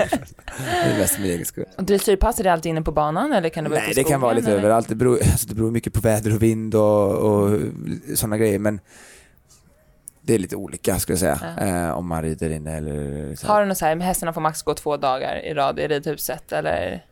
är 0.94 0.98
mest 0.98 1.18
min 1.18 1.30
egen 1.30 1.44
skull. 1.46 1.64
Och 1.76 1.84
dressyrpass, 1.84 2.40
är 2.40 2.44
det 2.44 2.52
alltid 2.52 2.70
inne 2.70 2.82
på 2.82 2.92
banan 2.92 3.32
eller 3.32 3.48
kan 3.48 3.64
det 3.64 3.70
vara 3.70 3.80
Nej, 3.80 3.92
det 3.94 4.04
kan 4.04 4.20
vara 4.20 4.32
lite 4.32 4.48
eller? 4.50 4.58
överallt. 4.58 4.88
Det 4.88 4.94
beror, 4.94 5.18
alltså, 5.22 5.48
det 5.48 5.54
beror 5.54 5.70
mycket 5.70 5.92
på 5.92 6.00
väder 6.00 6.34
och 6.34 6.42
vind 6.42 6.74
och, 6.74 7.12
och 7.14 7.58
sådana 8.14 8.38
grejer. 8.38 8.58
Men 8.58 8.80
det 10.26 10.34
är 10.34 10.38
lite 10.38 10.56
olika 10.56 10.98
skulle 10.98 11.12
jag 11.14 11.20
säga. 11.38 11.54
Ja. 11.58 11.66
Eh, 11.66 11.90
om 11.98 12.06
man 12.06 12.22
rider 12.22 12.50
inne 12.50 12.76
eller 12.76 13.34
så. 13.36 13.46
Har 13.46 13.60
du 13.60 13.66
något 13.68 13.78
så 13.78 13.84
här, 13.86 13.96
hästarna 13.96 14.32
får 14.32 14.40
max 14.40 14.62
gå 14.62 14.74
två 14.74 14.96
dagar 14.96 15.36
i 15.44 15.54
rad 15.54 15.78
i 15.78 15.88
ridhuset 15.88 16.52
eller? 16.52 17.04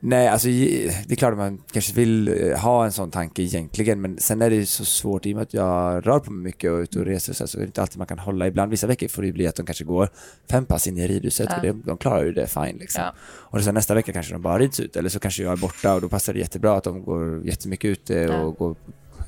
Nej, 0.00 0.28
alltså 0.28 0.48
det 0.48 1.12
är 1.12 1.16
klart 1.16 1.32
att 1.32 1.38
man 1.38 1.62
kanske 1.72 1.94
vill 1.94 2.28
eh, 2.50 2.58
ha 2.58 2.84
en 2.84 2.92
sån 2.92 3.10
tanke 3.10 3.42
egentligen, 3.42 4.00
men 4.00 4.18
sen 4.18 4.42
är 4.42 4.50
det 4.50 4.56
ju 4.56 4.66
så 4.66 4.84
svårt 4.84 5.26
i 5.26 5.32
och 5.32 5.36
med 5.36 5.42
att 5.42 5.54
jag 5.54 6.06
rör 6.06 6.18
på 6.18 6.30
mig 6.32 6.44
mycket 6.44 6.70
och 6.70 6.78
är 6.78 6.82
ute 6.82 6.98
och 6.98 7.04
reser 7.06 7.32
och 7.32 7.36
så, 7.36 7.46
så 7.46 7.58
är 7.58 7.60
det 7.60 7.66
inte 7.66 7.80
alltid 7.82 7.98
man 7.98 8.06
kan 8.06 8.18
hålla. 8.18 8.46
Ibland, 8.46 8.70
vissa 8.70 8.86
veckor 8.86 9.08
får 9.08 9.22
det 9.22 9.32
bli 9.32 9.46
att 9.46 9.56
de 9.56 9.66
kanske 9.66 9.84
går 9.84 10.08
fem 10.50 10.64
pass 10.66 10.86
in 10.86 10.98
i 10.98 11.06
ridhuset 11.08 11.46
Ja. 11.50 11.56
och 11.56 11.62
det, 11.62 11.72
de 11.72 11.96
klarar 11.96 12.24
ju 12.24 12.32
det 12.32 12.46
fine 12.46 12.76
liksom. 12.80 13.02
Ja. 13.04 13.14
Och 13.22 13.62
sen 13.64 13.74
nästa 13.74 13.94
vecka 13.94 14.12
kanske 14.12 14.32
de 14.32 14.42
bara 14.42 14.58
rids 14.58 14.80
ut, 14.80 14.96
eller 14.96 15.08
så 15.08 15.18
kanske 15.20 15.42
jag 15.42 15.52
är 15.52 15.56
borta 15.56 15.94
och 15.94 16.00
då 16.00 16.08
passar 16.08 16.32
det 16.32 16.38
jättebra 16.38 16.76
att 16.76 16.84
de 16.84 17.04
går 17.04 17.46
jättemycket 17.46 17.88
ute 17.88 18.14
Ja. 18.14 18.40
och 18.40 18.56
går 18.56 18.76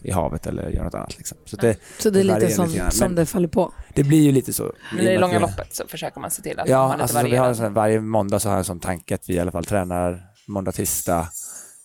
i 0.05 0.11
havet 0.11 0.47
eller 0.47 0.69
gör 0.71 0.85
något 0.85 0.95
annat 0.95 1.19
liksom. 1.19 1.38
Så 1.45 1.57
det, 1.57 1.77
Så 1.99 2.11
det 2.11 2.21
är 2.21 2.25
lite 2.25 2.35
varierar 2.35 2.51
som, 2.55 2.69
lite 2.69 2.90
som 2.90 3.14
det 3.14 3.27
faller 3.27 3.49
på. 3.49 3.73
det 3.95 4.05
blir 4.05 4.23
ju 4.23 4.33
lite 4.33 4.53
så. 4.53 4.73
Men 4.93 5.01
I 5.01 5.07
det 5.07 5.19
långa 5.19 5.38
loppet 5.38 5.75
så 5.75 5.87
försöker 5.88 6.21
man 6.21 6.31
se 6.31 6.43
till 6.43 6.61
att 6.61 6.69
man 6.69 6.73
Ja, 6.73 6.79
har 6.87 6.88
lite 6.95 7.03
alltså 7.03 7.19
så 7.19 7.25
vi 7.27 7.37
har 7.37 7.55
sån, 7.55 7.75
varje 7.75 8.01
måndag 8.01 8.38
så 8.40 8.49
har 8.49 8.55
jag 8.55 8.59
en 8.59 8.64
sån 8.64 8.81
tanke 8.81 9.14
att 9.14 9.29
vi 9.29 9.35
i 9.35 9.38
alla 9.40 9.53
fall 9.53 9.64
tränar 9.64 10.23
måndag, 10.49 10.73
tisdag. 10.73 11.21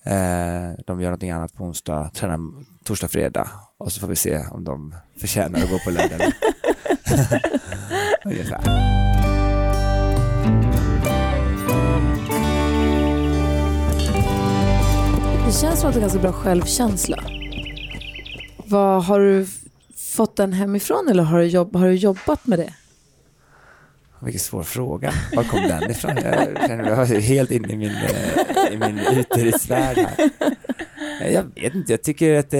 Eh, 0.03 0.13
de 0.87 1.01
gör 1.01 1.09
någonting 1.09 1.31
annat 1.31 1.53
på 1.53 1.63
onsdag, 1.63 2.11
tränar 2.13 2.39
torsdag, 2.83 3.07
fredag. 3.07 3.47
Och 3.77 3.91
så 3.91 3.99
får 3.99 4.07
vi 4.07 4.15
se 4.15 4.39
om 4.51 4.63
de 4.63 4.95
förtjänar 5.21 5.59
att 5.63 5.69
gå 5.69 5.79
på 5.79 5.89
lördag. 5.91 6.31
Det 15.45 15.53
känns 15.61 15.79
som 15.79 15.89
att 15.89 15.93
du 15.93 15.99
har 15.99 16.01
ganska 16.01 16.19
bra 16.19 16.31
självkänsla. 16.31 17.23
Vad, 18.69 19.03
har 19.03 19.19
du 19.19 19.47
fått 19.95 20.35
den 20.35 20.53
hemifrån 20.53 21.07
eller 21.09 21.23
har 21.23 21.39
du, 21.39 21.45
jobb, 21.45 21.75
har 21.75 21.87
du 21.87 21.93
jobbat 21.93 22.47
med 22.47 22.59
det? 22.59 22.73
Vilken 24.19 24.39
svår 24.39 24.63
fråga. 24.63 25.13
Var 25.35 25.43
kom 25.43 25.61
den 25.61 25.91
ifrån? 25.91 26.11
Jag 26.23 26.67
känner 26.67 27.07
mig 27.07 27.21
helt 27.21 27.51
inne 27.51 27.73
i 27.73 27.77
min, 27.77 27.91
eh, 27.91 28.73
i 28.73 28.77
min 28.77 28.99
uterusvärld 28.99 29.97
här. 29.97 30.29
Jag 31.31 31.43
vet 31.55 31.75
inte, 31.75 31.93
jag 31.93 32.01
tycker 32.01 32.39
att 32.39 32.53
eh, 32.53 32.59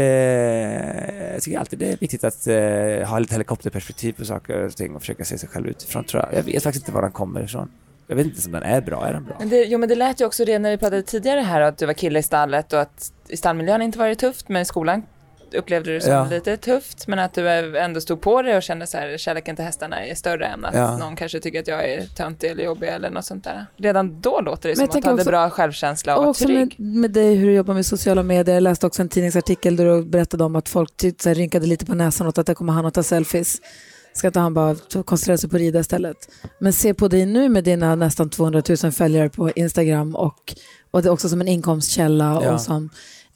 jag 1.34 1.42
tycker 1.42 1.60
alltid 1.60 1.80
det 1.80 1.92
är 1.92 1.98
viktigt 1.98 2.24
att 2.24 2.48
eh, 2.48 3.10
ha 3.10 3.20
lite 3.20 3.34
helikopterperspektiv 3.34 4.14
på 4.14 4.26
saker 4.26 4.66
och 4.66 4.76
ting 4.76 4.96
och 4.96 5.02
försöka 5.02 5.26
se 5.26 5.38
sig 5.38 5.50
själv 5.50 5.68
utifrån 5.68 6.04
tror 6.04 6.24
jag. 6.24 6.40
Jag 6.40 6.44
vet 6.44 6.64
faktiskt 6.64 6.88
inte 6.88 6.96
var 6.96 7.02
den 7.02 7.12
kommer 7.12 7.44
ifrån. 7.44 7.72
Jag 8.08 8.16
vet 8.16 8.26
inte 8.26 8.42
om 8.46 8.52
den 8.52 8.64
är 8.64 8.82
bra, 8.82 9.08
är 9.08 9.14
den 9.14 9.26
bra? 9.26 9.36
Men 9.40 9.50
det, 9.50 9.64
jo 9.64 9.80
men 9.80 9.90
det 9.90 9.96
lät 9.96 10.22
ju 10.22 10.26
också 10.26 10.44
redan 10.44 10.62
när 10.62 10.72
vi 10.72 10.78
pratade 10.78 11.04
tidigare 11.04 11.40
här 11.40 11.62
att 11.62 11.78
du 11.78 11.86
var 11.86 11.94
kille 11.94 12.20
i 12.20 12.24
stallet 12.24 12.74
och 12.74 12.82
att 12.82 13.12
i 13.28 13.38
stallmiljön 13.38 13.82
inte 13.82 14.00
varit 14.00 14.20
tufft 14.20 14.50
men 14.50 14.62
i 14.62 14.66
skolan 14.66 15.04
upplevde 15.56 15.90
du 15.90 15.94
det 15.96 16.02
som 16.02 16.12
Ja. 16.14 16.28
lite 16.30 16.58
tufft 16.58 17.08
men 17.08 17.20
att 17.20 17.34
du 17.34 17.78
ändå 17.80 18.02
stod 18.02 18.22
på 18.22 18.42
det 18.42 18.58
och 18.58 18.64
kände 18.64 18.88
så 18.88 18.98
här 18.98 19.18
kärleken 19.18 19.56
till 19.56 19.66
hästarna 19.66 20.06
är 20.06 20.16
större 20.16 20.46
än 20.46 20.66
att 20.66 20.76
Ja. 20.76 20.98
någon 20.98 21.16
kanske 21.16 21.40
tycker 21.40 21.60
att 21.60 21.68
jag 21.68 21.90
är 21.90 22.06
töntig 22.06 22.48
eller 22.52 22.64
jobbig 22.64 22.88
eller 22.88 23.10
något 23.10 23.26
sånt 23.26 23.44
där. 23.44 23.66
Redan 23.78 24.22
då 24.22 24.42
låter 24.42 24.70
det 24.70 24.78
Men 24.78 24.88
som 24.88 24.92
jag 24.94 24.98
att 24.98 25.04
du 25.04 25.10
hade 25.10 25.22
också- 25.22 25.30
bra 25.30 25.50
självkänsla 25.50 26.16
och 26.18 26.24
Och 26.24 26.30
också 26.30 26.48
med, 26.48 26.56
trygg. 26.70 26.80
med 26.80 27.12
dig 27.12 27.36
hur 27.36 27.48
du 27.48 27.54
jobbar 27.54 27.74
med 27.74 27.86
sociala 27.86 28.24
medier. 28.24 28.56
Jag 28.56 28.64
läste 28.64 28.88
också 28.88 29.02
en 29.02 29.10
tidningsartikel 29.10 29.76
där 29.76 29.86
du 29.86 30.04
berättade 30.06 30.44
om 30.44 30.56
att 30.56 30.70
folk 30.70 30.98
typ, 30.98 31.22
så 31.22 31.30
här, 31.30 31.36
rynkade 31.36 31.68
lite 31.68 31.86
på 31.86 31.96
näsan 31.96 32.28
åt 32.28 32.38
att 32.38 32.46
det 32.48 32.56
kommer 32.56 32.74
han 32.74 32.86
att 32.86 32.94
ta 32.94 33.04
selfies. 33.04 33.58
Ska 34.14 34.28
inte 34.28 34.40
han 34.40 34.54
bara 34.54 34.76
koncentrera 35.06 35.38
sig 35.38 35.50
på 35.50 35.56
att 35.56 35.60
rida 35.60 35.80
istället? 35.80 36.18
Men 36.60 36.74
se 36.74 36.94
på 36.94 37.08
dig 37.08 37.26
nu 37.26 37.50
med 37.50 37.64
dina 37.64 37.96
nästan 37.96 38.30
200 38.30 38.62
000 38.84 38.92
följare 38.92 39.30
på 39.30 39.52
Instagram 39.52 40.16
och, 40.16 40.54
och 40.92 41.02
det 41.02 41.08
är 41.10 41.12
också 41.12 41.30
som 41.30 41.42
en 41.42 41.48
inkomstkälla 41.48 42.42
Ja. 42.44 42.54
och 42.54 42.62
som 42.62 42.90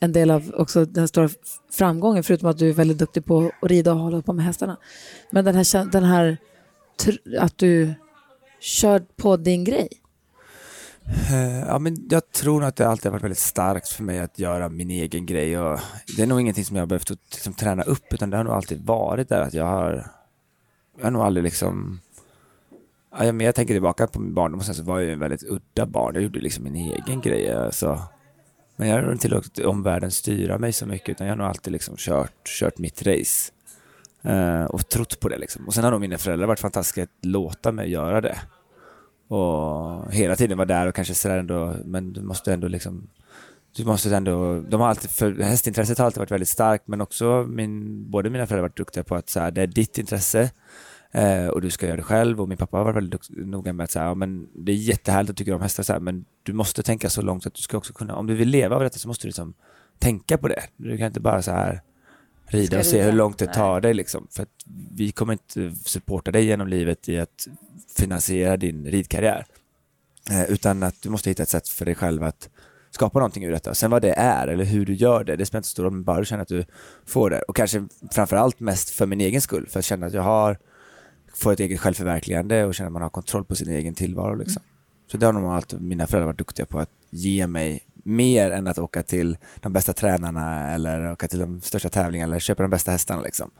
en 0.03 0.11
del 0.11 0.31
av 0.31 0.53
också 0.57 0.85
den 0.85 1.07
stora 1.07 1.29
framgången 1.71 2.23
förutom 2.23 2.49
att 2.49 2.57
du 2.57 2.69
är 2.69 2.73
väldigt 2.73 2.97
duktig 2.97 3.25
på 3.25 3.51
att 3.61 3.69
rida 3.69 3.93
och 3.93 3.99
hålla 3.99 4.21
på 4.21 4.33
med 4.33 4.45
hästarna. 4.45 4.77
Men 5.31 5.45
den 5.45 5.55
här, 5.55 5.91
den 5.91 6.03
här 6.03 6.37
att 7.39 7.57
du 7.57 7.93
kör 8.59 8.99
på 8.99 9.37
din 9.37 9.63
grej. 9.63 9.89
Eh, 11.05 11.59
ja, 11.59 11.79
men 11.79 12.07
jag 12.09 12.31
tror 12.31 12.63
att 12.63 12.75
det 12.75 12.87
alltid 12.87 13.05
har 13.05 13.11
varit 13.11 13.23
väldigt 13.23 13.37
starkt 13.37 13.87
för 13.87 14.03
mig 14.03 14.19
att 14.19 14.39
göra 14.39 14.69
min 14.69 14.89
egen 14.89 15.25
grej. 15.25 15.59
Och 15.59 15.79
det 16.17 16.23
är 16.23 16.27
nog 16.27 16.41
ingenting 16.41 16.65
som 16.65 16.75
jag 16.75 16.81
har 16.81 16.87
behövt 16.87 17.09
liksom, 17.09 17.53
träna 17.53 17.83
upp 17.83 18.13
utan 18.13 18.29
det 18.29 18.37
har 18.37 18.43
nog 18.43 18.53
alltid 18.53 18.85
varit 18.85 19.29
där 19.29 19.41
att 19.41 19.53
jag 19.53 19.65
har, 19.65 20.07
jag 20.97 21.03
har 21.03 21.11
nog 21.11 21.21
aldrig 21.21 21.43
liksom 21.43 21.99
Ja, 23.17 23.25
jag, 23.25 23.35
men 23.35 23.45
jag 23.45 23.55
tänker 23.55 23.73
tillbaka 23.73 24.07
på 24.07 24.19
min 24.19 24.33
barndom 24.33 24.59
och 24.59 24.65
sen 24.65 24.75
så 24.75 24.83
var 24.83 24.99
jag 24.99 25.05
ju 25.05 25.13
en 25.13 25.19
väldigt 25.19 25.43
udda 25.43 25.85
barn. 25.85 26.15
Jag 26.15 26.23
gjorde 26.23 26.39
liksom 26.39 26.63
min 26.63 26.75
egen 26.75 27.21
grej. 27.21 27.69
Så 27.71 27.99
men 28.83 28.89
jag 28.89 28.97
har 28.97 29.03
nog 29.03 29.13
inte 29.13 29.27
låtit 29.27 29.59
omvärlden 29.59 30.11
styra 30.11 30.57
mig 30.57 30.73
så 30.73 30.85
mycket 30.85 31.09
utan 31.09 31.27
jag 31.27 31.31
har 31.31 31.37
nog 31.37 31.47
alltid 31.47 31.73
liksom 31.73 31.95
kört, 31.97 32.47
kört 32.59 32.77
mitt 32.77 33.07
race. 33.07 33.51
Eh, 34.21 34.65
och 34.65 34.89
trott 34.89 35.19
på 35.19 35.29
det 35.29 35.37
liksom. 35.37 35.67
Och 35.67 35.73
sen 35.73 35.83
har 35.83 35.91
nog 35.91 36.01
mina 36.01 36.17
föräldrar 36.17 36.47
varit 36.47 36.59
fantastiska 36.59 37.03
att 37.03 37.09
låta 37.21 37.71
mig 37.71 37.91
göra 37.91 38.21
det. 38.21 38.37
Och 39.27 40.11
hela 40.11 40.35
tiden 40.35 40.57
var 40.57 40.65
där 40.65 40.87
och 40.87 40.95
kanske 40.95 41.13
sådär 41.13 41.37
ändå, 41.37 41.75
men 41.85 42.13
du 42.13 42.21
måste 42.21 42.53
ändå 42.53 42.67
liksom 42.67 43.09
du 43.75 43.85
måste 43.85 44.15
ändå, 44.15 44.59
de 44.59 44.81
har 44.81 44.87
alltid, 44.87 45.09
för 45.09 45.33
hästintresset 45.33 45.97
har 45.97 46.05
alltid 46.05 46.19
varit 46.19 46.31
väldigt 46.31 46.49
starkt 46.49 46.87
men 46.87 47.01
också 47.01 47.45
min, 47.49 48.03
både 48.11 48.29
mina 48.29 48.47
föräldrar 48.47 48.63
har 48.63 48.69
varit 48.69 48.77
duktiga 48.77 49.03
på 49.03 49.15
att 49.15 49.29
så 49.29 49.39
här, 49.39 49.51
det 49.51 49.61
är 49.61 49.67
ditt 49.67 49.97
intresse 49.97 50.51
eh, 51.13 51.47
och 51.47 51.61
du 51.61 51.69
ska 51.69 51.85
göra 51.85 51.97
det 51.97 52.03
själv 52.03 52.41
och 52.41 52.49
min 52.49 52.57
pappa 52.57 52.83
varit 52.83 52.95
väldigt 52.95 53.29
noga 53.29 53.73
med 53.73 53.83
att 53.83 53.91
säga, 53.91 54.05
ja, 54.05 54.15
men 54.15 54.47
det 54.55 54.71
är 54.71 54.75
jättehärligt 54.75 55.29
att 55.29 55.37
du 55.37 55.41
tycker 55.41 55.55
om 55.55 55.61
hästar 55.61 55.83
så 55.83 55.93
här, 55.93 55.99
men 55.99 56.25
du 56.43 56.53
måste 56.53 56.83
tänka 56.83 57.09
så 57.09 57.21
långt 57.21 57.45
att 57.45 57.53
du 57.53 57.61
ska 57.61 57.77
också 57.77 57.93
kunna, 57.93 58.15
om 58.15 58.27
du 58.27 58.35
vill 58.35 58.49
leva 58.49 58.75
av 58.75 58.81
detta 58.81 58.99
så 58.99 59.07
måste 59.07 59.23
du 59.23 59.27
liksom 59.27 59.53
tänka 59.99 60.37
på 60.37 60.47
det. 60.47 60.63
Du 60.77 60.97
kan 60.97 61.07
inte 61.07 61.19
bara 61.19 61.41
så 61.41 61.51
här 61.51 61.81
rida 62.45 62.79
och 62.79 62.85
se 62.85 62.97
rida. 62.97 63.05
hur 63.05 63.17
långt 63.17 63.37
det 63.37 63.45
Nej. 63.45 63.55
tar 63.55 63.81
dig 63.81 63.93
liksom. 63.93 64.27
För 64.31 64.43
att 64.43 64.49
vi 64.91 65.11
kommer 65.11 65.33
inte 65.33 65.71
supporta 65.85 66.31
dig 66.31 66.45
genom 66.45 66.67
livet 66.67 67.09
i 67.09 67.19
att 67.19 67.47
finansiera 67.97 68.57
din 68.57 68.85
ridkarriär. 68.85 69.45
Eh, 70.31 70.51
utan 70.51 70.83
att 70.83 71.01
du 71.01 71.09
måste 71.09 71.29
hitta 71.29 71.43
ett 71.43 71.49
sätt 71.49 71.69
för 71.69 71.85
dig 71.85 71.95
själv 71.95 72.23
att 72.23 72.49
skapa 72.91 73.19
någonting 73.19 73.43
ur 73.45 73.51
detta. 73.51 73.73
Sen 73.73 73.91
vad 73.91 74.01
det 74.01 74.13
är 74.13 74.47
eller 74.47 74.65
hur 74.65 74.85
du 74.85 74.93
gör 74.93 75.23
det, 75.23 75.35
det 75.35 75.45
spelar 75.45 75.59
inte 75.59 75.67
så 75.67 75.71
stor 75.71 75.83
roll, 75.83 75.91
men 75.91 76.03
bara 76.03 76.19
du 76.19 76.25
känner 76.25 76.41
att 76.41 76.47
du 76.47 76.65
får 77.05 77.29
det. 77.29 77.41
Och 77.41 77.55
kanske 77.55 77.87
framförallt 78.11 78.59
mest 78.59 78.89
för 78.89 79.05
min 79.05 79.21
egen 79.21 79.41
skull, 79.41 79.67
för 79.67 79.79
att 79.79 79.85
känna 79.85 80.05
att 80.05 80.13
jag 80.13 80.21
har, 80.21 80.57
får 81.35 81.53
ett 81.53 81.59
eget 81.59 81.79
självförverkligande 81.79 82.65
och 82.65 82.75
känna 82.75 82.87
att 82.87 82.93
man 82.93 83.01
har 83.01 83.09
kontroll 83.09 83.45
på 83.45 83.55
sin 83.55 83.69
egen 83.69 83.93
tillvaro. 83.93 84.35
Liksom. 84.35 84.63
Så 85.11 85.17
det 85.17 85.25
har 85.25 85.33
nog 85.33 85.51
alltid 85.51 85.81
mina 85.81 86.07
föräldrar 86.07 86.27
varit 86.27 86.37
duktiga 86.37 86.65
på 86.65 86.79
att 86.79 86.89
ge 87.09 87.47
mig 87.47 87.87
mer 88.03 88.51
än 88.51 88.67
att 88.67 88.77
åka 88.77 89.03
till 89.03 89.37
de 89.59 89.73
bästa 89.73 89.93
tränarna 89.93 90.71
eller 90.71 91.11
åka 91.11 91.27
till 91.27 91.39
de 91.39 91.61
största 91.61 91.89
tävlingarna 91.89 92.31
eller 92.31 92.39
köpa 92.39 92.63
de 92.63 92.69
bästa 92.69 92.91
hästarna. 92.91 93.21
Liksom. 93.21 93.51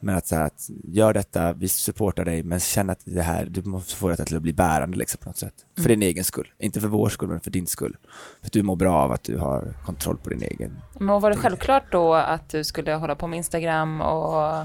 Men 0.00 0.16
att, 0.16 0.26
så 0.26 0.36
här, 0.36 0.44
att 0.44 0.70
gör 0.84 1.12
detta, 1.12 1.52
vi 1.52 1.68
supportar 1.68 2.24
dig, 2.24 2.42
men 2.42 2.60
känn 2.60 2.90
att 2.90 3.00
det 3.04 3.22
här, 3.22 3.46
du 3.50 3.62
måste 3.62 3.96
få 3.96 4.08
detta 4.08 4.24
till 4.24 4.36
att 4.36 4.42
bli 4.42 4.52
bärande 4.52 4.96
liksom, 4.96 5.18
på 5.22 5.28
något 5.28 5.38
sätt. 5.38 5.54
För 5.78 5.88
din 5.88 6.02
egen 6.02 6.24
skull. 6.24 6.52
Inte 6.58 6.80
för 6.80 6.88
vår 6.88 7.08
skull, 7.08 7.28
men 7.28 7.40
för 7.40 7.50
din 7.50 7.66
skull. 7.66 7.96
För 8.40 8.46
att 8.46 8.52
du 8.52 8.62
mår 8.62 8.76
bra 8.76 8.94
av 8.94 9.12
att 9.12 9.24
du 9.24 9.38
har 9.38 9.74
kontroll 9.84 10.16
på 10.16 10.30
din 10.30 10.42
egen. 10.42 10.78
Men 10.98 11.20
var 11.20 11.30
det 11.30 11.36
självklart 11.36 11.92
då 11.92 12.14
att 12.14 12.48
du 12.48 12.64
skulle 12.64 12.94
hålla 12.94 13.14
på 13.14 13.26
med 13.26 13.36
Instagram 13.36 14.00
och... 14.00 14.64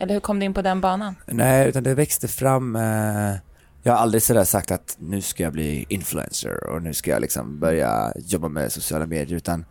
Eller 0.00 0.14
hur 0.14 0.20
kom 0.20 0.38
du 0.38 0.46
in 0.46 0.54
på 0.54 0.62
den 0.62 0.80
banan? 0.80 1.14
Nej, 1.26 1.68
utan 1.68 1.82
det 1.82 1.94
växte 1.94 2.28
fram. 2.28 2.76
Eh, 2.76 3.34
jag 3.82 3.92
har 3.92 3.98
aldrig 3.98 4.22
sådär 4.22 4.44
sagt 4.44 4.70
att 4.70 4.96
nu 4.98 5.20
ska 5.20 5.42
jag 5.42 5.52
bli 5.52 5.86
influencer 5.88 6.66
och 6.66 6.82
nu 6.82 6.94
ska 6.94 7.10
jag 7.10 7.20
liksom 7.20 7.58
börja 7.58 8.12
jobba 8.16 8.48
med 8.48 8.72
sociala 8.72 9.06
medier, 9.06 9.36
utan 9.36 9.64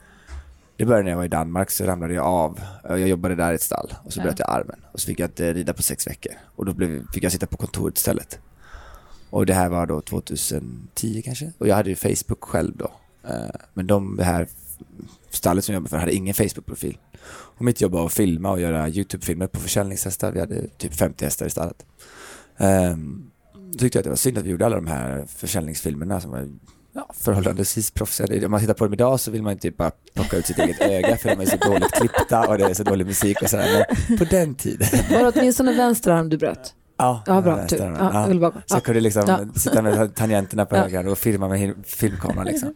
det 0.78 0.86
började 0.86 1.04
när 1.04 1.12
jag 1.12 1.18
var 1.18 1.26
i 1.26 1.28
Danmark 1.28 1.72
så 1.72 1.86
ramlade 1.86 2.14
jag 2.14 2.26
av. 2.26 2.60
Jag 2.84 3.00
jobbade 3.08 3.36
där 3.36 3.52
i 3.52 3.56
ett 3.56 3.62
stall 3.62 3.94
och 4.04 4.14
så 4.14 4.22
bröt 4.22 4.40
jag 4.40 4.50
armen 4.50 4.80
och 4.92 5.00
så 5.00 5.06
fick 5.06 5.20
jag 5.20 5.28
inte 5.28 5.54
rida 5.54 5.74
på 5.74 5.82
sex 5.82 6.08
veckor 6.08 6.34
och 6.56 6.66
då 6.66 6.74
blev, 6.74 7.12
fick 7.14 7.24
jag 7.24 7.32
sitta 7.32 7.48
på 7.48 7.58
kontoret 7.58 7.98
istället. 7.98 8.40
Och 9.30 9.46
det 9.46 9.54
här 9.54 9.70
var 9.70 9.86
då 9.86 10.02
2010 10.02 11.22
kanske 11.26 11.52
och 11.58 11.68
jag 11.68 11.76
hade 11.76 11.90
ju 11.90 11.96
Facebook 11.96 12.44
själv 12.44 12.78
då. 12.78 12.92
Eh, 13.30 13.56
Men 13.74 13.88
de, 13.88 14.20
här 14.20 14.48
stallet 15.30 15.66
som 15.66 15.74
jag 15.74 15.80
jobbade 15.80 15.90
för 15.90 15.98
hade 15.98 16.14
ingen 16.14 16.34
Facebook-profil. 16.34 16.98
Och 17.32 17.62
mitt 17.66 17.82
jobb 17.82 17.92
var 17.92 18.06
att 18.06 18.14
filma 18.14 18.52
och 18.52 18.60
göra 18.62 18.90
YouTube-filmer 18.90 19.48
på 19.48 19.60
försäljningshästar. 19.60 20.32
Vi 20.32 20.40
hade 20.40 20.68
typ 20.68 20.94
50 20.96 21.26
hästar 21.26 21.46
i 21.46 21.50
stallet. 21.50 21.86
Um, 22.58 23.32
tyckte 23.78 23.98
jag 23.98 24.02
att 24.02 24.04
det 24.04 24.10
var 24.10 24.16
synd 24.18 24.38
att 24.38 24.44
vi 24.46 24.50
gjorde 24.50 24.66
alla 24.66 24.76
de 24.76 24.88
här 24.88 25.26
försäljningsfilmerna 25.36 26.22
som 26.22 26.32
var 26.32 26.48
ja, 26.94 27.10
förhållandevis 27.14 27.92
proffsiga. 27.92 28.46
Om 28.46 28.52
man 28.52 28.60
tittar 28.60 28.74
på 28.74 28.84
dem 28.84 28.94
idag 28.94 29.20
så 29.20 29.32
vill 29.32 29.44
man 29.44 29.52
inte 29.54 29.62
typ 29.62 29.78
bara 29.78 29.92
plocka 30.14 30.38
ut 30.38 30.46
sitt 30.46 30.60
eget 30.60 30.82
öga 30.82 31.18
för 31.18 31.30
de 31.30 31.42
är 31.42 31.46
så 31.46 31.58
dåligt 31.58 31.92
klippta 31.92 32.48
och 32.48 32.58
det 32.58 32.64
är 32.66 32.74
så 32.74 32.84
dålig 32.84 33.06
musik 33.06 33.42
och 33.42 33.50
sådär. 33.50 33.86
Men 34.10 34.18
på 34.18 34.24
den 34.24 34.56
tiden. 34.56 34.88
Var 35.12 35.20
det 35.20 35.40
åtminstone 35.40 35.74
vänster 35.74 36.12
arm 36.12 36.30
du 36.30 36.38
bröt? 36.38 36.74
Ja, 36.98 37.24
Ja, 37.28 37.42
bra. 37.42 37.68
Tur. 37.68 37.78
Ja, 37.80 38.34
bara- 38.40 38.52
Så 38.52 38.58
ja. 38.58 38.62
jag 38.68 38.84
kunde 38.84 39.00
liksom 39.00 39.24
Ja. 39.28 39.40
sitta 39.56 39.82
med 39.82 40.16
tangenterna 40.16 40.66
på 40.66 40.76
Ja. 40.76 40.86
ögat 40.86 41.06
och 41.08 41.18
filma 41.18 41.48
med 41.48 41.74
filmkameran 41.86 42.46
liksom. 42.46 42.74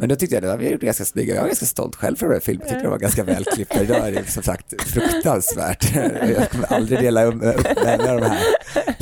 Men 0.00 0.08
då 0.08 0.16
tyckte 0.16 0.36
jag 0.36 0.44
att 0.44 0.60
vi 0.60 0.70
gjorde 0.70 0.86
ganska 0.86 1.04
snygga. 1.04 1.34
Jag 1.34 1.40
var 1.40 1.48
ganska 1.48 1.66
stolt 1.66 1.96
själv 1.96 2.16
för 2.16 2.26
de 2.26 2.32
här 2.32 2.40
filmerna. 2.40 2.64
Jag 2.66 2.70
tyckte 2.70 2.84
de 2.84 2.90
var 2.90 2.98
ganska 2.98 3.24
välklippta. 3.24 3.82
Idag 3.82 4.08
är 4.08 4.12
det 4.12 4.30
som 4.30 4.42
sagt 4.42 4.82
fruktansvärt. 4.82 5.94
Jag 6.36 6.50
kommer 6.50 6.72
aldrig 6.72 7.00
dela 7.00 7.24
upp 7.24 7.34
upp 7.34 7.84
med 7.84 7.98
de 7.98 8.22
här 8.22 8.38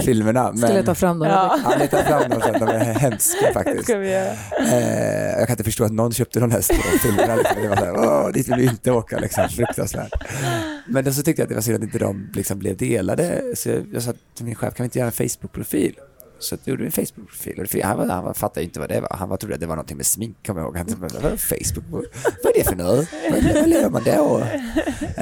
filmerna. 0.04 0.56
Ska 0.56 0.68
leta 0.68 0.94
fram 0.94 1.18
dem. 1.18 1.28
Ja. 1.28 1.60
Ja, 1.64 1.76
leta 1.78 2.04
fram 2.04 2.30
dem 2.30 2.40
sen. 2.40 2.52
De 2.52 2.68
är 2.68 2.94
hemska 2.94 3.52
faktiskt. 3.54 3.90
Eh, 3.90 4.00
jag 5.38 5.46
kan 5.46 5.54
inte 5.54 5.64
förstå 5.64 5.84
att 5.84 5.92
någon 5.92 6.12
köpte 6.12 6.40
någon 6.40 6.50
häst 6.50 6.68
på 6.68 6.76
de 6.92 6.98
filmerna. 6.98 7.36
Liksom. 7.36 7.62
Det 7.62 7.68
var 7.68 7.76
så 7.76 7.84
här, 7.84 7.96
åh, 7.96 8.32
dit 8.32 8.48
vill 8.48 8.56
vi 8.56 8.64
inte 8.64 8.90
åka 8.90 9.18
liksom. 9.18 9.48
Fruktansvärt. 9.48 10.12
Men 10.88 11.04
då 11.04 11.12
så 11.12 11.22
tyckte 11.22 11.42
jag 11.42 11.44
att 11.44 11.48
det 11.48 11.54
var 11.54 11.62
synd 11.62 11.76
att 11.76 11.82
inte 11.82 11.98
de 11.98 12.30
liksom 12.34 12.58
blev 12.58 12.76
delade. 12.76 13.42
Så 13.54 13.68
jag, 13.68 13.86
jag 13.92 14.02
sa 14.02 14.12
till 14.36 14.44
min 14.44 14.54
chef, 14.54 14.74
kan 14.74 14.84
vi 14.84 14.86
inte 14.86 14.98
göra 14.98 15.06
en 15.06 15.28
Facebook-profil? 15.28 15.94
Så 16.38 16.54
att 16.54 16.66
gjorde 16.66 16.82
vi 16.82 16.86
en 16.86 16.92
Facebook-profil. 16.92 17.82
Han, 17.84 17.98
var, 17.98 18.06
han 18.06 18.24
var, 18.24 18.34
fattade 18.34 18.64
inte 18.64 18.80
vad 18.80 18.88
det 18.88 19.00
var. 19.00 19.16
Han 19.16 19.28
var, 19.28 19.36
trodde 19.36 19.54
att 19.54 19.60
det 19.60 19.66
var 19.66 19.76
någonting 19.76 19.96
med 19.96 20.06
smink, 20.06 20.46
kommer 20.46 20.60
jag 20.60 20.66
ihåg. 20.66 20.76
Han 20.76 20.86
tänkte, 20.86 21.18
vad 21.22 21.32
är 21.32 21.36
Facebook? 21.36 22.04
Vad 22.44 22.56
är 22.56 22.58
det 22.58 22.64
för 22.64 22.76
något? 22.76 23.08
Vad, 23.30 23.54
vad 23.54 23.68
gör 23.68 23.90
man 23.90 24.02
då? 24.04 24.42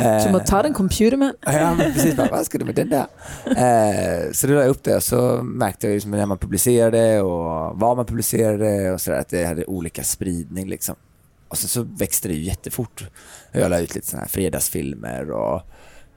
Eh, 0.00 0.24
Som 0.24 0.35
att 0.35 0.46
ta 0.46 0.62
den 0.62 0.74
computer 0.74 1.16
man. 1.16 1.33
Ja, 1.40 1.74
men 1.74 1.92
precis. 1.92 2.16
Bara, 2.16 2.29
vad 2.31 2.46
ska 2.46 2.59
du 2.59 2.64
med 2.64 2.74
den 2.74 2.88
där? 2.90 3.07
Eh, 3.46 4.33
så 4.33 4.46
då 4.46 4.52
la 4.55 4.61
jag 4.61 4.68
upp 4.68 4.83
det 4.83 4.96
och 4.96 5.02
så 5.02 5.42
märkte 5.42 5.87
jag 5.87 5.94
ju 5.94 6.00
som 6.00 6.11
när 6.11 6.26
man 6.26 6.38
publicerade 6.38 7.22
och 7.22 7.79
var 7.79 7.96
man 7.96 8.07
publicerade 8.07 8.92
och 8.92 9.00
sådär 9.00 9.18
att 9.18 9.29
det 9.29 9.44
hade 9.44 9.64
olika 9.64 10.02
spridning 10.05 10.68
liksom. 10.68 10.94
Och 11.48 11.59
sen 11.59 11.68
så 11.68 11.83
växte 11.83 12.29
det 12.29 12.35
ju 12.35 12.42
jättefort. 12.42 13.05
Jag 13.52 13.70
la 13.70 13.79
ut 13.79 13.94
lite 13.94 14.07
sådana 14.07 14.22
här 14.22 14.29
fredagsfilmer 14.29 15.31
och 15.31 15.62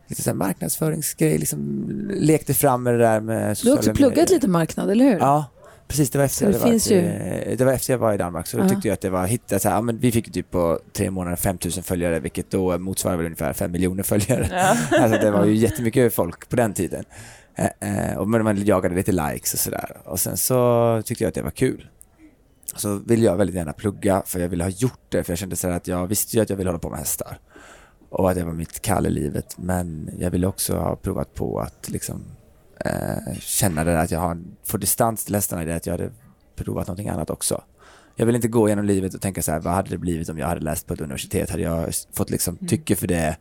lite 0.10 0.22
sån 0.24 0.32
här 0.32 0.48
marknadsföringsgrej, 0.48 1.38
liksom 1.38 1.90
lekte 2.14 2.54
fram 2.54 2.84
med 2.84 2.94
det 2.94 2.98
där 3.00 3.20
med 3.20 3.42
Du 3.42 3.48
har 3.48 3.54
sociala 3.56 3.78
också 3.80 3.94
pluggat 3.94 4.16
medier. 4.18 4.34
lite 4.36 4.48
marknad, 4.48 4.90
eller 4.90 5.06
hur? 5.06 5.18
Ja, 5.20 5.46
precis. 5.88 6.10
Det 6.10 6.18
var 6.18 6.26
efter, 6.26 6.38
Så 6.38 6.46
det 6.46 6.52
jag 6.52 6.60
hade 6.60 6.72
finns 6.72 6.92
varit, 6.92 7.04
i- 7.52 7.56
det 7.56 7.66
var 7.66 7.74
efter 7.74 7.94
jag 7.94 7.98
var 7.98 8.14
i 8.14 8.18
Danmark. 8.18 8.48
Så 8.48 8.58
då 8.58 8.64
Ja. 8.64 8.70
tyckte 8.70 8.88
jag 8.88 8.94
att 8.94 9.02
det 9.02 9.10
var 9.10 9.26
hitta 9.28 9.60
så 9.60 9.70
här, 9.70 9.76
ja, 9.76 9.82
men 9.82 9.98
vi 10.00 10.12
fick 10.12 10.28
ju 10.28 10.34
typ 10.34 10.52
på 10.52 10.80
tre 10.94 11.12
månader 11.12 11.36
5000 11.38 11.84
följare, 11.84 12.20
vilket 12.20 12.52
då 12.52 12.78
motsvarar 12.78 13.18
väl 13.18 13.26
ungefär 13.26 13.54
5 13.54 13.72
miljoner 13.72 14.04
följare. 14.04 14.48
Alltså 14.92 15.20
det 15.22 15.32
var 15.32 15.46
ju 15.46 15.56
jättemycket 15.56 16.14
folk 16.16 16.50
på 16.50 16.56
den 16.56 16.74
tiden. 16.74 17.04
Eh, 17.56 18.10
eh, 18.10 18.18
och 18.18 18.28
men 18.30 18.44
man 18.44 18.66
jagade 18.66 18.96
lite 18.96 19.12
likes 19.12 19.54
och 19.54 19.60
sådär. 19.60 19.98
Och 20.06 20.20
sen 20.20 20.38
så 20.38 21.02
tyckte 21.06 21.24
jag 21.24 21.30
att 21.30 21.36
det 21.36 21.42
var 21.42 21.52
kul. 21.52 21.88
Så 22.76 22.96
ville 22.96 23.26
jag 23.26 23.36
väldigt 23.38 23.56
gärna 23.56 23.74
plugga 23.74 24.24
för 24.26 24.40
jag 24.40 24.50
ville 24.50 24.64
ha 24.64 24.72
gjort 24.72 25.00
det. 25.10 25.24
För 25.24 25.32
jag 25.32 25.38
kände 25.40 25.56
så 25.56 25.68
här 25.68 25.76
att 25.76 25.88
jag 25.88 26.08
visste 26.08 26.36
ju 26.36 26.42
att 26.44 26.50
jag 26.50 26.58
ville 26.58 26.70
hålla 26.70 26.80
på 26.80 26.90
med 26.90 27.00
hästar. 27.00 27.38
Och 28.10 28.30
att 28.30 28.36
det 28.36 28.44
var 28.44 28.54
mitt 28.54 28.82
kall 28.82 29.06
i 29.06 29.10
livet. 29.10 29.58
Men 29.58 30.10
jag 30.20 30.32
ville 30.32 30.48
också 30.48 30.78
ha 30.78 30.96
provat 30.96 31.34
på 31.34 31.60
att 31.60 31.90
liksom 31.90 32.24
eh, 32.86 33.34
känna 33.40 33.84
det 33.84 33.92
där 33.92 34.04
att 34.04 34.12
jag 34.12 34.20
har, 34.20 34.42
får 34.64 34.78
distans 34.78 35.26
till 35.26 35.36
hästarna 35.36 35.64
i 35.64 35.66
det 35.66 35.76
att 35.76 35.86
jag 35.86 35.94
hade 35.94 36.12
provat 36.56 36.88
någonting 36.88 37.10
annat 37.10 37.30
också. 37.30 37.62
Jag 38.16 38.26
vill 38.26 38.36
inte 38.36 38.48
gå 38.48 38.70
genom 38.70 38.86
livet 38.86 39.14
och 39.14 39.22
tänka 39.22 39.42
så 39.42 39.52
här, 39.52 39.60
vad 39.60 39.74
hade 39.74 39.90
det 39.90 39.98
blivit 39.98 40.30
om 40.30 40.38
jag 40.38 40.48
hade 40.48 40.62
läst 40.62 40.88
på 40.88 40.94
ett 40.94 41.02
universitet? 41.02 41.50
Hade 41.50 41.64
jag 41.64 41.94
fått 42.14 42.30
liksom 42.30 42.58
tycke 42.58 42.96
för 42.96 43.08
det 43.08 43.38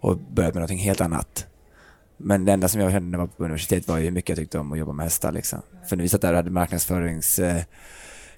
och 0.00 0.18
börjat 0.18 0.54
med 0.54 0.60
någonting 0.60 0.78
helt 0.78 1.00
annat? 1.00 1.46
Men 2.16 2.44
det 2.44 2.52
enda 2.52 2.68
som 2.68 2.80
jag 2.80 2.92
kände 2.92 3.10
när 3.10 3.18
jag 3.18 3.26
var 3.26 3.32
på 3.36 3.44
universitet 3.44 3.88
var 3.88 3.98
ju 3.98 4.04
hur 4.04 4.10
mycket 4.10 4.28
jag 4.28 4.38
tyckte 4.38 4.58
om 4.58 4.72
att 4.72 4.78
jobba 4.78 4.92
med 4.92 5.04
hästar. 5.04 5.32
Liksom. 5.32 5.62
För 5.88 5.96
när 5.96 6.02
vi 6.02 6.08
satt 6.08 6.20
där 6.20 6.30
och 6.30 6.36
hade 6.36 6.50
marknadsföringskurser 6.50 7.64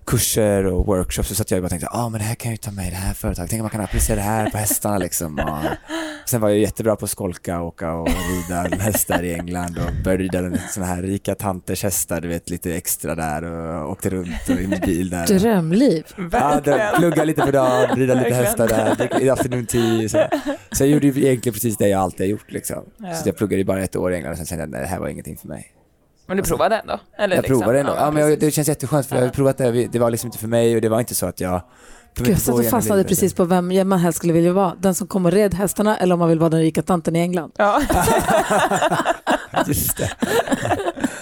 kurser 0.08 0.66
och 0.66 0.86
workshops 0.86 1.28
så 1.28 1.34
satt 1.34 1.50
jag 1.50 1.58
och 1.58 1.62
bara 1.62 1.68
tänkte, 1.68 1.88
ah, 1.90 2.08
men 2.08 2.18
det 2.20 2.24
här 2.24 2.34
kan 2.34 2.50
jag 2.50 2.52
ju 2.52 2.56
ta 2.56 2.70
med 2.70 2.86
i 2.86 2.90
det 2.90 2.96
här 2.96 3.14
företaget. 3.14 3.50
Tänk 3.50 3.60
om 3.60 3.64
man 3.64 3.70
kan 3.70 3.80
applicera 3.80 4.16
det 4.16 4.22
här 4.22 4.50
på 4.50 4.58
hästarna 4.58 4.98
liksom. 4.98 5.38
Och 5.38 6.28
sen 6.28 6.40
var 6.40 6.48
jag 6.48 6.58
jättebra 6.58 6.96
på 6.96 7.04
att 7.04 7.10
skolka, 7.10 7.62
åka 7.62 7.92
och 7.92 8.08
rida 8.08 8.76
hästar 8.76 9.22
i 9.22 9.34
England 9.34 9.78
och 9.78 10.04
började 10.04 10.22
rida 10.22 10.58
sådana 10.70 10.94
här 10.94 11.02
rika 11.02 11.34
tanters 11.34 11.82
hästar, 11.82 12.20
du 12.20 12.28
vet 12.28 12.50
lite 12.50 12.74
extra 12.74 13.14
där 13.14 13.44
och 13.44 13.90
åkte 13.90 14.10
runt 14.10 14.48
och 14.48 14.60
i 14.60 14.66
min 14.66 14.80
bil 14.80 15.10
där. 15.10 15.26
Drömliv. 15.26 16.04
Ja, 16.32 16.60
där, 16.64 16.96
plugga 16.96 17.24
lite 17.24 17.42
på 17.42 17.50
dagen, 17.50 17.96
rida 17.96 18.14
lite 18.14 18.34
hästar 18.34 18.68
där, 18.68 19.22
i 19.22 19.30
afternoon 19.30 19.66
tea. 19.66 20.08
Så, 20.08 20.28
så 20.72 20.84
jag 20.84 20.90
gjorde 20.90 21.06
egentligen 21.06 21.54
precis 21.54 21.76
det 21.76 21.88
jag 21.88 22.00
alltid 22.00 22.20
har 22.20 22.30
gjort 22.30 22.50
liksom. 22.50 22.84
Så 23.22 23.28
jag 23.28 23.36
pluggade 23.36 23.64
bara 23.64 23.82
ett 23.82 23.96
år 23.96 24.12
i 24.12 24.16
England 24.16 24.32
och 24.32 24.38
sen 24.38 24.46
kände 24.46 24.62
jag 24.62 24.70
nej, 24.70 24.80
det 24.80 24.86
här 24.86 24.98
var 24.98 25.08
ingenting 25.08 25.36
för 25.36 25.48
mig. 25.48 25.77
Men 26.28 26.36
du 26.36 26.42
provade 26.42 26.76
ändå? 26.76 27.00
Eller 27.18 27.36
Jag 27.36 27.42
liksom? 27.42 27.60
provade 27.60 27.80
ändå. 27.80 27.92
Ja, 27.96 28.10
men 28.10 28.30
jag, 28.30 28.40
det 28.40 28.50
känns 28.50 28.68
jätteskönt 28.68 29.06
för 29.06 29.16
jag 29.16 29.22
har 29.22 29.30
provat 29.30 29.58
det, 29.58 29.86
det 29.86 29.98
var 29.98 30.10
liksom 30.10 30.28
inte 30.28 30.38
för 30.38 30.48
mig 30.48 30.74
och 30.74 30.80
det 30.80 30.88
var 30.88 31.00
inte 31.00 31.14
så 31.14 31.26
att 31.26 31.40
jag 31.40 31.62
Gud, 32.14 32.28
jag 32.28 32.38
satt 32.38 32.54
och 32.54 32.64
fastnade 32.64 33.04
precis 33.04 33.34
på 33.34 33.44
vem 33.44 33.88
man 33.88 33.98
helst 33.98 34.16
skulle 34.16 34.32
vilja 34.32 34.52
vara. 34.52 34.74
Den 34.78 34.94
som 34.94 35.06
kom 35.06 35.26
och 35.26 35.32
red 35.32 35.54
hästarna 35.54 35.96
eller 35.96 36.12
om 36.12 36.18
man 36.18 36.28
vill 36.28 36.38
vara 36.38 36.50
den 36.50 36.60
rika 36.60 36.82
tanten 36.82 37.16
i 37.16 37.18
England. 37.18 37.52
Ja. 37.56 37.82
Just 39.66 39.96
det. 39.96 40.10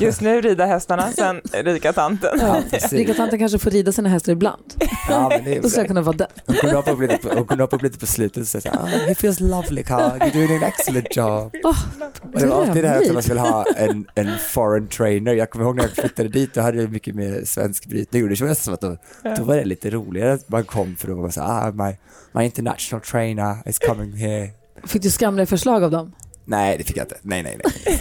Just 0.00 0.20
nu 0.20 0.40
rida 0.40 0.66
hästarna, 0.66 1.12
sen 1.12 1.40
rika 1.52 1.92
tanten. 1.92 2.30
Ja. 2.40 2.62
Rika 2.90 3.14
tanten 3.14 3.38
kanske 3.38 3.58
får 3.58 3.70
rida 3.70 3.92
sina 3.92 4.08
hästar 4.08 4.32
ibland. 4.32 4.62
Ja, 5.08 5.28
men 5.28 5.44
det, 5.44 5.60
Då 5.60 5.68
ska 5.68 5.80
jag 5.80 5.88
kunna 5.88 6.02
vara 6.02 6.16
den. 6.16 6.26
hon 6.46 6.56
kunde 6.56 6.76
hoppa 6.76 6.90
upp 6.90 7.00
lite 7.00 7.16
på, 7.16 7.28
hon 7.34 7.46
kunde 7.46 7.64
hoppa 7.64 7.76
upp 7.76 7.82
lite 7.82 7.98
på 7.98 8.06
slutet 8.06 8.40
och 8.40 8.46
säga 8.46 8.72
oh, 8.82 8.86
he 8.86 9.14
feels 9.14 9.40
lovely 9.40 9.82
Carl, 9.82 10.18
you're 10.18 10.32
doing 10.32 10.56
an 10.56 10.62
excellent 10.62 11.16
job. 11.16 11.52
Åh, 11.64 11.76
Och 12.22 12.40
det 12.40 12.46
var 12.46 12.66
alltid 12.66 12.84
det 12.84 12.88
här 12.88 13.02
att 13.02 13.12
man 13.14 13.22
skulle 13.22 13.40
ha 13.40 13.64
en, 13.76 14.06
en 14.14 14.38
foreign 14.38 14.88
trainer. 14.88 15.32
Jag 15.34 15.50
kommer 15.50 15.64
ihåg 15.64 15.76
när 15.76 15.82
jag 15.82 15.92
flyttade 15.92 16.28
dit, 16.28 16.54
då 16.54 16.60
hade 16.60 16.82
jag 16.82 16.90
mycket 16.92 17.14
mer 17.14 17.44
svensk 17.44 17.86
brytning 17.86 18.22
och 18.22 18.28
det 18.28 18.36
kändes 18.36 18.62
som 18.62 18.74
att 18.74 18.80
då, 18.80 18.96
då 19.36 19.44
var 19.44 19.56
det 19.56 19.64
lite 19.64 19.90
roligare 19.90 20.32
att 20.32 20.48
man 20.48 20.64
kom 20.64 20.96
för 20.96 21.08
då 21.08 21.14
var 21.14 21.22
man 21.22 21.32
såhär, 21.32 21.68
ah, 21.68 21.72
my, 21.72 21.96
my 22.32 22.44
international 22.44 23.00
trainer 23.00 23.56
is 23.66 23.78
coming 23.78 24.12
here. 24.12 24.50
Fick 24.86 25.02
du 25.02 25.10
skamliga 25.10 25.46
förslag 25.46 25.84
av 25.84 25.90
dem? 25.90 26.12
Nej, 26.44 26.78
det 26.78 26.84
fick 26.84 26.96
jag 26.96 27.04
inte. 27.04 27.18
Nej, 27.22 27.42
nej, 27.42 27.58
nej. 27.64 27.98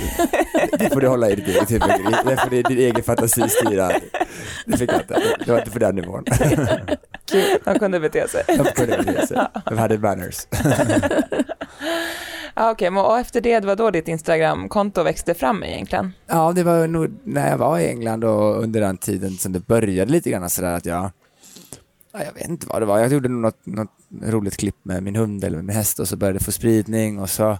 Det 0.79 0.89
får 0.89 1.01
du 1.01 1.07
hålla 1.07 1.29
i 1.29 1.35
ditt 1.35 1.47
eget 1.47 1.71
huvud. 1.71 1.81
Det 2.25 2.37
får 2.37 2.49
din 2.49 2.77
egen 2.77 3.03
fantasi 3.03 3.49
styra. 3.49 3.91
Det 4.65 4.77
fick 4.77 4.91
jag 4.91 5.01
inte. 5.01 5.21
Det 5.45 5.51
var 5.51 5.59
inte 5.59 5.71
på 5.71 5.79
den 5.79 5.95
nivån. 5.95 6.23
Kul, 7.31 7.59
de 7.65 7.79
kunde 7.79 7.99
bete 7.99 8.27
sig. 8.27 8.43
De 8.47 8.63
kunde 8.63 8.97
bete 8.97 9.27
sig. 9.27 9.37
De 9.65 9.77
hade 9.77 9.97
manners. 9.97 10.47
Ja, 12.55 12.71
Okej, 12.71 12.89
men 12.89 13.05
och 13.05 13.19
efter 13.19 13.41
det, 13.41 13.59
det 13.59 13.67
var 13.67 13.75
då 13.75 13.91
ditt 13.91 14.07
Instagram-konto 14.07 15.03
växte 15.03 15.33
fram 15.33 15.63
egentligen? 15.63 16.13
Ja, 16.27 16.51
det 16.55 16.63
var 16.63 16.87
nog 16.87 17.11
när 17.23 17.49
jag 17.49 17.57
var 17.57 17.79
i 17.79 17.87
England 17.87 18.23
och 18.23 18.63
under 18.63 18.81
den 18.81 18.97
tiden 18.97 19.31
som 19.31 19.51
det 19.51 19.59
började 19.59 20.11
lite 20.11 20.29
grann 20.29 20.49
sådär 20.49 20.73
att 20.75 20.85
jag 20.85 21.11
ja, 22.13 22.19
jag 22.23 22.33
vet 22.33 22.49
inte 22.49 22.67
vad 22.67 22.81
det 22.81 22.85
var. 22.85 22.99
Jag 22.99 23.11
gjorde 23.13 23.29
något, 23.29 23.65
något 23.65 23.89
roligt 24.23 24.57
klipp 24.57 24.75
med 24.83 25.03
min 25.03 25.15
hund 25.15 25.43
eller 25.43 25.57
med 25.57 25.65
min 25.65 25.75
häst 25.75 25.99
och 25.99 26.07
så 26.07 26.15
började 26.17 26.39
det 26.39 26.45
få 26.45 26.51
spridning 26.51 27.19
och 27.19 27.29
så 27.29 27.57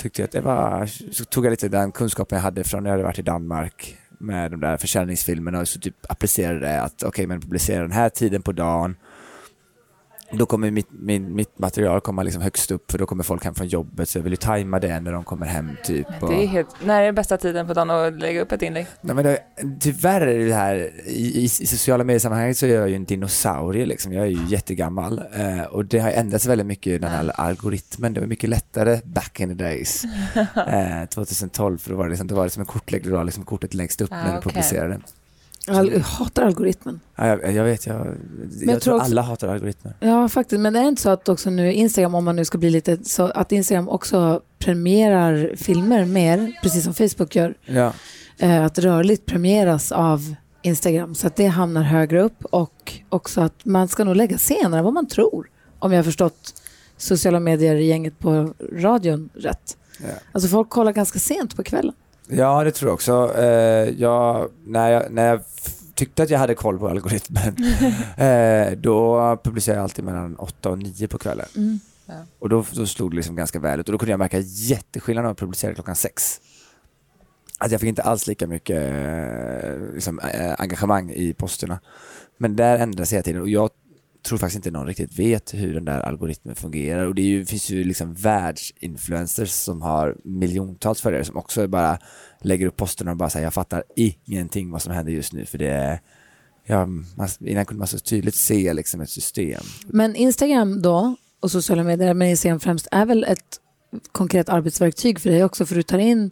tyckte 0.00 0.22
jag 0.22 0.26
att 0.26 0.32
det 0.32 0.40
var, 0.40 0.86
så 1.12 1.24
tog 1.24 1.46
jag 1.46 1.50
lite 1.50 1.68
den 1.68 1.92
kunskapen 1.92 2.36
jag 2.36 2.42
hade 2.42 2.64
från 2.64 2.82
när 2.82 2.90
jag 2.90 2.94
hade 2.94 3.04
varit 3.04 3.18
i 3.18 3.22
Danmark 3.22 3.96
med 4.18 4.50
de 4.50 4.60
där 4.60 4.76
försäljningsfilmerna 4.76 5.60
och 5.60 5.68
så 5.68 5.80
typ 5.80 5.96
applicerade 6.08 6.60
det 6.60 6.82
att 6.82 7.02
okej 7.02 7.26
men 7.26 7.40
publicera 7.40 7.82
den 7.82 7.92
här 7.92 8.08
tiden 8.08 8.42
på 8.42 8.52
dagen 8.52 8.96
då 10.32 10.46
kommer 10.46 10.70
mitt, 10.70 10.86
min, 10.90 11.34
mitt 11.34 11.58
material 11.58 12.00
komma 12.00 12.22
liksom 12.22 12.42
högst 12.42 12.70
upp 12.70 12.90
för 12.90 12.98
då 12.98 13.06
kommer 13.06 13.24
folk 13.24 13.44
hem 13.44 13.54
från 13.54 13.66
jobbet 13.68 14.08
så 14.08 14.18
jag 14.18 14.22
vill 14.22 14.32
ju 14.32 14.36
tajma 14.36 14.78
det 14.78 15.00
när 15.00 15.12
de 15.12 15.24
kommer 15.24 15.46
hem 15.46 15.70
typ. 15.84 16.06
och- 16.20 16.28
Det 16.30 16.42
är 16.44 16.46
helt, 16.46 16.68
när 16.84 17.02
är 17.02 17.12
bästa 17.12 17.36
tiden 17.36 17.66
på 17.66 17.74
dagen 17.74 17.90
att 17.90 18.18
lägga 18.20 18.40
upp 18.42 18.52
ett 18.52 18.62
inlägg? 18.62 18.86
Nej, 19.00 19.14
men 19.16 19.24
det, 19.24 19.38
tyvärr 19.80 20.20
är 20.20 20.46
det 20.48 20.54
här, 20.54 20.76
i, 21.06 21.42
i, 21.44 21.48
sociala 21.48 22.04
mediesammanhanget 22.04 22.58
så 22.58 22.66
är 22.66 22.70
jag 22.74 22.88
ju 22.88 22.94
en 22.96 23.04
dinosaurie 23.04 23.86
liksom. 23.86 24.12
Jag 24.12 24.22
är 24.26 24.30
ju 24.30 24.46
jättegammal 24.46 25.22
eh, 25.34 25.62
och 25.62 25.84
det 25.84 25.98
har 25.98 26.10
ändrats 26.10 26.46
väldigt 26.46 26.66
mycket 26.66 27.00
den 27.00 27.10
här 27.10 27.40
algoritmen. 27.40 28.14
Det 28.14 28.20
var 28.20 28.26
mycket 28.26 28.50
lättare 28.50 29.00
back 29.04 29.40
in 29.40 29.48
the 29.48 29.64
days. 29.64 30.04
Eh, 30.68 31.06
2012 31.08 31.78
för 31.78 31.90
då 31.90 31.96
var 31.96 32.04
det, 32.04 32.10
liksom, 32.10 32.26
då 32.26 32.34
var 32.34 32.44
det 32.44 32.50
som 32.50 32.60
en 32.60 32.66
kortlägg, 32.66 33.04
då 33.04 33.16
var 33.16 33.24
liksom 33.24 33.44
kortet 33.44 33.74
längst 33.74 34.00
upp 34.00 34.12
Ah, 34.12 34.16
när 34.16 34.32
du 34.32 34.38
okej. 34.38 34.42
publicerade. 34.42 35.00
Jag 35.74 36.00
hatar 36.00 36.42
algoritmen. 36.42 37.00
Ja, 37.16 37.26
jag, 37.26 37.52
jag 37.52 37.64
vet, 37.64 37.86
jag, 37.86 37.96
jag, 37.96 38.68
tror, 38.68 38.78
tror 38.80 38.94
också- 38.96 39.04
alla 39.10 39.22
hatar 39.22 39.48
algoritmer. 39.48 39.94
Ja, 40.00 40.28
faktiskt. 40.28 40.60
Men 40.60 40.76
är 40.76 40.82
det 40.82 40.88
inte 40.88 41.02
så 41.02 41.10
att 41.10 41.28
också 41.28 41.50
nu 41.50 41.72
Instagram, 41.72 42.14
om 42.14 42.24
man 42.24 42.36
nu 42.36 42.44
ska 42.44 42.58
bli 42.58 42.70
lite 42.70 43.04
så 43.04 43.22
att 43.24 43.52
Instagram 43.52 43.88
också 43.88 44.40
premierar 44.58 45.52
filmer 45.56 46.04
mer, 46.04 46.58
precis 46.62 46.84
som 46.84 46.94
Facebook 46.94 47.36
gör, 47.36 47.54
Ja. 47.66 47.92
eh, 48.38 48.64
att 48.64 48.78
rörligt 48.78 49.26
premieras 49.26 49.92
av 49.92 50.34
Instagram 50.62 51.14
så 51.14 51.26
att 51.26 51.36
det 51.36 51.46
hamnar 51.46 51.82
högre 51.82 52.22
upp 52.22 52.44
och 52.44 52.92
också 53.08 53.40
att 53.40 53.64
man 53.64 53.88
ska 53.88 54.04
nog 54.04 54.16
lägga 54.16 54.38
senare 54.38 54.82
vad 54.82 54.92
man 54.92 55.06
tror, 55.08 55.50
om 55.78 55.92
jag 55.92 55.98
har 55.98 56.04
förstått 56.04 56.54
sociala 56.96 57.40
medier-gänget 57.40 58.18
på 58.18 58.54
radion 58.72 59.28
rätt. 59.34 59.76
Ja. 60.00 60.06
Alltså 60.32 60.48
folk 60.48 60.68
kollar 60.70 60.92
ganska 60.92 61.18
sent 61.18 61.56
på 61.56 61.62
kvällen. 61.62 61.94
Ja, 62.30 62.64
det 62.64 62.70
tror 62.70 62.88
jag 62.88 62.94
också. 62.94 63.34
Eh, 63.38 63.88
jag, 64.00 64.50
när, 64.64 64.90
jag, 64.90 65.12
när 65.12 65.26
jag 65.26 65.40
tyckte 65.94 66.22
att 66.22 66.30
jag 66.30 66.38
hade 66.38 66.54
koll 66.54 66.78
på 66.78 66.88
algoritmen, 66.88 67.56
eh, 68.16 68.78
då 68.78 69.36
publicerade 69.44 69.78
jag 69.78 69.84
alltid 69.84 70.04
mellan 70.04 70.36
8 70.36 70.70
och 70.70 70.78
9 70.78 71.08
på 71.08 71.18
kvällen. 71.18 71.46
Ja. 72.06 72.14
Och 72.38 72.48
då, 72.48 72.64
då 72.72 72.86
slog 72.86 73.10
det 73.10 73.16
liksom 73.16 73.36
ganska 73.36 73.58
väl 73.58 73.80
ut 73.80 73.88
och 73.88 73.92
då 73.92 73.98
kunde 73.98 74.10
jag 74.10 74.18
märka 74.18 74.38
jätteskillnad 74.38 75.24
när 75.24 75.30
jag 75.30 75.38
publicerade 75.38 75.74
klockan 75.74 75.96
6. 75.96 76.40
Att 77.58 77.72
jag 77.72 77.80
fick 77.80 77.88
inte 77.88 78.02
alls 78.02 78.26
lika 78.26 78.46
mycket 78.46 78.76
eh, 78.76 79.94
liksom, 79.94 80.18
eh, 80.18 80.54
engagemang 80.58 81.10
i 81.10 81.34
posterna. 81.34 81.80
Men 82.38 82.56
där 82.56 82.78
ändras 82.78 83.12
hela 83.12 83.22
tiden 83.22 83.42
och 83.42 83.48
jag 83.48 83.70
tror 84.22 84.38
faktiskt 84.38 84.56
inte 84.56 84.70
någon 84.70 84.86
riktigt 84.86 85.18
vet 85.18 85.54
hur 85.54 85.74
den 85.74 85.84
där 85.84 86.00
algoritmen 86.00 86.54
fungerar 86.54 87.06
och 87.06 87.14
det 87.14 87.22
ju, 87.22 87.46
finns 87.46 87.70
ju 87.70 87.84
liksom 87.84 88.14
världsinfluencers 88.14 89.50
som 89.50 89.82
har 89.82 90.16
miljontals 90.24 91.00
följare 91.00 91.24
som 91.24 91.36
också 91.36 91.68
bara 91.68 91.98
lägger 92.40 92.66
upp 92.66 92.76
posterna 92.76 93.10
och 93.10 93.16
bara 93.16 93.30
säger 93.30 93.46
jag 93.46 93.54
fattar 93.54 93.84
ingenting 93.96 94.70
vad 94.70 94.82
som 94.82 94.92
händer 94.92 95.12
just 95.12 95.32
nu 95.32 95.46
för 95.46 95.58
det 95.58 95.70
är 95.70 96.00
Ja, 96.66 96.86
man, 96.86 97.28
innan 97.40 97.66
kunde 97.66 97.78
man 97.78 97.88
så 97.88 97.98
tydligt 97.98 98.34
se 98.34 98.74
liksom 98.74 99.00
ett 99.00 99.10
system. 99.10 99.62
Men 99.86 100.16
Instagram 100.16 100.82
då, 100.82 101.16
och 101.40 101.50
sociala 101.50 101.82
medier, 101.82 102.14
men 102.14 102.28
Instagram 102.28 102.60
främst, 102.60 102.88
är 102.90 103.06
väl 103.06 103.24
ett 103.24 103.60
konkret 104.12 104.48
arbetsverktyg 104.48 105.20
för 105.20 105.30
dig 105.30 105.44
också, 105.44 105.66
för 105.66 105.74
du 105.74 105.82
tar 105.82 105.98
in 105.98 106.30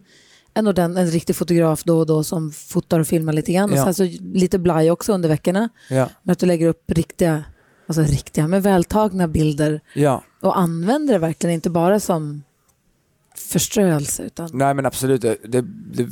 en, 0.53 0.67
ordent, 0.67 0.97
en 0.97 1.07
riktig 1.07 1.35
fotograf 1.35 1.83
då 1.83 1.99
och 1.99 2.05
då 2.05 2.23
som 2.23 2.51
fotar 2.51 2.99
och 2.99 3.07
filmar 3.07 3.33
lite 3.33 3.53
grann. 3.53 3.71
Ja. 3.73 3.87
Och 3.87 3.95
sen 3.95 4.09
så 4.09 4.21
lite 4.21 4.59
blaj 4.59 4.91
också 4.91 5.13
under 5.13 5.29
veckorna. 5.29 5.69
Ja. 5.89 6.09
Men 6.23 6.31
att 6.31 6.39
du 6.39 6.45
lägger 6.45 6.67
upp 6.67 6.91
riktiga, 6.91 7.43
alltså 7.89 8.03
riktiga, 8.03 8.47
men 8.47 8.61
vältagna 8.61 9.27
bilder 9.27 9.81
Ja, 9.93 10.23
och 10.41 10.59
använder 10.59 11.13
det 11.13 11.19
verkligen 11.19 11.53
inte 11.53 11.69
bara 11.69 11.99
som 11.99 12.43
förströelse 13.35 14.23
utan 14.23 14.49
nej 14.53 14.73
men 14.73 14.85
absolut. 14.85 15.21
Det, 15.21 15.37
det, 15.43 15.61
det, 15.93 16.09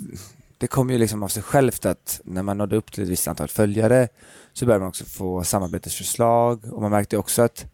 det 0.58 0.68
kom 0.68 0.90
ju 0.90 0.98
liksom 0.98 1.24
av 1.24 1.28
sig 1.28 1.44
självt 1.44 1.86
att 1.86 2.22
när 2.24 2.44
man 2.44 2.58
nådde 2.58 2.76
upp 2.76 2.92
till 2.92 3.04
ett 3.04 3.10
visst 3.10 3.28
antal 3.28 3.48
följare 3.48 4.08
så 4.54 4.66
började 4.66 4.80
man 4.80 4.90
också 4.90 5.06
få 5.06 5.44
samarbetsförslag 5.44 6.60
och 6.72 6.82
man 6.82 6.92
märkte 6.92 7.18
också 7.18 7.42
att 7.42 7.66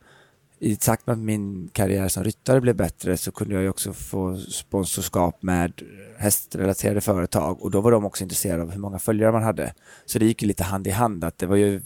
i 0.60 0.76
takt 0.76 1.08
med 1.08 1.14
att 1.14 1.20
min 1.20 1.70
karriär 1.74 2.08
som 2.08 2.24
ryttare 2.24 2.62
blev 2.62 2.76
bättre 2.76 3.18
så 3.18 3.32
kunde 3.32 3.54
jag 3.54 3.64
ju 3.64 3.70
också 3.70 3.94
få 3.94 4.38
sponsorskap 4.38 5.42
med 5.42 5.82
hästrelaterade 6.18 7.02
företag 7.02 7.62
och 7.62 7.72
då 7.72 7.82
var 7.82 7.92
de 7.92 8.06
också 8.06 8.24
intresserade 8.24 8.62
av 8.62 8.72
hur 8.72 8.80
många 8.80 9.00
följare 9.00 9.32
man 9.32 9.44
hade. 9.44 9.74
Så 10.06 10.20
det 10.20 10.26
gick 10.26 10.42
ju 10.42 10.48
lite 10.48 10.64
hand 10.64 10.88
i 10.88 10.90
hand 10.90 11.24
att 11.24 11.38
det 11.38 11.46
var 11.46 11.56
ju 11.56 11.82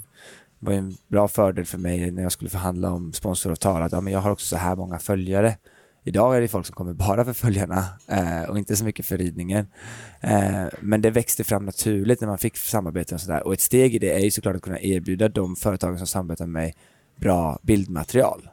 var 0.59 0.73
en 0.73 0.97
bra 1.07 1.27
fördel 1.27 1.65
för 1.65 1.77
mig 1.77 2.11
när 2.11 2.23
jag 2.23 2.31
skulle 2.31 2.49
förhandla 2.49 2.91
om 2.91 3.13
sponsoravtal 3.13 3.81
att 3.81 3.91
ja, 3.91 4.01
men 4.01 4.13
jag 4.13 4.19
har 4.19 4.31
också 4.31 4.47
så 4.47 4.57
här 4.57 4.75
många 4.75 4.99
följare. 4.99 5.57
Idag 6.03 6.37
är 6.37 6.41
det 6.41 6.47
folk 6.47 6.65
som 6.65 6.75
kommer 6.75 6.93
bara 6.93 7.25
för 7.25 7.33
följarna 7.33 7.85
eh, 8.07 8.49
och 8.49 8.57
inte 8.57 8.75
så 8.75 8.85
mycket 8.85 9.05
för 9.05 9.17
ridningen. 9.17 9.67
Eh, 10.21 10.65
men 10.79 11.01
det 11.01 11.09
växte 11.09 11.43
fram 11.43 11.65
naturligt 11.65 12.21
när 12.21 12.27
man 12.27 12.37
fick 12.37 12.57
samarbeten 12.57 13.15
och 13.15 13.21
sådär. 13.21 13.47
Och 13.47 13.53
ett 13.53 13.61
steg 13.61 13.95
i 13.95 13.99
det 13.99 14.13
är 14.13 14.19
ju 14.19 14.31
såklart 14.31 14.55
att 14.55 14.61
kunna 14.61 14.79
erbjuda 14.79 15.29
de 15.29 15.55
företagen 15.55 15.97
som 15.97 16.07
samarbetar 16.07 16.45
med 16.45 16.53
mig 16.53 16.75
bra 17.15 17.59
bildmaterial. 17.61 18.49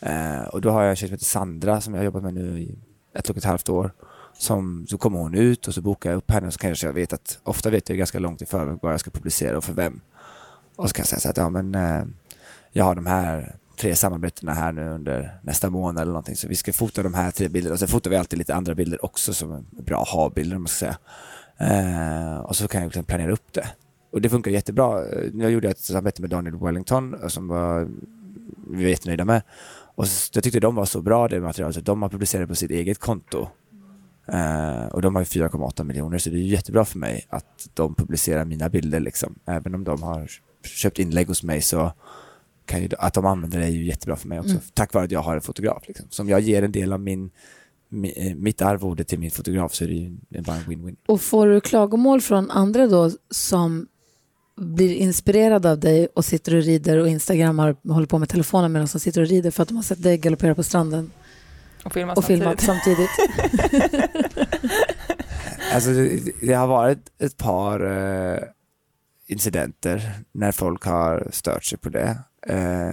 Eh, 0.00 0.42
och 0.42 0.60
då 0.60 0.70
har 0.70 0.82
jag 0.82 0.90
en 0.90 0.96
tjej 0.96 1.08
som 1.08 1.14
heter 1.14 1.24
Sandra 1.24 1.80
som 1.80 1.94
jag 1.94 2.00
har 2.00 2.04
jobbat 2.04 2.22
med 2.22 2.34
nu 2.34 2.60
i 2.60 2.78
ett 3.14 3.30
och 3.30 3.36
ett 3.36 3.44
halvt 3.44 3.68
år. 3.68 3.92
Som, 4.38 4.86
så 4.88 4.98
kommer 4.98 5.18
hon 5.18 5.34
ut 5.34 5.68
och 5.68 5.74
så 5.74 5.82
bokar 5.82 6.10
jag 6.10 6.16
upp 6.16 6.30
henne 6.30 6.46
och 6.46 6.52
så 6.52 6.58
kanske 6.58 6.86
jag 6.86 6.92
vet 6.92 7.12
att 7.12 7.38
ofta 7.42 7.70
vet 7.70 7.88
jag 7.88 7.98
ganska 7.98 8.18
långt 8.18 8.42
i 8.42 8.46
förväg 8.46 8.78
vad 8.82 8.92
jag 8.92 9.00
ska 9.00 9.10
publicera 9.10 9.56
och 9.56 9.64
för 9.64 9.72
vem. 9.72 10.00
Och 10.76 10.88
så 10.88 10.94
kan 10.94 11.00
jag 11.00 11.08
säga 11.08 11.20
så 11.20 11.30
att 11.30 11.36
ja 11.36 11.48
men 11.50 11.74
eh, 11.74 12.04
jag 12.72 12.84
har 12.84 12.94
de 12.94 13.06
här 13.06 13.56
tre 13.76 13.96
samarbetena 13.96 14.54
här 14.54 14.72
nu 14.72 14.88
under 14.88 15.40
nästa 15.42 15.70
månad 15.70 16.02
eller 16.02 16.12
någonting 16.12 16.36
så 16.36 16.48
vi 16.48 16.54
ska 16.54 16.72
fota 16.72 17.02
de 17.02 17.14
här 17.14 17.30
tre 17.30 17.48
bilderna 17.48 17.72
och 17.72 17.78
sen 17.78 17.88
fotar 17.88 18.10
vi 18.10 18.16
alltid 18.16 18.38
lite 18.38 18.54
andra 18.54 18.74
bilder 18.74 19.04
också 19.04 19.34
som 19.34 19.52
är 19.52 19.82
bra 19.82 20.04
ha-bilder 20.04 20.56
om 20.56 20.62
man 20.62 20.68
ska 20.68 20.78
säga. 20.78 20.98
Eh, 21.58 22.38
och 22.38 22.56
så 22.56 22.68
kan 22.68 22.80
jag 22.80 22.88
liksom 22.88 23.04
planera 23.04 23.32
upp 23.32 23.52
det. 23.52 23.66
Och 24.12 24.20
det 24.20 24.28
funkar 24.28 24.50
jättebra. 24.50 25.04
Jag 25.34 25.50
gjorde 25.50 25.68
ett 25.68 25.78
samarbete 25.78 26.20
med 26.20 26.30
Daniel 26.30 26.56
Wellington 26.56 27.14
eh, 27.22 27.28
som 27.28 27.48
var, 27.48 27.88
vi 28.70 28.82
var 28.82 28.90
jättenöjda 28.90 29.24
med. 29.24 29.42
Och 29.94 30.08
så, 30.08 30.30
jag 30.34 30.44
tyckte 30.44 30.60
de 30.60 30.74
var 30.74 30.84
så 30.84 31.02
bra 31.02 31.28
det 31.28 31.40
materialet 31.40 31.74
så 31.74 31.80
de 31.80 32.02
har 32.02 32.08
publicerat 32.08 32.48
på 32.48 32.54
sitt 32.54 32.70
eget 32.70 32.98
konto. 32.98 33.48
Eh, 34.28 34.86
och 34.86 35.02
de 35.02 35.14
har 35.14 35.22
ju 35.22 35.24
4,8 35.24 35.84
miljoner 35.84 36.18
så 36.18 36.30
det 36.30 36.36
är 36.36 36.40
jättebra 36.40 36.84
för 36.84 36.98
mig 36.98 37.26
att 37.28 37.68
de 37.74 37.94
publicerar 37.94 38.44
mina 38.44 38.68
bilder 38.68 39.00
liksom. 39.00 39.34
Även 39.46 39.74
om 39.74 39.84
de 39.84 40.02
har 40.02 40.30
köpt 40.66 40.98
inlägg 40.98 41.28
hos 41.28 41.42
mig 41.42 41.62
så 41.62 41.92
kan 42.66 42.82
ju, 42.82 42.88
att 42.98 43.14
de 43.14 43.26
använder 43.26 43.58
det 43.58 43.64
är 43.64 43.70
ju 43.70 43.84
jättebra 43.84 44.16
för 44.16 44.28
mig 44.28 44.38
också. 44.38 44.50
Mm. 44.50 44.62
Tack 44.74 44.94
vare 44.94 45.04
att 45.04 45.10
jag 45.10 45.20
har 45.20 45.34
en 45.34 45.40
fotograf. 45.40 45.82
Liksom. 45.86 46.06
Så 46.10 46.22
om 46.22 46.28
jag 46.28 46.40
ger 46.40 46.62
en 46.62 46.72
del 46.72 46.92
av 46.92 47.00
min, 47.00 47.30
mi, 47.88 48.12
eh, 48.16 48.34
mitt 48.34 48.62
arvode 48.62 49.04
till 49.04 49.18
min 49.18 49.30
fotograf 49.30 49.74
så 49.74 49.84
är 49.84 49.88
det 49.88 49.94
ju 49.94 50.16
bara 50.42 50.56
en 50.56 50.62
win-win. 50.62 50.96
Och 51.06 51.20
får 51.20 51.46
du 51.46 51.60
klagomål 51.60 52.20
från 52.20 52.50
andra 52.50 52.86
då 52.86 53.10
som 53.30 53.86
blir 54.56 54.94
inspirerade 54.94 55.70
av 55.70 55.80
dig 55.80 56.08
och 56.14 56.24
sitter 56.24 56.54
och 56.54 56.62
rider 56.62 56.98
och 56.98 57.08
instagrammar 57.08 57.76
och 57.84 57.94
håller 57.94 58.06
på 58.06 58.18
med 58.18 58.28
telefonen 58.28 58.72
medan 58.72 58.88
de 58.92 58.98
sitter 58.98 59.20
och 59.20 59.26
rider 59.26 59.50
för 59.50 59.62
att 59.62 59.68
de 59.68 59.74
har 59.74 59.82
sett 59.82 60.02
dig 60.02 60.18
galoppera 60.18 60.54
på 60.54 60.62
stranden 60.62 61.10
Och 61.84 61.92
filma 61.92 62.12
och 62.12 62.24
filmat 62.24 62.60
samtidigt. 62.60 63.10
samtidigt? 63.16 64.70
Alltså, 65.74 65.90
det, 65.90 66.20
det 66.40 66.52
har 66.52 66.66
varit 66.66 66.98
ett 67.18 67.36
par 67.36 67.80
eh, 67.80 68.38
incidenter 69.26 70.12
när 70.32 70.52
folk 70.52 70.84
har 70.84 71.28
stört 71.32 71.64
sig 71.64 71.78
på 71.78 71.88
det. 71.88 72.18
Eh, 72.46 72.92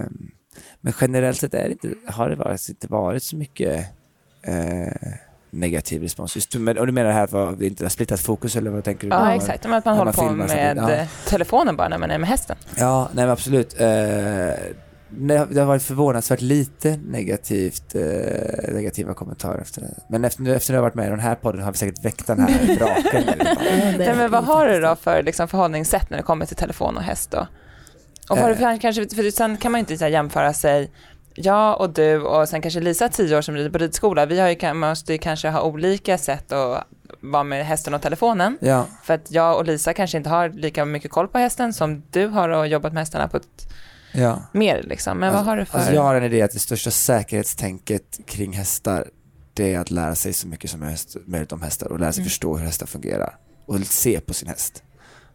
men 0.80 0.92
generellt 1.00 1.38
sett 1.38 1.54
är 1.54 1.64
det 1.64 1.70
inte, 1.70 1.94
har 2.12 2.30
det 2.30 2.36
varit, 2.36 2.68
inte 2.68 2.86
varit 2.86 3.22
så 3.22 3.36
mycket 3.36 3.86
eh, 4.42 4.92
negativ 5.50 6.02
respons. 6.02 6.36
Just, 6.36 6.54
men, 6.54 6.78
och 6.78 6.86
du 6.86 6.92
menar 6.92 7.08
det 7.08 7.14
här 7.14 7.52
att 7.52 7.58
vi 7.58 7.66
inte 7.66 7.84
har 7.84 7.88
splittat 7.88 8.20
fokus 8.20 8.56
eller 8.56 8.70
vad 8.70 8.84
tänker 8.84 9.06
du? 9.08 9.16
Ja, 9.16 9.24
på? 9.24 9.30
exakt. 9.30 9.64
Men 9.64 9.72
att 9.74 9.84
man 9.84 9.96
håller 9.96 10.12
på 10.12 10.20
filmar 10.20 10.36
med 10.48 10.76
samtidigt. 10.76 11.00
eh, 11.00 11.08
telefonen 11.28 11.76
bara 11.76 11.88
när 11.88 11.98
man 11.98 12.10
är 12.10 12.18
med 12.18 12.28
hästen. 12.28 12.56
Ja, 12.76 13.08
nej 13.12 13.24
men 13.24 13.32
absolut. 13.32 13.80
Eh, 13.80 14.50
det 15.18 15.60
har 15.60 15.64
varit 15.64 15.82
förvånansvärt 15.82 16.40
lite 16.40 16.96
negativt, 16.96 17.94
eh, 17.94 18.74
negativa 18.74 19.14
kommentarer 19.14 19.60
efter 19.60 19.80
det. 19.80 19.94
Men 20.08 20.24
efter, 20.24 20.42
nu, 20.42 20.54
efter 20.54 20.72
att 20.72 20.74
jag 20.74 20.80
har 20.80 20.82
varit 20.82 20.94
med 20.94 21.06
i 21.06 21.10
den 21.10 21.20
här 21.20 21.34
podden 21.34 21.62
har 21.62 21.72
vi 21.72 21.78
säkert 21.78 22.04
väckt 22.04 22.26
den 22.26 22.40
här 22.40 22.76
draken. 22.78 23.24
Nej, 23.98 24.16
men 24.16 24.30
vad 24.30 24.44
har 24.44 24.68
du 24.68 24.80
då 24.80 24.96
för 24.96 25.22
liksom, 25.22 25.48
förhållningssätt 25.48 26.10
när 26.10 26.16
det 26.16 26.22
kommer 26.22 26.46
till 26.46 26.56
telefon 26.56 26.96
och 26.96 27.02
häst 27.02 27.30
då? 27.30 27.46
Och 28.28 28.38
har 28.38 28.48
du 28.48 28.56
för, 28.56 28.80
kanske, 28.80 29.08
för 29.08 29.30
sen 29.30 29.56
kan 29.56 29.72
man 29.72 29.78
ju 29.78 29.80
inte 29.80 29.96
så 29.96 30.04
här, 30.04 30.10
jämföra 30.10 30.52
sig, 30.52 30.90
jag 31.34 31.80
och 31.80 31.90
du 31.90 32.20
och 32.20 32.48
sen 32.48 32.62
kanske 32.62 32.80
Lisa, 32.80 33.08
tio 33.08 33.36
år 33.36 33.42
som 33.42 33.54
rider 33.54 33.70
på 33.70 33.78
ridskola, 33.78 34.26
vi 34.26 34.40
har 34.40 34.48
ju, 34.48 34.74
måste 34.74 35.12
ju 35.12 35.18
kanske 35.18 35.48
ha 35.48 35.62
olika 35.62 36.18
sätt 36.18 36.52
att 36.52 36.84
vara 37.20 37.44
med 37.44 37.66
hästen 37.66 37.94
och 37.94 38.02
telefonen. 38.02 38.58
Ja, 38.60 38.86
För 39.02 39.14
att 39.14 39.30
jag 39.30 39.56
och 39.56 39.64
Lisa 39.64 39.92
kanske 39.92 40.16
inte 40.16 40.30
har 40.30 40.48
lika 40.48 40.84
mycket 40.84 41.10
koll 41.10 41.28
på 41.28 41.38
hästen 41.38 41.72
som 41.72 42.02
du 42.10 42.26
har 42.26 42.48
och 42.48 42.68
jobbat 42.68 42.92
med 42.92 43.00
hästarna 43.00 43.28
på 43.28 43.36
ett 43.36 43.74
ja. 44.14 44.42
mer 44.52 44.82
liksom. 44.82 45.18
Men 45.18 45.32
vad 45.32 45.44
har 45.44 45.56
du 45.56 45.64
för... 45.64 45.78
Alltså 45.78 45.94
jag 45.94 46.02
har 46.02 46.14
en 46.14 46.24
idé 46.24 46.42
att 46.42 46.50
det 46.52 46.58
största 46.58 46.90
säkerhetstänket 46.90 48.20
kring 48.26 48.52
hästar, 48.52 49.08
det 49.54 49.74
är 49.74 49.78
att 49.78 49.90
lära 49.90 50.14
sig 50.14 50.32
så 50.32 50.48
mycket 50.48 50.70
som 50.70 50.80
möjligt- 51.26 51.52
om 51.52 51.62
hästar 51.62 51.92
och 51.92 52.00
lära 52.00 52.12
sig 52.12 52.20
Mm. 52.20 52.28
förstå 52.28 52.56
hur 52.56 52.64
hästar 52.66 52.86
fungerar. 52.86 53.36
Och 53.66 53.80
se 53.80 54.20
på 54.20 54.34
sin 54.34 54.48
häst. 54.48 54.82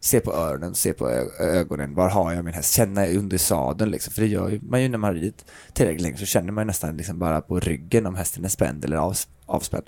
Se 0.02 0.20
på 0.20 0.34
öronen, 0.34 0.76
se 0.76 0.94
på 0.94 1.10
ögonen, 1.40 1.96
var 1.96 2.10
har 2.10 2.34
jag 2.34 2.46
min 2.46 2.54
häst? 2.54 2.74
Känna 2.74 3.08
under 3.08 3.38
sadeln 3.38 3.92
liksom, 3.92 4.14
för 4.14 4.22
det 4.22 4.28
gör 4.28 4.50
ju 4.50 4.60
man 4.62 4.82
ju 4.82 4.90
när 4.90 4.98
man 4.98 5.14
ridit 5.14 5.46
tillräckligt 5.74 6.02
länge 6.02 6.18
så 6.18 6.26
känner 6.26 6.52
man 6.52 6.68
nästan 6.68 6.98
liksom 6.98 7.20
bara 7.20 7.42
på 7.42 7.60
ryggen 7.60 8.06
om 8.06 8.16
hästen 8.16 8.46
är 8.46 8.50
spänd 8.50 8.86
eller 8.86 8.98
av, 8.98 9.16
avspänd. 9.46 9.84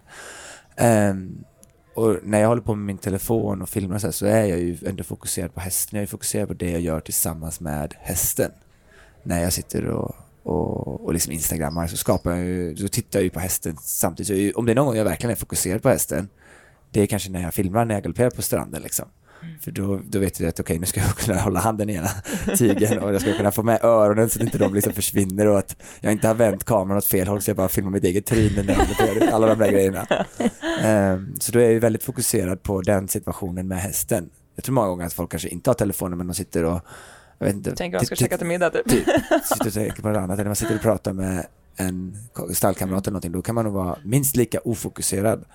Ehm, 0.78 1.44
och 1.96 2.18
när 2.24 2.40
jag 2.42 2.48
håller 2.48 2.62
på 2.62 2.76
med 2.76 2.86
min 2.86 2.98
telefon 2.98 3.62
och 3.62 3.70
filmar 3.70 3.98
så, 4.00 4.08
här, 4.08 4.12
så 4.12 4.26
är 4.26 4.46
jag 4.46 4.60
ju 4.60 4.78
ändå 4.86 5.04
fokuserad 5.04 5.54
på 5.54 5.60
hästen. 5.60 5.98
Jag 5.98 6.04
är 6.04 6.08
fokuserad 6.08 6.48
på 6.48 6.54
det 6.54 6.72
jag 6.72 6.82
gör 6.82 7.00
tillsammans 7.00 7.60
med 7.60 7.94
hästen. 8.00 8.52
När 9.24 9.44
jag 9.44 9.54
sitter 9.54 9.86
och, 9.86 10.16
och, 10.44 11.06
och 11.06 11.14
liksom 11.14 11.34
instagrammar 11.34 11.88
så 11.88 11.98
skapar 11.98 12.32
jag 12.32 12.46
ju, 12.46 12.76
så 12.76 12.88
tittar 12.88 13.20
jag 13.20 13.24
ju 13.24 13.30
på 13.30 13.40
hästen 13.40 13.78
samtidigt. 13.82 14.54
Så 14.54 14.60
om 14.60 14.66
det 14.66 14.72
är 14.72 14.76
någon 14.76 14.86
gång 14.86 14.96
jag 14.96 15.06
verkligen 15.06 15.32
är 15.32 15.36
fokuserad 15.36 15.82
på 15.82 15.90
hästen, 15.90 16.30
det 16.92 17.02
är 17.02 17.06
kanske 17.08 17.32
när 17.32 17.42
jag 17.42 17.54
filmar 17.54 17.86
när 17.86 17.96
jag 17.96 18.04
galopperar 18.04 18.30
på 18.30 18.42
stranden 18.42 18.82
liksom. 18.82 19.06
För 19.62 19.72
då, 19.72 20.00
då 20.06 20.20
vet 20.20 20.40
jag 20.40 20.50
att 20.50 20.60
okej, 20.60 20.80
nu 20.80 20.86
ska 20.86 21.00
jag 21.00 21.10
kunna 21.18 21.40
hålla 21.40 21.60
handen 21.60 21.90
i 21.90 21.94
ena 21.96 22.10
tigern 22.58 23.00
och 23.00 23.14
jag 23.14 23.22
ska 23.22 23.38
kunna 23.38 23.52
få 23.52 23.64
med 23.64 23.84
öronen 23.84 24.30
så 24.30 24.40
att 24.40 24.44
inte 24.44 24.58
de 24.58 24.74
liksom 24.74 24.94
försvinner 24.94 25.48
och 25.48 25.58
att 25.58 25.76
jag 26.00 26.12
inte 26.12 26.28
har 26.28 26.36
vänt 26.36 26.64
kameran 26.64 26.98
åt 26.98 27.06
fel 27.06 27.28
håll 27.28 27.42
så 27.42 27.50
jag 27.50 27.58
bara 27.58 27.70
filmar 27.70 27.92
mitt 27.92 28.04
eget 28.04 28.26
tryne 28.26 28.64
när 28.64 28.74
jag 28.74 29.30
alla 29.34 29.48
de 29.48 29.60
där 29.60 29.72
grejerna. 29.72 30.08
Ehm, 30.82 31.36
så 31.40 31.52
då 31.52 31.60
är 31.60 31.64
jag 31.64 31.74
ju 31.74 31.80
väldigt 31.80 32.04
fokuserad 32.04 32.64
på 32.64 32.82
den 32.82 33.08
situationen 33.08 33.68
med 33.68 33.78
hästen. 33.78 34.30
Jag 34.56 34.66
tror 34.66 34.74
många 34.74 34.88
gånger 34.88 35.06
att 35.06 35.14
folk 35.14 35.32
kanske 35.32 35.50
inte 35.50 35.70
har 35.70 35.76
telefonen 35.76 36.18
men 36.18 36.28
de 36.28 36.34
sitter 36.34 36.64
och 36.64 36.82
jag 37.46 37.54
vet 37.54 37.56
inte, 37.56 37.76
Tänker 37.76 38.00
de 38.00 38.06
ska 38.06 38.16
käka 38.16 38.38
till 38.38 38.48
middag 38.48 38.70
typ. 38.70 38.90
typ, 38.90 39.06
sitter 39.44 39.68
och 39.68 39.74
tänker 39.74 40.02
på 40.02 40.08
något 40.10 40.18
annat, 40.18 40.40
eller 40.40 40.50
man 40.50 40.56
sitter 40.56 40.76
och 40.76 40.82
pratar 40.82 41.14
med 41.14 41.46
en 41.76 42.18
stallkamrat 42.54 43.08
eller 43.08 43.12
någonting, 43.12 43.32
då 43.32 43.42
kan 43.42 43.56
man 43.56 43.66
nog 43.66 43.74
vara 43.74 43.98
minst 44.04 44.36
lika 44.36 44.60
ofokuserad 44.60 45.46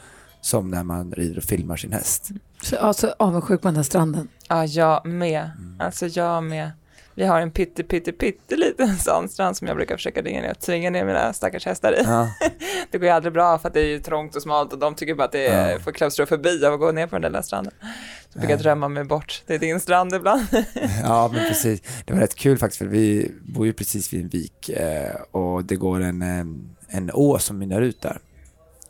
som 0.40 0.70
när 0.70 0.84
man 0.84 1.12
rider 1.12 1.36
och 1.38 1.44
filmar 1.44 1.76
sin 1.76 1.92
häst. 1.92 2.30
Så, 2.62 2.76
alltså, 2.76 3.14
avundsjuk 3.18 3.62
på 3.62 3.68
den 3.68 3.76
här 3.76 3.82
stranden. 3.82 4.28
Ja, 4.48 4.64
jag 4.64 5.06
med. 5.06 5.50
Mm. 5.58 5.80
Alltså 5.80 6.06
jag 6.06 6.44
med. 6.44 6.70
Vi 7.18 7.24
har 7.24 7.40
en 7.40 7.50
pytte, 7.50 7.82
pytte, 7.84 8.12
pytteliten 8.12 8.96
sandstrand 8.98 9.56
som 9.56 9.66
jag 9.66 9.76
brukar 9.76 9.96
försöka 9.96 10.22
ringa 10.22 10.40
ner 10.42 10.50
och 10.50 10.58
tvinga 10.58 10.90
ner 10.90 11.04
mina 11.04 11.32
stackars 11.32 11.66
hästar 11.66 11.92
i. 11.92 12.02
Ja, 12.04 12.28
Det 12.90 12.98
går 12.98 13.04
ju 13.06 13.10
aldrig 13.14 13.32
bra 13.32 13.58
för 13.58 13.68
att 13.68 13.74
det 13.74 13.80
är 13.80 13.86
ju 13.86 13.98
trångt 14.00 14.36
och 14.36 14.42
smalt 14.42 14.72
och 14.72 14.78
de 14.78 14.94
tycker 14.94 15.14
bara 15.14 15.24
att 15.24 15.32
det 15.32 15.46
är, 15.46 15.72
Ja. 15.72 15.78
får 15.78 15.92
klaustrofobi 15.92 16.66
av 16.66 16.74
att 16.74 16.80
gå 16.80 16.92
ner 16.92 17.06
på 17.06 17.14
den 17.14 17.22
där 17.22 17.28
lilla 17.28 17.42
stranden. 17.42 17.72
Så 18.32 18.38
brukar 18.38 18.54
jag 18.54 18.62
drömma 18.62 18.88
mig 18.88 19.04
bort 19.04 19.42
till 19.46 19.60
din 19.60 19.80
strand 19.80 20.14
ibland. 20.14 20.46
ja, 21.02 21.30
men 21.32 21.48
precis. 21.48 21.82
Det 22.04 22.12
var 22.12 22.20
rätt 22.20 22.34
kul 22.34 22.58
faktiskt 22.58 22.78
för 22.78 22.86
vi 22.86 23.32
bor 23.42 23.66
ju 23.66 23.72
precis 23.72 24.12
vid 24.12 24.20
en 24.22 24.28
vik 24.28 24.68
eh, 24.68 25.14
och 25.30 25.64
det 25.64 25.76
går 25.76 26.00
en, 26.00 26.22
en 26.88 27.10
å 27.14 27.38
som 27.38 27.58
mynnar 27.58 27.80
ut 27.82 28.00
där. 28.02 28.18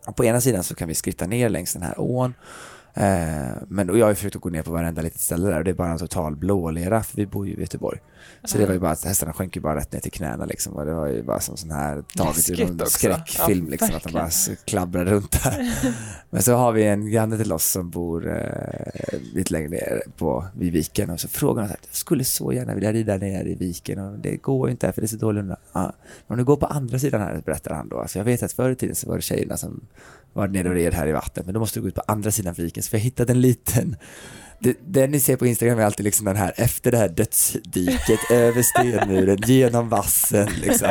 Och 0.06 0.16
på 0.16 0.24
ena 0.24 0.40
sidan 0.40 0.64
så 0.64 0.74
kan 0.74 0.88
vi 0.88 0.94
skritta 0.94 1.26
ner 1.26 1.48
längs 1.48 1.72
den 1.72 1.82
här 1.82 2.00
ån. 2.00 2.34
Eh, 2.96 3.56
men 3.68 3.90
och 3.90 3.98
jag 3.98 4.06
har 4.06 4.14
försökt 4.14 4.36
att 4.36 4.42
gå 4.42 4.48
ner 4.48 4.62
på 4.62 4.70
varenda 4.70 5.02
litet 5.02 5.20
ställe 5.20 5.48
där 5.48 5.58
och 5.58 5.64
det 5.64 5.70
är 5.70 5.74
bara 5.74 5.90
en 5.90 5.98
total 5.98 6.36
blålera 6.36 7.02
för 7.02 7.16
vi 7.16 7.26
bor 7.26 7.46
ju 7.46 7.54
i 7.54 7.60
Göteborg. 7.60 8.00
Så 8.44 8.58
det 8.58 8.66
var 8.66 8.72
ju 8.72 8.80
bara 8.80 8.90
att 8.90 9.04
hästarna 9.04 9.32
sjönk 9.32 9.56
ju 9.56 9.62
bara 9.62 9.76
rätt 9.76 9.92
ner 9.92 10.00
till 10.00 10.12
knäna 10.12 10.44
liksom 10.44 10.72
och 10.72 10.86
det 10.86 10.94
var 10.94 11.06
ju 11.06 11.22
bara 11.22 11.40
som 11.40 11.56
sån 11.56 11.70
här 11.70 12.04
taget 12.16 12.50
ur 12.50 12.66
någon 12.66 12.80
också. 12.80 12.98
skräckfilm 12.98 13.64
Ja, 13.64 13.70
liksom 13.70 13.96
att 13.96 14.02
de 14.02 14.12
bara 14.12 14.28
klabbrar 14.64 15.04
runt 15.04 15.44
där. 15.44 15.74
Men 16.30 16.42
så 16.42 16.54
har 16.54 16.72
vi 16.72 16.84
en 16.84 17.10
granne 17.10 17.38
till 17.38 17.52
oss 17.52 17.70
som 17.70 17.90
bor 17.90 18.28
eh, 18.28 19.18
lite 19.34 19.52
längre 19.52 19.68
ner 19.68 20.02
på, 20.16 20.46
vid 20.54 20.72
viken 20.72 21.10
och 21.10 21.20
så 21.20 21.28
frågar 21.28 21.62
han 21.62 21.68
så 21.68 21.72
här, 21.72 21.80
jag 21.86 21.96
skulle 21.96 22.24
så 22.24 22.52
gärna 22.52 22.74
vilja 22.74 22.92
rida 22.92 23.16
ner 23.16 23.44
i 23.44 23.54
viken 23.54 23.98
och 23.98 24.18
det 24.18 24.36
går 24.36 24.68
ju 24.68 24.70
inte 24.70 24.86
här 24.86 24.92
för 24.92 25.00
det 25.00 25.06
är 25.06 25.08
så 25.08 25.16
dålig 25.16 25.40
under. 25.40 25.56
Ja. 25.72 25.92
Men 26.26 26.34
om 26.34 26.36
du 26.36 26.44
går 26.44 26.56
på 26.56 26.66
andra 26.66 26.98
sidan 26.98 27.20
här, 27.20 27.42
berättar 27.44 27.74
han 27.74 27.88
då. 27.88 27.98
Alltså 28.00 28.18
jag 28.18 28.24
vet 28.24 28.42
att 28.42 28.52
förr 28.52 28.70
i 28.70 28.76
tiden 28.76 28.94
så 28.94 29.08
var 29.08 29.16
det 29.16 29.22
tjejerna 29.22 29.56
som 29.56 29.80
var 30.36 30.48
nere 30.48 30.68
och 30.68 30.74
red 30.74 30.94
här 30.94 31.06
i 31.08 31.12
vattnet, 31.12 31.46
men 31.46 31.54
då 31.54 31.60
måste 31.60 31.78
du 31.78 31.82
gå 31.82 31.88
ut 31.88 31.94
på 31.94 32.02
andra 32.06 32.30
sidan 32.30 32.54
viken. 32.54 32.82
Så 32.82 32.88
vi 32.92 32.98
har 32.98 33.04
hittat 33.04 33.30
en 33.30 33.40
liten 33.40 33.96
det, 34.60 34.76
det 34.86 35.06
ni 35.06 35.20
ser 35.20 35.36
på 35.36 35.46
Instagram 35.46 35.78
är 35.78 35.84
alltid 35.84 36.04
liksom 36.04 36.26
den 36.26 36.36
här 36.36 36.52
efter 36.56 36.90
det 36.90 36.98
här 36.98 37.08
dödsdiket, 37.08 38.20
över 38.30 38.62
stenmuren, 38.62 39.38
genom 39.46 39.88
vassen 39.88 40.48
liksom. 40.62 40.88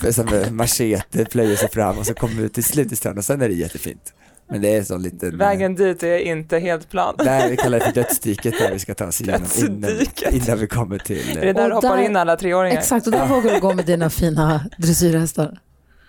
För 0.00 0.12
Som 0.12 0.56
machete 0.56 1.24
plöjer 1.24 1.56
sig 1.56 1.68
fram 1.68 1.98
och 1.98 2.06
så 2.06 2.14
kommer 2.14 2.42
vi 2.42 2.48
till 2.48 2.64
slut 2.64 2.92
i 2.92 2.96
stranden 2.96 3.18
och 3.18 3.24
sen 3.24 3.42
är 3.42 3.48
det 3.48 3.54
jättefint. 3.54 4.12
Men 4.50 4.60
det 4.60 4.74
är 4.76 4.82
så 4.82 4.96
liten... 4.96 5.38
Vägen 5.38 5.74
dit 5.74 6.02
är 6.02 6.18
inte 6.18 6.58
helt 6.58 6.90
plan. 6.90 7.14
Nej, 7.24 7.50
vi 7.50 7.56
kallar 7.56 7.78
det 7.78 7.84
för 7.84 7.92
dödsdiket 7.92 8.54
där 8.58 8.72
vi 8.72 8.78
ska 8.78 8.94
ta 8.94 9.06
oss 9.06 9.20
igenom 9.20 9.48
innan, 9.58 9.90
innan 10.32 10.58
vi 10.58 10.66
kommer 10.66 10.98
till... 10.98 11.38
Är 11.38 11.44
det 11.46 11.52
där 11.52 11.70
Och 11.70 11.74
hoppar 11.74 11.96
där- 11.96 12.04
in 12.04 12.16
alla 12.16 12.36
treåringar? 12.36 12.78
Exakt, 12.78 13.06
och 13.06 13.12
där 13.12 13.26
vågar 13.26 13.54
du 13.54 13.60
gå 13.60 13.74
med 13.74 13.86
dina 13.86 14.10
fina 14.10 14.64
dressyrhästar. 14.78 15.58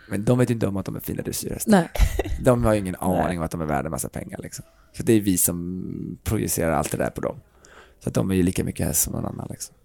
Men 0.09 0.25
de 0.25 0.37
vet 0.37 0.49
ju 0.49 0.53
inte 0.53 0.67
om 0.67 0.77
att 0.77 0.85
de 0.85 0.95
är 0.95 0.99
fina 0.99 1.21
dressyrhästar. 1.23 1.71
Nej. 1.71 1.89
De 2.41 2.63
har 2.63 2.73
ju 2.73 2.79
ingen 2.79 2.95
aning 2.99 3.37
om 3.39 3.45
att 3.45 3.51
de 3.51 3.61
är 3.61 3.65
värda 3.65 3.85
en 3.87 3.91
massa 3.91 4.09
pengar 4.09 4.39
liksom. 4.43 4.65
Så 4.97 5.03
det 5.03 5.13
är 5.13 5.21
vi 5.21 5.37
som 5.37 6.17
projicerar 6.23 6.71
allt 6.71 6.91
det 6.91 6.97
där 6.97 7.09
på 7.09 7.21
dem. 7.21 7.35
Så 8.03 8.09
att 8.09 8.15
de 8.15 8.31
är 8.31 8.35
ju 8.35 8.43
lika 8.43 8.63
mycket 8.63 8.87
häst 8.87 9.01
som 9.01 9.13
någon 9.13 9.25
annan 9.25 9.47
liksom. 9.49 9.75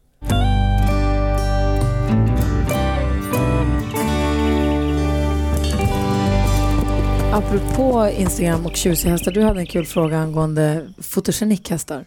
Apropå 7.32 8.08
Instagram 8.16 8.66
och 8.66 8.76
tjusiga 8.76 9.12
hästar, 9.12 9.32
du 9.32 9.42
hade 9.42 9.60
en 9.60 9.66
kul 9.66 9.86
fråga 9.86 10.18
angående 10.18 10.92
fotogenikhästar. 11.02 12.04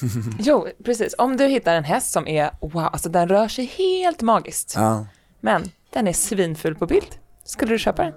Jo, 0.38 0.68
precis. 0.84 1.14
Om 1.18 1.36
du 1.36 1.46
hittar 1.46 1.74
en 1.74 1.84
häst 1.84 2.12
som 2.12 2.26
är, 2.28 2.50
wow, 2.60 2.78
alltså 2.78 3.08
den 3.08 3.28
rör 3.28 3.48
sig 3.48 3.64
helt 3.64 4.22
magiskt, 4.22 4.72
Ja. 4.76 5.06
men 5.40 5.62
den 5.92 6.08
är 6.08 6.12
svinful 6.12 6.74
på 6.74 6.86
bild. 6.86 7.06
Skulle 7.44 7.72
du 7.74 7.78
köpa 7.78 8.02
den? 8.02 8.12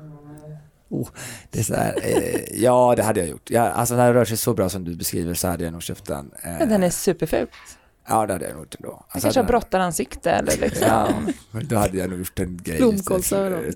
Oh, 0.90 1.10
det 1.52 1.60
är 1.60 1.64
så 1.64 1.74
här, 1.76 1.96
eh, 2.04 2.62
ja 2.64 2.94
det 2.98 3.04
hade 3.04 3.20
jag 3.20 3.30
gjort. 3.30 3.50
Ja, 3.50 3.62
alltså 3.70 3.96
när 3.96 4.08
det 4.08 4.20
rör 4.20 4.26
sig 4.26 4.38
så 4.38 4.54
bra 4.54 4.70
som 4.70 4.84
du 4.84 4.96
beskriver 4.96 5.34
så 5.34 5.48
hade 5.48 5.64
jag 5.64 5.74
nog 5.74 5.84
köpt 5.84 6.06
den. 6.06 6.32
Eh, 6.44 6.52
Men 6.60 6.70
den 6.70 6.84
är 6.84 6.90
superful. 6.90 7.48
Ja 8.10 8.26
det 8.26 8.34
hade 8.34 8.46
jag 8.46 8.54
nog 8.54 8.62
gjort 8.62 8.76
ändå. 8.76 9.06
Alltså, 9.10 9.26
kanske 9.26 9.40
har 9.40 9.48
brottaransikte 9.48 10.32
eller 10.32 10.58
liksom. 10.58 10.88
Ja, 10.88 11.10
då 11.62 11.76
hade 11.76 11.98
jag 11.98 12.10
nog 12.10 12.20
gjort 12.20 12.40
en 12.40 12.60
grej. 12.64 12.78
Blomkålsöron. 12.82 13.74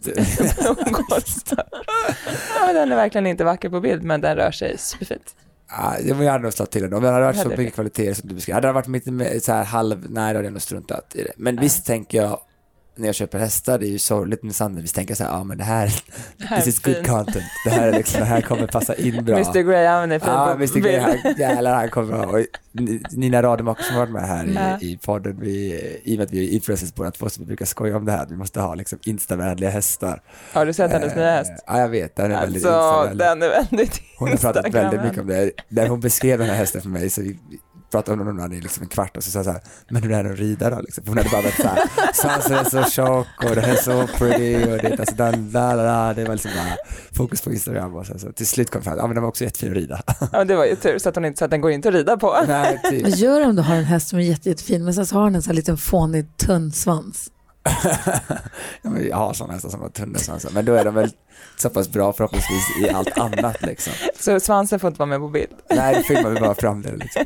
Ja, 2.59 2.73
den 2.73 2.91
är 2.91 2.95
verkligen 2.95 3.27
inte 3.27 3.43
vacker 3.43 3.69
på 3.69 3.79
bild, 3.79 4.03
men 4.03 4.21
den 4.21 4.35
rör 4.35 4.51
sig 4.51 4.77
superfint. 4.77 5.35
Ja, 5.69 5.99
jag 5.99 6.15
hade 6.15 6.43
nog 6.43 6.53
slagit 6.53 6.71
till 6.71 6.81
den. 6.81 6.93
Om 6.93 7.03
det 7.03 7.09
hade 7.09 7.25
varit 7.25 7.39
så 7.39 7.49
mycket 7.49 7.73
kvaliteter 7.73 8.13
som 8.13 8.29
du 8.29 8.35
beskrev. 8.35 8.53
Hade 8.53 8.67
det 8.67 8.71
varit 8.73 9.05
mer 9.05 9.39
så 9.39 9.51
här 9.51 9.63
halv, 9.63 10.05
nej 10.11 10.33
då 10.33 10.37
hade 10.37 10.47
jag 10.47 10.53
nog 10.53 10.61
struntat 10.61 11.15
i 11.15 11.23
det. 11.23 11.31
Men 11.37 11.59
visst 11.59 11.85
tänker 11.85 12.17
jag, 12.21 12.39
när 12.95 13.05
jag 13.05 13.15
köper 13.15 13.39
hästar, 13.39 13.79
det 13.79 13.85
är 13.87 13.91
ju 13.91 13.99
sorgligt 13.99 14.43
med 14.43 14.55
Sandra, 14.55 14.81
visst 14.81 14.95
tänker 14.95 15.15
så 15.15 15.23
här, 15.23 15.31
ja 15.31 15.43
men 15.43 15.57
det 15.57 15.63
här, 15.63 15.93
Det 16.37 16.45
här 16.45 16.57
är 16.57 16.61
this 16.61 16.67
is 16.75 16.79
good 16.79 16.95
fint. 16.95 17.07
content. 17.07 17.45
Det 17.65 17.69
här, 17.71 17.87
är 17.87 17.91
liksom, 17.97 18.19
det 18.19 18.25
här 18.25 18.41
kommer 18.41 18.67
passa 18.67 18.95
in 18.95 19.25
bra. 19.25 19.35
Mr 19.37 19.61
Graham 19.61 20.11
är 20.11 20.19
fin 20.19 20.29
Ja, 20.29 20.55
på 20.57 20.79
Mr 20.79 20.99
han, 20.99 21.33
jävlar 21.37 21.75
han 21.75 21.89
kommer. 21.89 22.35
Och 22.35 22.45
Nina 23.11 23.43
Rademacher 23.43 23.83
som 23.83 23.95
har 23.95 24.01
varit 24.01 24.13
med 24.13 24.27
här 24.27 24.51
Ja. 24.55 24.87
i, 24.87 24.91
i 24.91 24.97
podden, 24.97 25.37
vi, 25.39 25.81
i 26.03 26.13
och 26.15 26.17
med 26.17 26.25
att 26.25 26.31
vi 26.31 26.47
är 26.49 26.51
influencers 26.53 26.93
båda 26.93 27.11
två, 27.11 27.29
så 27.29 27.39
vi 27.41 27.45
brukar 27.45 27.65
skoja 27.65 27.97
om 27.97 28.05
det 28.05 28.11
här, 28.11 28.25
vi 28.29 28.35
måste 28.35 28.59
ha 28.61 28.75
liksom 28.75 28.99
instavänliga 29.05 29.69
hästar. 29.69 30.21
Har 30.53 30.65
du 30.65 30.73
sett 30.73 30.91
hennes 30.91 31.15
nya 31.15 31.31
häst? 31.31 31.51
Eh, 31.51 31.57
Ja, 31.67 31.79
jag 31.79 31.89
vet, 31.89 32.15
den 32.15 32.31
är 32.31 32.39
väldigt 32.41 32.65
Alltså, 32.65 33.07
instavänlig. 33.07 33.17
den 33.17 33.41
är 33.43 33.49
väldigt 33.49 34.01
Hon 34.17 34.29
har 34.29 34.37
pratat 34.37 34.73
väldigt 34.73 35.03
mycket 35.03 35.19
om 35.19 35.27
det. 35.27 35.51
När 35.69 35.87
hon 35.87 35.99
beskrev 35.99 36.39
den 36.39 36.47
här 36.47 36.55
hästen 36.55 36.81
för 36.81 36.89
mig 36.89 37.09
så 37.09 37.21
vi 37.21 37.39
pratade 37.91 38.21
om 38.21 38.37
den 38.37 38.53
i 38.53 38.61
liksom 38.61 38.83
en 38.83 38.89
kvart 38.89 39.17
och 39.17 39.23
så 39.23 39.31
sa 39.31 39.39
jag 39.39 39.45
så 39.45 39.51
här, 39.51 39.61
men 39.89 40.03
hur 40.03 40.11
är 40.11 40.23
den 40.23 40.33
att 40.33 40.39
rida 40.39 40.69
då? 40.69 40.81
Liksom. 40.81 41.03
För 41.03 41.09
hon 41.09 41.17
hade 41.17 41.29
bara 41.29 41.41
varit 41.41 41.55
så 41.55 41.67
här, 41.67 41.79
svansen 42.13 42.53
är 42.53 42.63
så 42.63 42.83
tjock 42.83 43.27
och 43.43 43.55
den 43.55 43.69
är 43.69 43.75
så 43.75 44.07
pretty 44.17 44.71
och 44.71 44.77
det, 44.77 44.99
alltså, 44.99 45.15
den, 45.15 45.51
la, 45.51 45.75
la, 45.75 45.83
la, 45.83 46.13
det 46.13 46.25
var 46.25 46.33
liksom 46.33 46.51
bara 46.55 46.75
fokus 47.11 47.41
på 47.41 47.51
Instagram 47.51 47.95
och 47.95 48.05
så, 48.05 48.19
så 48.19 48.31
till 48.31 48.47
slut 48.47 48.69
kom 48.69 48.79
jag 48.79 48.83
fram, 48.83 48.97
ja 48.97 49.07
men 49.07 49.15
den 49.15 49.21
var 49.21 49.29
också 49.29 49.43
jättefin 49.43 49.71
att 49.71 49.77
rida. 49.77 50.01
Ja, 50.31 50.43
det 50.43 50.55
var 50.55 50.65
ju 50.65 50.75
tur 50.75 50.99
så 50.99 51.09
att, 51.09 51.15
hon 51.15 51.25
inte, 51.25 51.39
så 51.39 51.45
att 51.45 51.51
den 51.51 51.61
går 51.61 51.71
inte 51.71 51.89
att 51.89 51.95
rida 51.95 52.17
på. 52.17 52.37
Nej, 52.47 52.81
typ. 52.89 53.03
Vad 53.03 53.17
gör 53.17 53.39
du 53.39 53.45
om 53.45 53.55
du 53.55 53.61
har 53.61 53.75
en 53.75 53.83
häst 53.83 54.07
som 54.07 54.19
är 54.19 54.23
jätte, 54.23 54.49
jättefin 54.49 54.83
men 54.83 54.93
sen 54.93 55.05
så 55.05 55.15
har 55.15 55.23
den 55.23 55.35
en 55.35 55.41
sån 55.41 55.51
här 55.51 55.55
liten 55.55 55.77
fånig 55.77 56.37
tunn 56.37 56.71
svans? 56.71 57.31
Jag 59.09 59.17
har 59.17 59.33
sådana 59.33 59.53
hästar 59.53 59.69
som 59.69 59.81
har 59.81 59.89
tunnelsvansar, 59.89 60.51
men 60.53 60.65
då 60.65 60.73
är 60.73 60.85
de 60.85 60.93
väl 60.95 61.09
så 61.57 61.69
pass 61.69 61.89
bra 61.89 62.13
förhoppningsvis 62.13 62.63
i 62.81 62.89
allt 62.89 63.17
annat 63.17 63.61
liksom. 63.61 63.93
Så 64.19 64.39
svansen 64.39 64.79
får 64.79 64.87
inte 64.87 64.99
vara 64.99 65.09
med 65.09 65.19
på 65.19 65.27
bild. 65.29 65.51
Nej, 65.69 65.95
då 65.95 66.01
filmar 66.01 66.29
vi 66.29 66.39
bara 66.39 66.55
fram 66.55 66.81
det 66.81 66.95
liksom. 66.95 67.25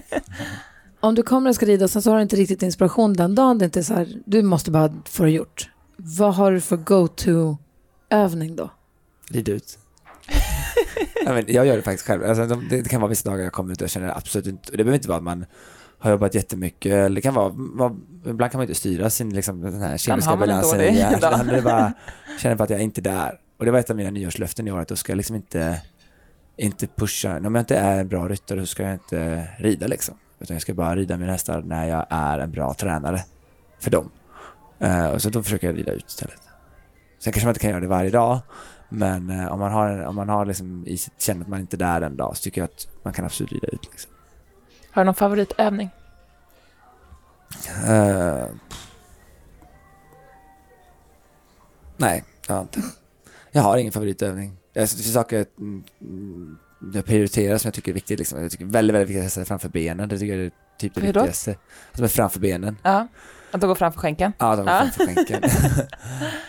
Om 1.00 1.16
du 1.16 1.24
kommer 1.24 1.50
och 1.50 1.56
ska 1.56 1.66
rida 1.66 1.86
och 1.86 1.92
sen 1.92 2.02
så 2.02 2.10
har 2.10 2.18
du 2.18 2.24
inte 2.24 2.36
riktigt 2.36 2.64
inspiration 2.64 3.14
den 3.14 3.36
dagen, 3.36 3.58
det 3.58 3.64
är 3.64 3.68
inte 3.68 3.84
så 3.84 3.94
här, 3.94 4.08
du 4.26 4.42
måste 4.42 4.72
bara 4.72 4.94
få 5.06 5.24
det 5.24 5.32
gjort. 5.32 5.70
Vad 5.98 6.36
har 6.36 6.52
du 6.52 6.62
för 6.62 6.78
go-to-övning 6.78 8.56
då? 8.56 8.70
Rid 9.32 9.50
ut. 9.50 9.80
ja, 11.26 11.34
men 11.34 11.44
jag 11.48 11.66
gör 11.66 11.76
det 11.76 11.82
faktiskt 11.82 12.08
själv. 12.08 12.24
Alltså, 12.26 12.46
de- 12.46 12.68
det 12.70 12.90
kan 12.90 13.02
vara 13.02 13.10
vissa 13.10 13.30
dagar 13.30 13.44
jag 13.44 13.54
kommer 13.54 13.74
ut 13.74 13.82
och 13.82 13.90
känner 13.90 14.18
absolut 14.18 14.48
inte, 14.48 14.72
det 14.72 14.78
behöver 14.78 14.96
inte 14.96 15.08
vara 15.08 15.18
att 15.18 15.24
man 15.24 15.46
har 16.00 16.12
jobbat 16.12 16.36
jättemycket, 16.36 16.94
eller 16.94 17.16
det 17.16 17.22
kan 17.22 17.34
vara, 17.34 17.52
vara 17.56 17.96
ibland 18.26 18.52
kan 18.52 18.60
man 18.60 18.64
inte 18.64 18.76
styra 18.76 19.10
sin 19.10 19.36
liksom, 19.36 19.62
den 19.62 19.82
här 19.82 19.98
kemiska 19.98 20.36
balansen 20.36 20.82
i 20.82 20.98
hjärnan. 20.98 21.48
Det 21.48 21.62
bara, 21.62 21.94
känner 22.40 22.56
bara 22.56 22.64
att 22.64 22.70
jag 22.70 22.80
är 22.80 22.84
inte 22.84 23.02
där. 23.02 23.40
Och 23.58 23.66
det 23.66 23.72
var 23.72 23.80
ett 23.80 23.90
av 23.90 23.96
mina 23.96 24.12
nyårslöften 24.12 24.68
i 24.68 24.72
år, 24.72 24.80
att 24.80 24.88
då 24.88 24.96
ska 24.96 25.12
jag 25.12 25.18
liksom 25.18 25.36
inte, 25.36 25.82
inte 26.58 26.88
pusha, 26.88 27.38
om 27.38 27.56
jag 27.56 27.62
inte 27.62 27.78
är 27.78 28.00
en 28.00 28.08
bra 28.08 28.28
ryttare 28.28 28.60
så 28.60 28.66
ska 28.66 28.84
jag 28.84 28.94
inte 28.94 29.48
rida 29.58 29.88
liksom. 29.88 30.16
Utan 30.40 30.56
jag 30.56 30.62
ska 30.62 30.74
bara 30.74 30.96
rida 30.96 31.18
mina 31.18 31.32
hästar 31.32 31.62
när 31.62 31.88
jag 31.88 32.06
är 32.10 32.40
en 32.40 32.52
bra 32.52 32.74
tränare 32.74 33.24
för 33.80 33.92
dem. 33.92 34.10
Eh, 34.80 35.08
och 35.08 35.22
så 35.22 35.30
då 35.30 35.44
försöker 35.44 35.68
jag 35.68 35.78
rida 35.78 35.92
ut 35.92 36.08
istället. 36.08 36.42
Sen 37.20 37.34
kanske 37.34 37.46
man 37.46 37.52
inte 37.52 37.60
kan 37.60 37.70
göra 37.70 37.82
det 37.82 37.88
varje 37.88 38.10
dag, 38.10 38.40
men 38.90 39.30
eh, 39.30 39.54
om 39.54 39.60
man 39.60 39.72
har, 39.72 40.04
om 40.04 40.16
man 40.16 40.30
har 40.30 40.46
liksom 40.46 40.84
i 40.88 40.98
sitt, 40.98 41.22
känner 41.22 41.42
att 41.42 41.48
man 41.48 41.60
inte 41.60 41.76
är 41.76 41.78
där 41.78 42.02
en 42.02 42.18
dag 42.18 42.38
så 42.38 42.44
tycker 42.44 42.62
jag 42.62 42.66
att 42.66 42.88
man 43.04 43.14
kan 43.14 43.26
absolut 43.26 43.52
rida 43.52 43.68
ut. 43.68 43.90
Liksom. 43.92 44.12
Har 44.96 45.02
du 45.02 45.06
någon 45.06 45.16
favoritövning? 45.16 45.90
Eh, 47.88 48.46
nej, 51.98 52.24
jag 52.48 52.56
har 52.56 52.62
inte. 52.62 52.82
Jag 53.52 53.62
har 53.62 53.78
ingen 53.78 53.92
favoritövning. 53.92 54.58
Det 54.74 54.80
är 54.80 54.86
saker 54.86 55.46
mm, 55.60 55.84
jag 56.94 57.06
prioriterar 57.06 57.58
som 57.58 57.68
jag 57.68 57.74
tycker 57.74 57.92
är 57.92 57.94
viktigt. 57.94 58.20
Liksom. 58.20 58.42
Jag 58.42 58.52
tycker 58.52 58.66
väldigt, 58.66 58.96
väldigt 58.96 59.10
viktigt 59.10 59.26
att 59.26 59.34
sätta 59.34 59.46
framför 59.46 59.70
benen. 59.70 60.10
Det 60.10 60.20
tycker 60.20 60.36
jag 60.38 60.46
är 60.46 60.52
typ 60.78 60.96
det 60.96 61.02
Hur 61.02 61.14
då? 61.14 61.20
viktigaste. 61.20 61.52
Alltså 61.90 62.02
med 62.02 62.12
framför 62.12 62.40
benen. 62.40 62.78
Ja, 62.84 63.08
att 63.52 63.62
då 63.62 63.68
gå 63.68 63.76
framför 63.76 64.00
skänken. 64.00 64.34
Ja, 64.40 64.56
de 64.56 64.68
Ja. 64.68 64.80
framför 64.80 65.06
skänken. 65.16 65.42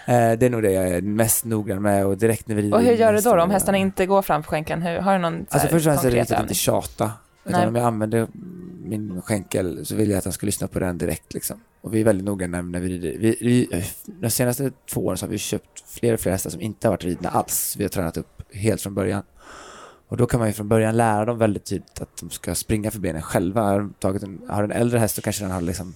Eh, 0.09 0.33
det 0.39 0.47
är 0.47 0.51
nog 0.51 0.63
det 0.63 0.71
jag 0.73 0.89
är 0.89 1.03
mest 1.03 1.45
noggrann 1.45 1.83
med 1.83 2.07
och 2.07 2.19
direkt 2.19 2.49
när 2.49 2.55
vi 2.55 2.73
Och 2.73 2.81
hur 2.83 2.93
gör 2.93 3.13
du 3.13 3.21
då, 3.21 3.35
då 3.37 3.43
om 3.43 3.51
hästarna- 3.51 3.79
inte 3.79 4.07
går 4.07 4.23
framför 4.23 4.51
skänken? 4.51 4.83
Hur, 4.83 4.99
har 4.99 5.13
du 5.13 5.19
någon 5.19 5.47
så 5.51 5.55
Alltså 5.55 5.69
först 5.69 5.87
och 5.87 5.93
främst 5.93 6.05
är 6.05 6.11
det 6.11 6.17
viktigt 6.17 6.37
att 6.37 6.43
inte 6.43 6.55
tjata. 6.55 7.13
Utan 7.47 7.61
Nej. 7.61 7.69
om 7.69 7.75
jag 7.75 7.85
använder 7.85 8.27
min 8.85 9.23
skänkel 9.23 9.87
så 9.87 9.95
vill 9.95 10.11
jag 10.11 10.19
att 10.19 10.25
han 10.25 10.33
ska 10.33 10.47
lyssna 10.47 10.69
på 10.69 10.79
den 10.79 10.99
direkt 10.99 11.35
liksom. 11.35 11.61
Och 11.81 11.95
vi 11.95 12.01
är 12.01 12.05
väldigt 12.05 12.27
noga 12.27 12.47
när, 12.47 12.63
när 12.63 12.81
vi 12.81 12.89
rider. 12.89 13.19
Vi, 13.19 13.39
vi, 13.41 13.85
de 14.07 14.31
senaste 14.31 14.73
två 14.91 15.07
åren 15.07 15.19
så 15.19 15.27
har 15.27 15.31
vi 15.31 15.39
köpt 15.39 15.85
fler 15.87 16.15
och 16.15 16.21
fler 16.21 16.33
hästar 16.33 16.51
som 16.51 16.61
inte 16.61 16.89
har 16.89 16.93
varit 16.93 17.05
ridna 17.05 17.29
alls. 17.29 17.77
Vi 17.79 17.85
har 17.85 17.89
tränat 17.89 18.17
upp 18.17 18.43
helt 18.53 18.83
från 18.83 18.95
början. 18.95 19.23
Och 20.09 20.17
då 20.17 20.27
kan 20.27 20.41
man 20.41 20.49
ju 20.49 20.53
från 20.53 20.69
början 20.69 20.97
lära 20.97 21.25
dem 21.25 21.39
väldigt 21.39 21.65
tydligt 21.65 22.01
att 22.01 22.17
de 22.21 22.31
ska 22.31 22.55
springa 22.55 22.91
för 22.91 22.99
benen 22.99 23.23
själva. 23.23 23.63
Har 23.63 23.91
tagit 23.99 24.23
en, 24.23 24.41
har 24.49 24.65
en 24.65 24.73
äldre 24.73 24.99
häst 24.99 25.15
så 25.15 25.23
kanske 25.23 25.45
den 25.45 25.51
har 25.51 25.61
liksom 25.61 25.95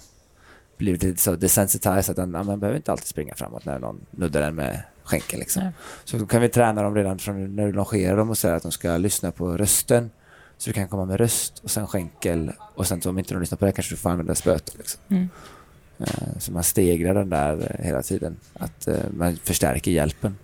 blivit 0.77 1.03
lite 1.03 1.23
så 1.23 1.37
desensitized 1.37 2.11
att 2.11 2.17
den, 2.17 2.35
ja, 2.35 2.43
man 2.43 2.61
behöver 2.61 2.77
inte 2.77 2.93
alltid 2.93 3.07
springa 3.07 3.35
framåt 3.35 3.65
när 3.65 3.79
någon 3.79 4.01
nuddar 4.11 4.41
den 4.41 4.55
med 4.55 4.83
skänkeln 5.05 5.41
liksom. 5.41 5.63
Så 6.05 6.17
då 6.17 6.27
kan 6.27 6.43
vi 6.43 6.49
träna 6.49 6.83
dem 6.83 6.95
redan 6.95 7.19
från 7.19 7.57
när 7.57 7.67
du 7.67 7.73
longerar 7.73 8.17
dem 8.17 8.31
och 8.31 8.39
säga 8.39 8.55
att 8.55 8.63
de 8.63 8.73
ska 8.73 8.97
lyssna 8.97 9.33
på 9.33 9.57
rösten. 9.57 10.11
Så 10.61 10.71
du 10.71 10.75
kan 10.75 10.89
komma 10.89 11.05
med 11.05 11.21
röst 11.21 11.59
och 11.65 11.71
sen 11.71 11.87
skänkel 11.87 12.53
och 12.75 12.87
sen 12.87 13.03
så 13.03 13.11
om 13.11 13.19
inte 13.19 13.35
de 13.35 13.41
lyssnar 13.41 13.59
på 13.59 13.65
det 13.65 13.73
kanske 13.73 13.93
du 13.93 13.97
får 13.99 14.11
använda 14.11 14.35
spöet. 14.35 14.75
Liksom. 14.79 15.01
Mm. 15.09 15.29
Eh, 15.99 16.07
Så 16.39 16.53
man 16.53 16.63
stegrar 16.65 17.15
den 17.15 17.31
där 17.31 17.77
eh, 17.79 17.85
hela 17.87 18.03
tiden. 18.03 18.37
Att 18.55 18.89
eh, 18.89 18.95
man 19.17 19.37
förstärker 19.45 19.91
hjälpen. 19.91 20.37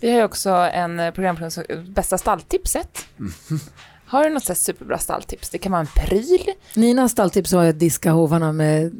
Vi 0.00 0.10
har 0.10 0.18
ju 0.18 0.24
också 0.24 0.50
en 0.50 1.12
programpunkt 1.12 1.54
som 1.54 1.64
bästa 1.88 2.18
stalltipset. 2.18 3.06
Mhm. 3.16 3.60
Har 4.08 4.24
du 4.24 4.30
något 4.30 4.44
så 4.44 4.54
superbra 4.54 4.98
stalltips? 4.98 5.48
Det 5.48 5.58
kan 5.58 5.72
vara 5.72 5.80
en 5.80 5.86
pryl. 5.86 6.46
Ninas 6.74 7.12
stalltips 7.12 7.52
var 7.52 7.64
att 7.64 7.78
diska 7.78 8.10
hovarna 8.10 8.52
med, 8.52 8.92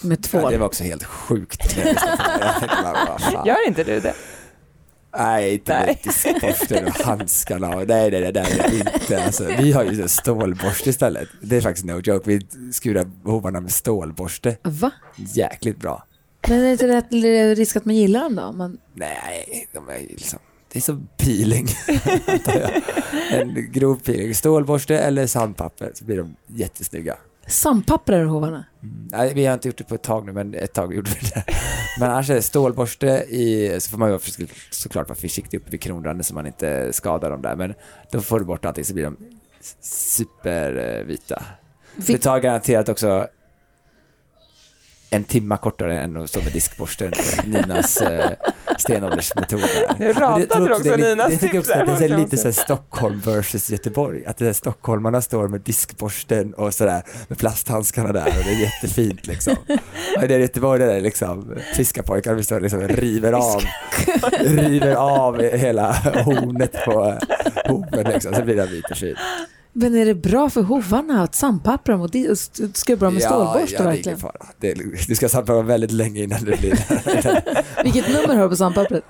med 0.00 0.18
Ja, 0.18 0.28
tvål. 0.40 0.52
det 0.52 0.58
var 0.58 0.66
också 0.66 0.84
helt 0.84 1.04
sjukt. 1.04 1.76
Gör 3.46 3.66
inte 3.68 3.84
du 3.84 4.00
det? 4.00 4.14
Nej, 5.16 5.54
inte 5.54 5.98
Nej. 6.70 6.84
och 6.86 7.04
handskarna. 7.04 7.68
Nej, 7.68 8.10
nej, 8.10 8.32
nej, 8.32 8.32
jag 8.58 8.74
inte. 8.74 9.24
Alltså, 9.24 9.44
vi 9.58 9.72
har 9.72 9.84
ju 9.84 10.08
stålborste 10.08 10.90
istället. 10.90 11.28
Det 11.40 11.56
är 11.56 11.60
faktiskt 11.60 11.86
no 11.86 12.00
joke. 12.04 12.30
Vi 12.30 12.46
skurar 12.72 13.06
hovarna 13.24 13.60
med 13.60 13.72
stålborste. 13.72 14.56
Va? 14.62 14.90
Jäkligt 15.16 15.76
bra. 15.76 16.04
Men 16.48 16.58
är 16.58 16.64
det 16.64 16.72
inte 16.72 16.88
rätt 16.88 17.58
risk 17.58 17.76
att 17.76 17.84
man 17.84 17.94
gillar 17.94 18.22
dem 18.22 18.36
då? 18.36 18.52
Man, 18.52 18.78
Nej, 18.94 19.68
de 19.72 19.88
är 19.88 19.98
liksom, 19.98 20.38
det 20.72 20.78
är 20.78 20.80
som 20.80 21.08
peeling. 21.16 21.68
en 23.30 23.72
grov 23.72 24.00
peeling. 24.04 24.34
Stålborste 24.34 24.98
eller 24.98 25.26
sandpapper 25.26 25.90
så 25.94 26.04
blir 26.04 26.16
de 26.16 26.36
jättesnygga. 26.46 27.16
Sandpapprar 27.52 28.24
hovarna? 28.24 28.64
Nej, 29.10 29.34
vi 29.34 29.46
har 29.46 29.54
inte 29.54 29.68
gjort 29.68 29.78
det 29.78 29.84
på 29.84 29.94
ett 29.94 30.02
tag 30.02 30.26
nu, 30.26 30.32
men 30.32 30.54
ett 30.54 30.72
tag 30.72 30.94
gjorde 30.94 31.10
vi 31.10 31.28
det. 31.28 31.44
Men 32.00 32.10
annars 32.10 32.30
är 32.30 32.34
det 32.34 32.42
stålborste 32.42 33.06
i, 33.28 33.76
så 33.80 33.90
får 33.90 33.98
man 33.98 34.10
ju 34.10 34.18
såklart 34.70 35.08
vara 35.08 35.18
försiktig 35.18 35.58
uppe 35.58 35.70
vid 35.70 35.80
kronranden 35.80 36.24
så 36.24 36.34
man 36.34 36.46
inte 36.46 36.92
skadar 36.92 37.30
dem 37.30 37.42
där. 37.42 37.56
Men 37.56 37.74
då 38.10 38.20
får 38.20 38.38
du 38.38 38.44
bort 38.44 38.64
allting 38.64 38.84
så 38.84 38.94
blir 38.94 39.04
de 39.04 39.16
supervita. 39.80 41.42
Det 41.96 42.18
tar 42.18 42.38
garanterat 42.38 42.88
också 42.88 43.28
en 45.10 45.24
timma 45.24 45.56
kortare 45.56 46.00
än 46.00 46.16
att 46.16 46.30
stå 46.30 46.42
med 46.42 46.52
diskborsten. 46.52 47.12
Ninas 47.44 48.00
eh, 48.00 48.30
stenåldersmetod. 48.82 49.60
där. 49.60 49.94
Nu 49.98 50.12
ratade 50.12 50.46
det- 50.46 50.66
du 50.68 50.72
också 50.74 50.82
det 50.82 50.96
Ninas 50.96 51.30
Jag 51.30 51.40
tycker 51.40 51.52
tips 51.52 51.68
också 51.68 51.78
att 51.80 51.86
det 51.98 52.04
är 52.04 52.08
så 52.08 52.16
lite 52.16 52.36
så 52.36 52.44
här 52.44 52.52
Stockholm 52.52 53.20
versus 53.20 53.70
Göteborg. 53.70 54.26
Att 54.26 54.36
det 54.38 54.48
är 54.48 54.52
stockholmarna 54.52 55.20
står 55.22 55.48
med 55.48 55.60
diskborsten 55.60 56.54
och 56.54 56.74
sådär 56.74 57.02
med 57.28 57.38
plasthandskarna 57.38 58.12
där 58.12 58.26
och 58.26 58.44
det 58.44 58.50
är 58.50 58.60
jättefint 58.60 59.26
liksom. 59.26 59.52
Och 60.16 60.28
det 60.28 60.34
är 60.34 60.38
Göteborg 60.38 60.80
där 60.80 60.86
det 60.86 60.94
är 60.94 61.00
liksom 61.00 61.54
fiskarpojkar 61.74 62.34
vi 62.34 62.44
står 62.44 62.60
liksom 62.60 62.88
river 62.88 63.32
av, 63.32 63.62
river 64.40 64.94
av 64.94 65.40
hela 65.42 65.92
hornet 66.24 66.72
på 66.84 67.18
hoven 67.68 68.04
liksom. 68.12 68.34
Så 68.34 68.42
blir 68.42 68.56
den 68.56 68.68
vit 68.70 68.90
och 68.90 68.96
fin. 68.96 69.16
Men 69.72 69.94
är 69.94 70.06
det 70.06 70.14
bra 70.14 70.50
för 70.50 70.62
hovarna 70.62 71.22
att 71.22 71.34
sandpappra 71.34 71.92
dem 71.94 72.00
och 72.02 72.14
st- 72.14 72.68
skubba 72.74 73.04
dem 73.04 73.14
med 73.14 73.22
stålborste 73.22 73.74
ja, 73.74 73.82
det 73.82 73.88
är 73.88 73.92
ingen 73.92 73.94
verkligen? 73.96 74.18
fara. 74.18 74.46
Det 74.60 74.70
är, 74.70 75.06
du 75.08 75.14
ska 75.14 75.28
samla 75.28 75.62
väldigt 75.62 75.92
länge 75.92 76.22
innan 76.22 76.44
det 76.44 76.58
blir 76.58 76.72
Vilket 77.84 78.08
nummer 78.08 78.34
har 78.34 78.42
du 78.42 78.48
på 78.48 78.56
sandpappret? 78.56 79.04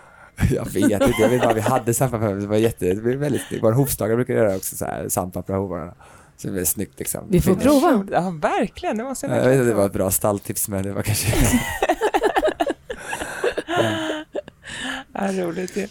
Jag 0.51 0.65
vet 0.65 0.77
inte, 0.77 1.15
jag 1.21 1.29
vet 1.29 1.43
bara 1.43 1.55
vi 1.55 1.61
hade 1.61 1.95
sandpapper, 1.95 2.35
det 2.35 2.47
var 2.47 2.57
jätte, 2.57 2.85
det 2.95 3.01
blev 3.01 3.19
väldigt 3.19 3.43
snyggt. 3.49 3.65
Våra 3.65 3.75
hovslagare 3.75 4.17
brukar 4.17 4.35
göra 4.35 4.57
också 4.57 4.77
så 4.77 4.85
här 4.85 5.09
sandpapper 5.09 5.55
hovarna. 5.55 5.95
Så 6.37 6.47
det 6.49 6.53
blev 6.53 6.65
snyggt 6.65 6.99
liksom. 6.99 7.25
Vi 7.29 7.41
får 7.41 7.55
prova. 7.55 8.07
Ja, 8.13 8.31
verkligen. 8.31 8.99
Det 8.99 9.05
måste 9.05 9.27
jag 9.27 9.37
Jag 9.37 9.45
vet 9.45 9.53
inte, 9.55 9.65
det 9.65 9.75
var 9.75 9.87
ett 9.87 9.93
bra 9.93 10.11
stalltips 10.11 10.69
men 10.69 10.83
det 10.83 10.93
var 10.93 11.03
kanske... 11.03 11.27
Ja, 15.15 15.45
roligt 15.45 15.77
ju. 15.77 15.87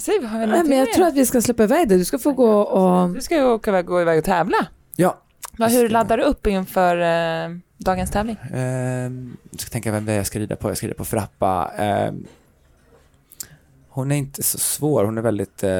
Säg, 0.00 0.24
har 0.24 0.46
Nej, 0.46 0.64
men 0.64 0.78
jag 0.78 0.92
tror 0.92 1.06
att 1.06 1.14
vi 1.14 1.26
ska 1.26 1.40
släppa 1.40 1.62
iväg 1.62 1.88
dig. 1.88 1.98
Du 1.98 2.04
ska 2.04 2.18
få 2.18 2.32
gå 2.32 2.60
och... 2.60 3.10
Du 3.14 3.20
ska 3.20 3.36
ju 3.36 3.44
åka 3.44 3.70
iväg, 3.70 3.86
gå 3.86 4.02
iväg 4.02 4.18
och 4.18 4.24
tävla. 4.24 4.66
Ja. 4.96 5.18
Va, 5.58 5.66
hur 5.66 5.88
laddar 5.88 6.16
du 6.16 6.22
upp 6.22 6.46
inför 6.46 6.96
eh, 7.00 7.56
dagens 7.76 8.10
tävling? 8.10 8.36
Ehm, 8.54 9.36
jag 9.50 9.60
ska 9.60 9.70
tänka 9.70 9.92
vem 9.92 10.04
det 10.04 10.12
är 10.12 10.16
jag 10.16 10.26
ska 10.26 10.38
rida 10.38 10.56
på. 10.56 10.70
Jag 10.70 10.76
ska 10.76 10.86
rida 10.86 10.96
på 10.96 11.04
Frappa. 11.04 11.70
Ehm, 11.76 12.24
hon 13.88 14.12
är 14.12 14.16
inte 14.16 14.42
så 14.42 14.58
svår. 14.58 15.04
Hon 15.04 15.18
är 15.18 15.22
väldigt... 15.22 15.62
eh, 15.62 15.70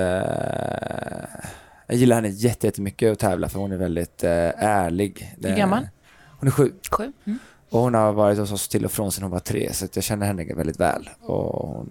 jag 1.86 1.96
gillar 1.96 2.16
henne 2.16 2.28
jätte- 2.28 2.66
jättemycket 2.66 3.12
att 3.12 3.18
tävla 3.18 3.48
för 3.48 3.58
hon 3.58 3.72
är 3.72 3.76
väldigt 3.76 4.24
eh, 4.24 4.30
ärlig. 4.64 5.36
Hur 5.42 5.56
gammal? 5.56 5.88
Hon 6.40 6.46
är 6.46 6.50
sju. 6.52 6.72
Sju. 6.90 7.12
Mm. 7.26 7.38
Och 7.70 7.80
hon 7.80 7.94
har 7.94 8.12
varit 8.12 8.38
hos 8.38 8.52
oss 8.52 8.68
till 8.68 8.84
och 8.84 8.92
från 8.92 9.12
sedan 9.12 9.22
hon 9.22 9.32
var 9.32 9.38
tre, 9.38 9.72
så 9.72 9.84
att 9.84 9.96
jag 9.96 10.04
känner 10.04 10.26
henne 10.26 10.54
väldigt 10.54 10.80
väl. 10.80 11.10
Och 11.20 11.68
hon 11.68 11.90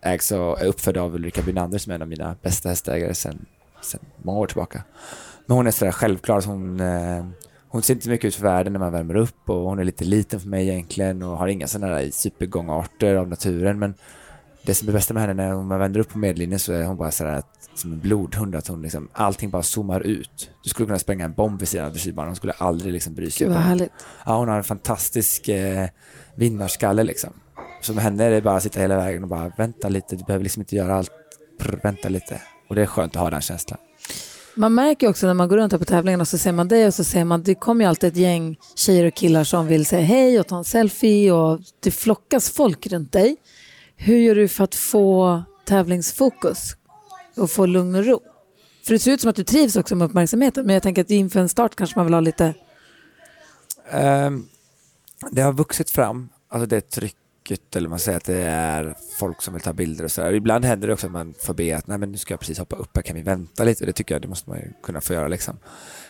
ägs 0.00 0.32
och 0.32 0.60
är 0.60 0.66
uppfödd 0.66 0.96
av 0.96 1.14
Ulrika 1.14 1.42
Bynander 1.42 1.78
som 1.78 1.90
är 1.90 1.94
en 1.94 2.02
av 2.02 2.08
mina 2.08 2.36
bästa 2.42 2.68
hästägare 2.68 3.14
sedan, 3.14 3.46
sedan 3.82 4.00
många 4.22 4.38
år 4.38 4.46
tillbaka. 4.46 4.82
Men 5.46 5.56
hon 5.56 5.66
är 5.66 5.70
sådär 5.70 5.92
självklar, 5.92 6.40
så 6.40 6.50
hon, 6.50 6.80
eh, 6.80 7.26
hon 7.68 7.82
ser 7.82 7.94
inte 7.94 8.08
mycket 8.08 8.28
ut 8.28 8.34
för 8.34 8.42
världen 8.42 8.72
när 8.72 8.80
man 8.80 8.92
värmer 8.92 9.16
upp 9.16 9.50
och 9.50 9.60
hon 9.60 9.78
är 9.78 9.84
lite 9.84 10.04
liten 10.04 10.40
för 10.40 10.48
mig 10.48 10.68
egentligen 10.68 11.22
och 11.22 11.38
har 11.38 11.48
inga 11.48 11.66
sådana 11.66 11.94
där 11.94 12.10
supergångarter 12.10 13.14
av 13.14 13.28
naturen. 13.28 13.78
Men 13.78 13.94
det 14.66 14.74
som 14.74 14.88
är 14.88 14.92
bästa 14.92 15.14
med 15.14 15.22
henne 15.22 15.34
när 15.34 15.62
man 15.62 15.78
vänder 15.78 16.00
upp 16.00 16.08
på 16.08 16.18
medlinjen 16.18 16.58
så 16.58 16.72
är 16.72 16.84
hon 16.84 16.96
bara 16.96 17.10
sådär 17.10 17.32
att, 17.32 17.68
som 17.74 17.92
en 17.92 18.00
blodhund, 18.00 18.54
att 18.54 18.68
hon 18.68 18.82
liksom, 18.82 19.08
allting 19.12 19.50
bara 19.50 19.62
zoomar 19.62 20.00
ut. 20.00 20.50
Du 20.62 20.70
skulle 20.70 20.86
kunna 20.86 20.98
spränga 20.98 21.24
en 21.24 21.32
bomb 21.32 21.58
vid 21.58 21.68
sidan 21.68 21.86
av 21.86 21.92
dressyrbanan, 21.92 22.28
hon 22.28 22.36
skulle 22.36 22.52
aldrig 22.52 22.92
liksom 22.92 23.14
bry 23.14 23.30
sig. 23.30 23.46
Gud 23.46 23.54
vad 23.54 23.64
härligt. 23.64 23.92
Ja, 24.26 24.38
hon 24.38 24.48
har 24.48 24.56
en 24.56 24.64
fantastisk 24.64 25.48
eh, 25.48 25.88
vinnarskalle 26.34 27.04
liksom. 27.04 27.30
Så 27.80 27.92
med 27.92 28.04
henne 28.04 28.24
är 28.24 28.30
det 28.30 28.42
bara 28.42 28.56
att 28.56 28.62
sitta 28.62 28.80
hela 28.80 28.96
vägen 28.96 29.22
och 29.22 29.28
bara 29.28 29.52
vänta 29.56 29.88
lite, 29.88 30.16
du 30.16 30.24
behöver 30.24 30.42
liksom 30.42 30.62
inte 30.62 30.76
göra 30.76 30.94
allt, 30.94 31.10
Prr, 31.58 31.80
vänta 31.82 32.08
lite. 32.08 32.40
Och 32.68 32.74
det 32.74 32.82
är 32.82 32.86
skönt 32.86 33.16
att 33.16 33.22
ha 33.22 33.30
den 33.30 33.40
känslan. 33.40 33.78
Man 34.56 34.74
märker 34.74 35.08
också 35.08 35.26
när 35.26 35.34
man 35.34 35.48
går 35.48 35.56
runt 35.56 35.72
här 35.72 35.78
på 35.78 35.84
tävlingarna 35.84 36.24
så 36.24 36.38
ser 36.38 36.52
man 36.52 36.68
dig 36.68 36.86
och 36.86 36.94
så 36.94 37.04
ser 37.04 37.24
man, 37.24 37.42
det 37.42 37.54
kommer 37.54 37.84
ju 37.84 37.88
alltid 37.88 38.08
ett 38.12 38.16
gäng 38.16 38.56
tjejer 38.74 39.04
och 39.04 39.14
killar 39.14 39.44
som 39.44 39.66
vill 39.66 39.86
säga 39.86 40.02
hej 40.02 40.40
och 40.40 40.46
ta 40.46 40.58
en 40.58 40.64
selfie 40.64 41.32
och 41.32 41.60
det 41.80 41.90
flockas 41.90 42.50
folk 42.50 42.86
runt 42.86 43.12
dig. 43.12 43.36
Hur 44.06 44.16
gör 44.16 44.34
du 44.34 44.48
för 44.48 44.64
att 44.64 44.74
få 44.74 45.42
tävlingsfokus 45.64 46.76
och 47.36 47.50
få 47.50 47.66
lugn 47.66 47.94
och 47.94 48.06
ro? 48.06 48.20
För 48.86 48.92
det 48.92 48.98
ser 48.98 49.12
ut 49.12 49.20
som 49.20 49.30
att 49.30 49.36
du 49.36 49.44
trivs 49.44 49.76
också 49.76 49.96
med 49.96 50.04
uppmärksamheten 50.04 50.66
men 50.66 50.74
jag 50.74 50.82
tänker 50.82 51.02
att 51.02 51.10
inför 51.10 51.40
en 51.40 51.48
start 51.48 51.76
kanske 51.76 51.98
man 51.98 52.06
vill 52.06 52.14
ha 52.14 52.20
lite... 52.20 52.54
Um, 53.92 54.48
det 55.30 55.42
har 55.42 55.52
vuxit 55.52 55.90
fram, 55.90 56.28
alltså 56.48 56.66
det 56.66 56.80
trycket, 56.80 57.76
eller 57.76 57.88
man 57.88 57.98
säger 57.98 58.18
att 58.18 58.24
det 58.24 58.42
är 58.42 58.94
folk 59.18 59.42
som 59.42 59.54
vill 59.54 59.62
ta 59.62 59.72
bilder 59.72 60.04
och 60.04 60.12
sådär. 60.12 60.32
Ibland 60.32 60.64
händer 60.64 60.88
det 60.88 60.94
också 60.94 61.06
att 61.06 61.12
man 61.12 61.34
får 61.44 61.54
be 61.54 61.76
att 61.76 61.86
nej 61.86 61.98
men 61.98 62.12
nu 62.12 62.18
ska 62.18 62.32
jag 62.32 62.40
precis 62.40 62.58
hoppa 62.58 62.76
upp 62.76 62.90
här, 62.96 63.02
kan 63.02 63.16
vi 63.16 63.22
vänta 63.22 63.64
lite? 63.64 63.86
Det 63.86 63.92
tycker 63.92 64.14
jag, 64.14 64.22
det 64.22 64.28
måste 64.28 64.50
man 64.50 64.58
ju 64.58 64.72
kunna 64.82 65.00
få 65.00 65.12
göra 65.12 65.28
liksom. 65.28 65.58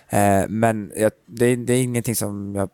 Eh, 0.09 0.45
men 0.49 0.93
jag, 0.97 1.13
det, 1.27 1.47
är- 1.47 1.57
det 1.57 1.73
är 1.75 1.83
ingenting 1.83 2.17
som 2.17 2.55
jag 2.55 2.69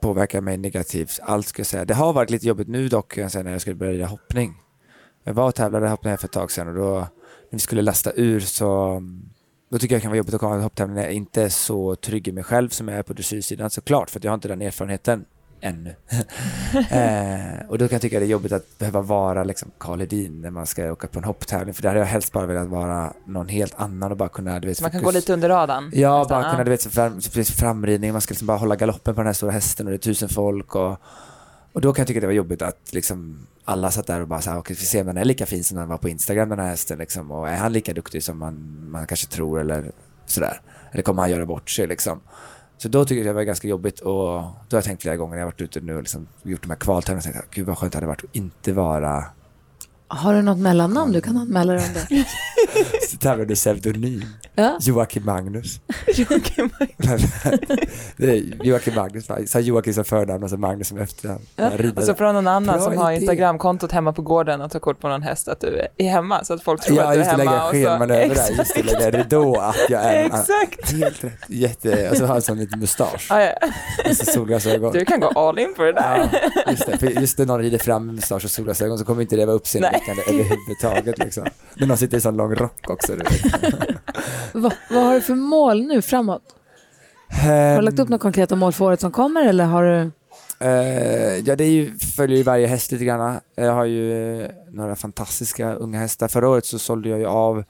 påverkar 0.00 0.40
mig 0.40 0.56
negativt 0.56 1.18
alls 1.22 1.46
ska 1.48 1.60
jag 1.60 1.66
säga. 1.66 1.84
Det 1.84 1.94
har 1.94 2.12
varit 2.12 2.30
lite 2.30 2.46
jobbigt 2.46 2.68
nu 2.68 2.88
dock, 2.88 3.16
jag 3.18 3.44
när 3.44 3.52
jag 3.52 3.60
skulle 3.60 3.76
börja 3.76 3.92
rida 3.92 4.06
hoppning. 4.06 4.54
Jag 5.24 5.34
var 5.34 5.46
och 5.48 5.54
tävlade 5.54 5.86
i 5.86 5.88
hoppning 5.88 6.18
för 6.18 6.26
ett 6.26 6.32
tag 6.32 6.50
sedan 6.50 6.68
och 6.68 6.74
då 6.74 6.98
när 6.98 7.08
vi 7.50 7.58
skulle 7.58 7.82
lasta 7.82 8.12
ur 8.14 8.40
så 8.40 9.02
då 9.70 9.78
tycker 9.78 9.94
jag 9.94 10.00
det 10.00 10.02
kan 10.02 10.10
vara 10.10 10.18
jobbigt 10.18 10.34
att 10.34 10.40
komma 10.40 10.54
till 10.54 10.62
hopptävling 10.62 10.94
när 10.94 11.02
jag 11.02 11.12
inte 11.12 11.42
är 11.42 11.48
så 11.48 11.94
trygg 11.96 12.28
i 12.28 12.32
mig 12.32 12.44
själv 12.44 12.68
som 12.68 12.88
jag 12.88 12.98
är 12.98 13.02
på 13.02 13.12
dressyrsidan 13.12 13.70
såklart 13.70 14.10
för 14.10 14.18
att 14.20 14.24
jag 14.24 14.30
har 14.30 14.34
inte 14.34 14.48
den 14.48 14.62
erfarenheten 14.62 15.24
ännu. 15.60 15.94
eh, 16.90 17.68
och 17.68 17.78
då 17.78 17.88
kan 17.88 17.94
jag 17.94 18.02
tycka 18.02 18.18
det 18.18 18.26
är 18.26 18.28
jobbigt 18.28 18.52
att 18.52 18.78
behöva 18.78 19.00
vara 19.00 19.44
liksom 19.44 19.70
Karl 19.78 20.00
Hedin 20.00 20.40
när 20.40 20.50
man 20.50 20.66
ska 20.66 20.92
åka 20.92 21.06
på 21.06 21.18
en 21.18 21.24
hopptävling 21.24 21.74
för 21.74 21.82
där 21.82 21.88
hade 21.88 22.00
jag 22.00 22.06
helst 22.06 22.32
bara 22.32 22.46
velat 22.46 22.68
vara 22.68 23.12
någon 23.24 23.48
helt 23.48 23.74
annan 23.76 24.10
och 24.10 24.16
bara 24.16 24.28
kunna 24.28 24.60
du 24.60 24.68
vet, 24.68 24.80
man 24.80 24.90
kan 24.90 25.00
fokus- 25.00 25.12
gå 25.14 25.18
lite 25.18 25.32
under 25.32 25.48
radarn. 25.48 25.90
Ja, 25.94 26.18
nästan. 26.18 26.42
bara 26.42 26.50
kunna 26.50 26.64
du 26.64 26.70
vet, 26.70 26.84
fram, 26.84 27.20
framridning, 27.44 28.12
man 28.12 28.20
ska 28.20 28.32
liksom 28.32 28.46
bara 28.46 28.58
hålla 28.58 28.76
galoppen 28.76 29.14
på 29.14 29.20
den 29.20 29.26
här 29.26 29.34
stora 29.34 29.52
hästen 29.52 29.86
och 29.86 29.90
det 29.90 29.96
är 29.96 29.98
tusen 29.98 30.28
folk 30.28 30.74
och, 30.74 30.96
och 31.72 31.80
då 31.80 31.92
kan 31.92 32.02
jag 32.02 32.08
tycka 32.08 32.20
det 32.20 32.26
var 32.26 32.34
jobbigt 32.34 32.62
att 32.62 32.92
liksom 32.92 33.46
alla 33.64 33.90
satt 33.90 34.06
där 34.06 34.20
och 34.20 34.28
bara 34.28 34.40
så 34.40 34.50
här, 34.50 34.58
okej, 34.58 34.76
vi 34.80 34.86
ser 34.86 35.00
om 35.00 35.06
den 35.06 35.16
är 35.16 35.24
lika 35.24 35.46
fin 35.46 35.64
som 35.64 35.76
den 35.76 35.88
var 35.88 35.98
på 35.98 36.08
Instagram 36.08 36.48
den 36.48 36.58
här 36.58 36.66
hästen 36.68 36.98
liksom 36.98 37.30
och 37.30 37.48
är 37.48 37.56
han 37.56 37.72
lika 37.72 37.92
duktig 37.94 38.22
som 38.22 38.38
man, 38.38 38.86
man 38.90 39.06
kanske 39.06 39.26
tror 39.26 39.60
eller 39.60 39.92
sådär. 40.26 40.60
Eller 40.92 41.02
kommer 41.02 41.22
han 41.22 41.30
göra 41.30 41.46
bort 41.46 41.70
sig 41.70 41.86
liksom. 41.86 42.20
Så 42.82 42.88
då 42.88 43.04
tycker 43.04 43.24
jag 43.24 43.26
det 43.26 43.32
var 43.32 43.42
ganska 43.42 43.68
jobbigt 43.68 44.00
och 44.00 44.12
då 44.12 44.42
har 44.42 44.52
jag 44.70 44.84
tänkt 44.84 45.02
flera 45.02 45.16
gånger 45.16 45.30
när 45.30 45.38
jag 45.38 45.46
har 45.46 45.52
varit 45.52 45.60
ute 45.60 45.80
nu 45.80 45.94
och 45.94 46.02
liksom 46.02 46.28
gjort 46.42 46.62
de 46.62 46.70
här 46.70 46.76
kvaltävlingarna 46.76 47.18
och 47.18 47.42
tänkt, 47.42 47.54
gud 47.54 47.66
vad 47.66 47.78
skönt 47.78 47.92
det 47.92 47.96
hade 47.96 48.06
varit 48.06 48.24
att 48.24 48.36
inte 48.36 48.72
vara 48.72 49.24
Har 50.08 50.34
du 50.34 50.42
något 50.42 50.58
mellannamn 50.58 51.12
du 51.12 51.20
kan 51.20 51.36
anmäla 51.36 51.72
dig 51.72 51.86
under? 51.88 52.06
tävla 53.16 53.42
under 53.42 53.54
pseudonym. 53.54 54.24
Ja. 54.54 54.78
Joakim 54.80 55.24
Magnus. 55.26 55.80
Joakim 56.14 56.70
är 58.18 58.64
Joakim 58.66 58.94
Magnus, 58.94 59.26
så 59.26 59.58
har 59.58 59.60
Joakim 59.60 59.94
som 59.94 60.04
förnamn 60.04 60.44
och 60.44 60.50
så 60.50 60.56
Magnus 60.56 60.88
som 60.88 60.98
efternamn. 60.98 61.40
Ja. 61.56 61.70
Och 61.96 62.02
så 62.04 62.14
från 62.14 62.34
någon 62.34 62.46
annan 62.46 62.76
Bra 62.78 62.84
som 62.84 62.96
har 62.98 63.12
idé. 63.12 63.20
Instagramkontot 63.20 63.92
hemma 63.92 64.12
på 64.12 64.22
gården 64.22 64.60
och 64.60 64.70
tar 64.70 64.78
kort 64.78 65.00
på 65.00 65.08
någon 65.08 65.22
häst 65.22 65.48
att 65.48 65.60
du 65.60 65.86
är 65.98 66.08
hemma 66.08 66.44
så 66.44 66.54
att 66.54 66.62
folk 66.62 66.80
tror 66.80 66.98
Ja, 66.98 67.04
att 67.04 67.14
du 67.14 67.20
är 67.20 67.24
just 67.24 67.30
det, 67.30 67.36
lägga 67.36 67.50
hemma. 67.50 67.64
och 67.64 67.70
så- 67.70 67.76
scheman 67.76 68.10
över 68.10 68.34
där, 68.34 68.50
just 68.58 68.74
det, 68.74 68.82
lägga 68.82 69.10
ridå 69.10 69.56
att 69.56 69.76
jag 69.88 70.02
är 70.04 70.24
Exakt. 70.26 70.92
Helt 70.92 71.24
rätt. 71.24 71.32
Jätte, 71.48 72.10
och 72.10 72.16
så 72.16 72.22
har 72.22 72.28
han 72.28 72.36
en 72.36 72.42
sån 72.42 72.58
liten 72.58 72.80
mustasch 72.80 73.26
Ja, 73.30 73.40
ja. 73.42 73.52
och 74.10 74.16
så 74.16 74.24
solglasögon. 74.24 74.92
Du 74.92 75.04
kan 75.04 75.20
gå 75.20 75.28
all 75.28 75.58
in 75.58 75.74
på 75.76 75.82
det 75.82 75.92
där. 75.92 76.28
Ja, 76.66 76.70
just 76.70 76.86
det, 76.86 76.98
för 76.98 77.06
just 77.06 77.38
när 77.38 77.46
någon 77.46 77.60
rider 77.62 77.78
fram 77.78 78.06
med 78.06 78.14
mustasch 78.14 78.44
och 78.44 78.50
solglasögon 78.50 78.98
så 78.98 79.04
kommer 79.04 79.22
inte 79.22 79.36
det 79.36 79.46
vara 79.46 79.56
uppseendeväckande 79.56 80.22
överhuvudtaget 80.28 81.18
liksom. 81.18 81.44
Men 81.74 81.88
någon 81.88 81.96
sitter 81.98 82.16
i 82.16 82.20
sån 82.20 82.36
lång 82.36 82.54
rock 82.54 82.90
också. 82.90 82.99
Vet. 83.08 83.42
Va, 84.54 84.72
vad 84.90 85.02
har 85.04 85.14
du 85.14 85.20
för 85.20 85.34
mål 85.34 85.82
nu 85.86 86.02
framåt? 86.02 86.42
Har 87.28 87.76
du 87.76 87.82
lagt 87.82 87.98
upp 87.98 88.08
några 88.08 88.22
konkreta 88.22 88.56
mål 88.56 88.72
för 88.72 88.84
året 88.84 89.00
som 89.00 89.10
kommer 89.12 89.44
eller 89.46 89.64
har 89.64 89.84
du... 89.84 90.10
Eh, 90.60 91.36
ja, 91.38 91.56
det 91.56 91.66
ju, 91.66 91.98
följer 91.98 92.36
ju 92.36 92.42
varje 92.42 92.66
häst 92.66 92.92
lite 92.92 93.04
grann. 93.04 93.40
Jag 93.54 93.72
har 93.72 93.84
ju 93.84 94.40
eh, 94.42 94.50
några 94.70 94.96
fantastiska 94.96 95.74
unga 95.74 95.98
hästar. 95.98 96.28
Förra 96.28 96.48
året 96.48 96.66
så 96.66 96.78
sålde 96.78 97.08
jag 97.08 97.18
ju 97.18 97.26
av 97.26 97.64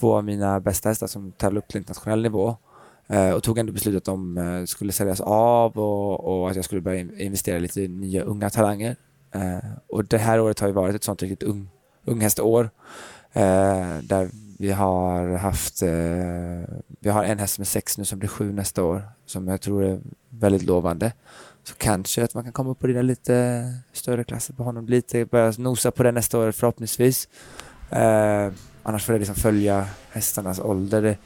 två 0.00 0.14
av 0.16 0.24
mina 0.24 0.60
bästa 0.60 0.88
hästar 0.88 1.06
som 1.06 1.32
tävlar 1.32 1.58
upp 1.58 1.68
till 1.68 1.78
internationell 1.78 2.22
nivå. 2.22 2.56
Eh, 3.06 3.30
och 3.30 3.42
tog 3.42 3.58
ändå 3.58 3.72
beslutet 3.72 3.98
att 3.98 4.04
de 4.04 4.64
skulle 4.68 4.92
säljas 4.92 5.20
av 5.20 5.78
och, 5.78 6.20
och 6.42 6.50
att 6.50 6.56
jag 6.56 6.64
skulle 6.64 6.80
börja 6.80 7.00
in- 7.00 7.20
investera 7.20 7.58
lite 7.58 7.80
i 7.80 7.88
nya 7.88 8.22
unga 8.22 8.50
talanger. 8.50 8.96
Och 9.88 10.04
det 10.04 10.18
här 10.18 10.40
året 10.40 10.60
har 10.60 10.66
ju 10.68 10.74
varit 10.74 10.94
ett 10.94 11.04
sånt 11.04 11.22
riktigt 11.22 11.42
ung, 11.42 11.68
unghästår. 12.04 12.70
Där 14.02 14.30
vi 14.58 14.72
har 14.72 15.36
haft, 15.36 15.82
eh, 15.82 16.76
vi 17.00 17.10
har 17.10 17.24
en 17.24 17.38
häst 17.38 17.54
som 17.54 17.62
är 17.62 17.66
sex 17.66 17.98
nu 17.98 18.04
som 18.04 18.18
blir 18.18 18.28
sju 18.28 18.52
nästa 18.52 18.82
år. 18.82 19.02
Som 19.26 19.48
jag 19.48 19.60
tror 19.60 19.84
är 19.84 20.00
väldigt 20.28 20.62
lovande. 20.62 21.12
Så 21.64 21.74
kanske 21.74 22.24
att 22.24 22.34
man 22.34 22.44
kan 22.44 22.52
komma 22.52 22.70
upp 22.70 22.82
och 22.82 22.88
rida 22.88 23.02
lite 23.02 23.64
större 23.92 24.24
klasser 24.24 24.54
på 24.54 24.62
honom. 24.62 24.86
Lite, 24.86 25.24
börja 25.24 25.52
nosa 25.58 25.90
på 25.90 26.02
det 26.02 26.12
nästa 26.12 26.38
år 26.38 26.52
förhoppningsvis. 26.52 27.28
Eh, 27.90 28.52
annars 28.82 29.04
får 29.04 29.12
det 29.12 29.18
liksom 29.18 29.34
följa 29.34 29.86
hästarnas 30.10 30.60
ålder. 30.60 31.02
Det, 31.02 31.16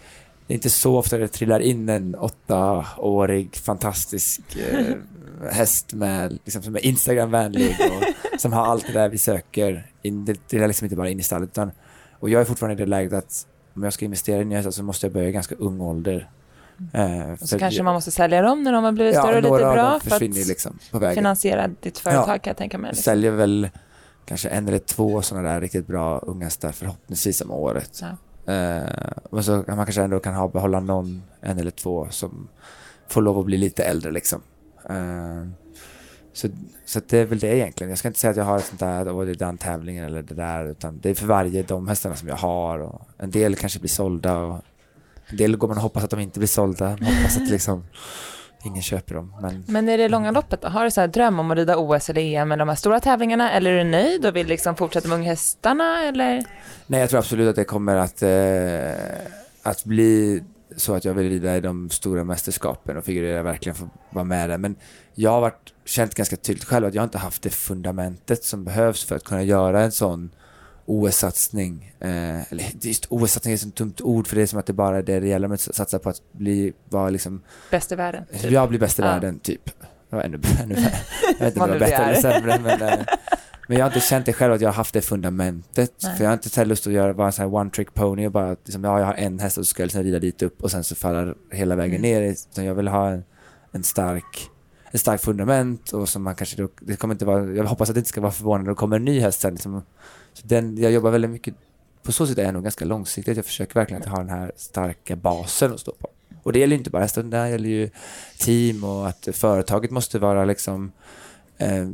det 0.47 0.55
är 0.55 0.57
inte 0.57 0.71
så 0.71 0.97
ofta 0.97 1.19
det 1.19 1.29
trillar 1.29 1.61
in 1.61 1.89
en 1.89 2.15
åttaårig 2.15 3.57
fantastisk 3.57 4.41
eh, 4.57 4.95
häst 5.51 5.93
med, 5.93 6.39
liksom, 6.45 6.63
som 6.63 6.77
är 6.77 6.87
Instagramvänlig 6.87 7.77
och 7.81 8.41
som 8.41 8.53
har 8.53 8.67
allt 8.67 8.87
det 8.87 8.93
där 8.93 9.09
vi 9.09 9.19
söker. 9.19 9.87
In, 10.03 10.25
det 10.25 10.49
trillar 10.49 10.67
liksom 10.67 10.85
inte 10.85 10.97
bara 10.97 11.09
in 11.09 11.21
i 11.21 11.23
stallet. 11.23 11.49
Utan, 11.49 11.71
och 12.21 12.31
jag 12.31 12.41
är 12.41 12.45
fortfarande 12.45 12.83
i 12.83 12.85
det 12.87 12.91
läget 12.91 13.13
att 13.13 13.47
om 13.75 13.83
jag 13.85 13.93
ska 13.93 14.05
investera 14.05 14.41
i 14.41 14.45
nya 14.45 14.59
hästar 14.59 14.71
så 14.71 14.83
måste 14.83 15.07
jag 15.07 15.13
börja 15.13 15.29
i 15.29 15.33
ganska 15.33 15.55
ung 15.55 15.81
ålder. 15.81 16.31
Eh, 16.93 17.31
Och 17.43 17.49
så 17.49 17.59
kanske 17.59 17.83
man 17.83 17.95
måste 17.95 18.11
sälja 18.11 18.43
dem 18.43 18.63
när 18.63 18.73
de 18.73 18.85
har 18.85 18.93
blivit 18.93 19.17
större 19.17 19.37
och 19.37 19.43
lite 19.43 19.55
bra 19.59 20.01
för 20.01 20.17
att 20.17 20.21
liksom 20.23 20.79
finansiera 21.15 21.69
ditt 21.81 21.99
företag 21.99 22.23
Ja. 22.35 22.39
kan 22.39 22.51
jag 22.51 22.57
tänka 22.57 22.79
mig. 22.79 22.89
Jag 22.89 22.93
Liksom. 22.93 23.03
säljer 23.11 23.31
väl 23.31 23.69
kanske 24.25 24.49
en 24.49 24.69
eller 24.69 24.79
två 24.79 25.23
sådana 25.23 25.49
där 25.49 25.61
riktigt 25.61 25.87
bra 25.87 26.19
unga 26.19 26.45
hästar 26.45 26.73
förhoppningsvis 26.73 27.41
om 27.41 27.51
året. 27.51 28.01
Ja. 28.03 28.53
Eh, 28.53 28.83
och 29.31 29.45
så 29.45 29.53
man 29.67 29.77
kanske 29.77 30.03
ändå 30.03 30.21
kan 30.21 30.35
ha, 30.35 30.49
behålla 30.49 30.81
någon, 30.81 31.23
en 31.41 31.59
eller 31.59 31.71
två 31.71 32.07
som 32.11 32.49
får 33.09 33.23
lov 33.23 33.39
att 33.39 33.45
bli 33.47 33.57
lite 33.57 33.85
äldre 33.85 34.11
liksom. 34.13 34.41
Eh, 34.91 35.49
så, 36.39 36.49
så 36.85 36.99
att 36.99 37.09
det 37.09 37.19
är 37.19 37.25
väl 37.25 37.39
det 37.39 37.57
egentligen. 37.57 37.89
Jag 37.91 37.99
ska 37.99 38.09
inte 38.09 38.21
säga 38.21 38.31
att 38.31 38.37
jag 38.37 38.45
har 38.45 38.59
ett 38.59 38.65
sånt 38.65 38.81
där, 38.81 39.13
åh 39.13 39.25
det 39.25 39.31
är 39.31 39.35
den 39.35 39.59
tävlingen 39.59 40.05
eller 40.05 40.23
det 40.23 40.35
där, 40.35 40.67
utan 40.71 41.01
det 41.01 41.11
är 41.11 41.15
för 41.15 41.27
varje 41.27 41.63
de 41.63 41.89
hästarna 41.89 42.17
som 42.17 42.29
jag 42.29 42.37
har. 42.37 42.79
Och 42.79 43.01
en 43.19 43.31
del 43.31 43.57
kanske 43.57 43.79
blir 43.79 43.89
sålda 43.89 44.39
och 44.39 44.61
en 45.27 45.37
del 45.37 45.57
går 45.57 45.69
man 45.69 45.77
och 45.77 45.83
hoppas 45.83 46.05
att 46.05 46.11
de 46.11 46.21
inte 46.21 46.39
blir 46.39 46.49
sålda. 46.49 46.85
Man 46.85 47.15
hoppas 47.15 47.37
att 47.37 47.49
liksom 47.49 47.85
ingen 48.65 48.83
köper 48.83 49.15
dem. 49.15 49.35
Men 49.43 49.65
Men 49.69 49.89
i 49.89 49.97
det 49.97 50.09
långa 50.09 50.31
loppet 50.31 50.63
då? 50.63 50.69
Har 50.69 50.85
du 50.85 50.91
så 50.91 51.01
här 51.01 51.09
dröm 51.09 51.39
om 51.41 51.51
att 51.51 51.57
rida 51.57 51.77
OS 51.77 52.11
eller 52.11 52.23
EM 52.23 52.53
eller 52.53 52.59
de 52.59 52.69
här 52.69 52.77
stora 52.77 53.01
tävlingarna? 53.01 53.51
Eller 53.51 53.71
är 53.71 53.85
du 53.85 53.91
nöjd 53.91 54.27
och 54.27 54.37
vill 54.37 54.47
liksom 54.47 54.77
fortsätta 54.77 55.09
med 55.09 55.19
unghästarna? 55.19 56.05
Eller? 56.05 56.45
Nej, 56.87 57.01
jag 57.01 57.11
tror 57.11 57.19
absolut 57.19 57.49
att 57.49 57.57
det 57.57 57.65
kommer 57.65 57.97
att, 57.97 58.23
eh, 58.23 59.23
att 59.63 59.85
bli 59.85 60.43
så 60.77 60.95
att 60.95 61.05
jag 61.05 61.15
vill 61.15 61.29
rida 61.29 61.57
i 61.57 61.61
de 61.61 61.91
stora 61.91 62.25
mästerskapen 62.25 62.97
och 62.97 63.05
figurera 63.05 63.43
verkligen 63.43 63.77
få 63.77 63.89
vara 64.11 64.25
med 64.25 64.51
där. 64.51 64.59
Men 64.59 64.77
jag 65.15 65.31
har 65.31 65.41
varit, 65.41 65.73
känt 65.89 66.15
ganska 66.15 66.37
tydligt 66.37 66.65
själv 66.65 66.87
att 66.87 66.95
jag 66.95 67.05
inte 67.05 67.19
haft 67.19 67.43
det 67.43 67.51
fundamentet 67.51 68.45
som 68.45 68.65
behövs 68.65 69.05
för 69.05 69.17
att 69.17 69.25
kunna 69.25 69.43
göra 69.43 69.83
en 69.83 69.93
sån 69.93 70.31
OS-satsning. 70.87 71.95
Eh, 72.01 72.53
eller 72.53 72.65
just 72.81 73.07
OS-satsning 73.11 73.53
är 73.55 73.57
ett 73.57 73.77
dumt 73.77 73.95
ord 74.03 74.27
för 74.27 74.37
det 74.37 74.43
är 74.43 74.47
som 74.47 74.59
att 74.59 74.67
det 74.67 74.73
bara 74.73 74.99
är 74.99 75.03
det 75.03 75.21
det 75.21 75.27
gäller, 75.29 75.49
men 75.49 75.55
att 75.55 75.61
satsa 75.77 75.99
på 75.99 76.09
att 76.09 76.23
bli, 76.33 76.73
vara 76.89 77.11
liksom, 77.11 77.43
Bäst 77.71 77.93
i 77.93 77.95
världen? 77.95 78.25
Typ. 78.41 78.51
jag 78.51 78.69
blir 78.69 78.79
bäst 78.79 78.99
i 78.99 79.03
Ja. 79.03 79.09
världen, 79.09 79.39
typ. 79.39 79.65
Det 80.11 80.17
var 80.17 80.23
ännu, 80.23 80.41
ännu 80.63 80.75
värre. 80.75 80.93
Jag 81.39 81.45
vet 81.47 81.55
inte 81.55 81.61
om 81.65 81.67
det 81.67 81.73
var 81.73 81.79
bättre 81.79 82.05
eller 82.05 82.21
sämre, 82.21 82.59
men, 82.63 82.83
eh, 82.83 82.99
men 83.69 83.77
jag 83.79 83.85
har 83.85 83.91
inte 83.91 84.01
känt 84.07 84.27
det 84.27 84.33
själv 84.33 84.53
att 84.53 84.61
jag 84.61 84.69
har 84.69 84.75
haft 84.75 84.95
det 84.95 85.01
fundamentet. 85.01 85.93
Nej. 86.03 86.17
För 86.17 86.25
jag 86.25 86.31
har 86.31 86.35
inte 86.35 86.49
så 86.51 86.65
lust 86.65 86.87
att 86.87 86.93
göra 86.93 87.15
bara 87.15 87.27
en 87.27 87.33
sån 87.33 87.43
här 87.45 87.55
one 87.55 87.71
trick 87.71 87.95
pony 87.95 88.27
och 88.27 88.33
bara 88.33 88.51
liksom, 88.65 88.85
ja, 88.85 88.99
jag 88.99 89.07
har 89.07 89.15
en 89.15 89.39
häst 89.39 89.59
och 89.59 89.67
så 89.67 89.71
ska 89.71 89.83
jag 89.83 89.87
liksom 89.87 90.03
rida 90.03 90.19
dit 90.19 90.43
upp 90.43 90.63
och 90.63 90.71
sen 90.71 90.85
så 90.85 90.95
faller 90.95 91.35
hela 91.53 91.77
vägen 91.77 91.99
Mm. 91.99 92.03
ner. 92.03 92.23
Utan 92.23 92.65
jag 92.65 92.75
vill 92.75 92.89
ha 92.89 93.11
en, 93.11 93.25
en 93.73 93.83
stark 93.85 94.49
en 94.91 94.99
stark 94.99 95.21
fundament 95.21 95.93
och 95.93 96.09
som 96.09 96.23
man 96.23 96.35
kanske 96.35 96.63
då, 96.63 96.69
det 96.81 96.97
kommer 96.97 97.15
inte 97.15 97.25
vara, 97.25 97.53
jag 97.53 97.65
hoppas 97.65 97.89
att 97.89 97.95
det 97.95 97.99
inte 97.99 98.09
ska 98.09 98.21
vara 98.21 98.33
förvånande 98.33 98.65
när 98.65 98.71
det 98.71 98.79
kommer 98.79 98.97
en 98.97 99.05
ny 99.05 99.21
häst 99.21 99.41
sen. 99.41 99.53
Liksom, 99.53 99.83
så 100.33 100.47
den, 100.47 100.77
jag 100.77 100.93
jobbar 100.93 101.11
väldigt 101.11 101.31
mycket, 101.31 101.55
på 102.03 102.13
så 102.13 102.27
sätt 102.27 102.39
är 102.39 102.45
jag 102.45 102.55
nog 102.55 102.63
ganska 102.63 102.85
långsiktigt. 102.85 103.37
Jag 103.37 103.47
försöker 103.47 103.75
verkligen 103.75 104.03
att 104.03 104.09
ha 104.09 104.19
den 104.19 104.31
här 104.31 104.53
starka 104.57 105.17
basen 105.17 105.73
att 105.73 105.81
stå 105.81 105.93
på. 105.93 106.09
Och 106.43 106.53
det 106.53 106.59
gäller 106.59 106.73
ju 106.73 106.79
inte 106.79 106.91
bara 106.91 107.03
hästen, 107.03 107.31
det 107.31 107.49
gäller 107.49 107.69
ju 107.69 107.91
team 108.39 108.85
och 108.85 109.09
att 109.09 109.29
företaget 109.33 109.91
måste 109.91 110.19
vara 110.19 110.45
liksom 110.45 110.93
eh, 111.59 111.89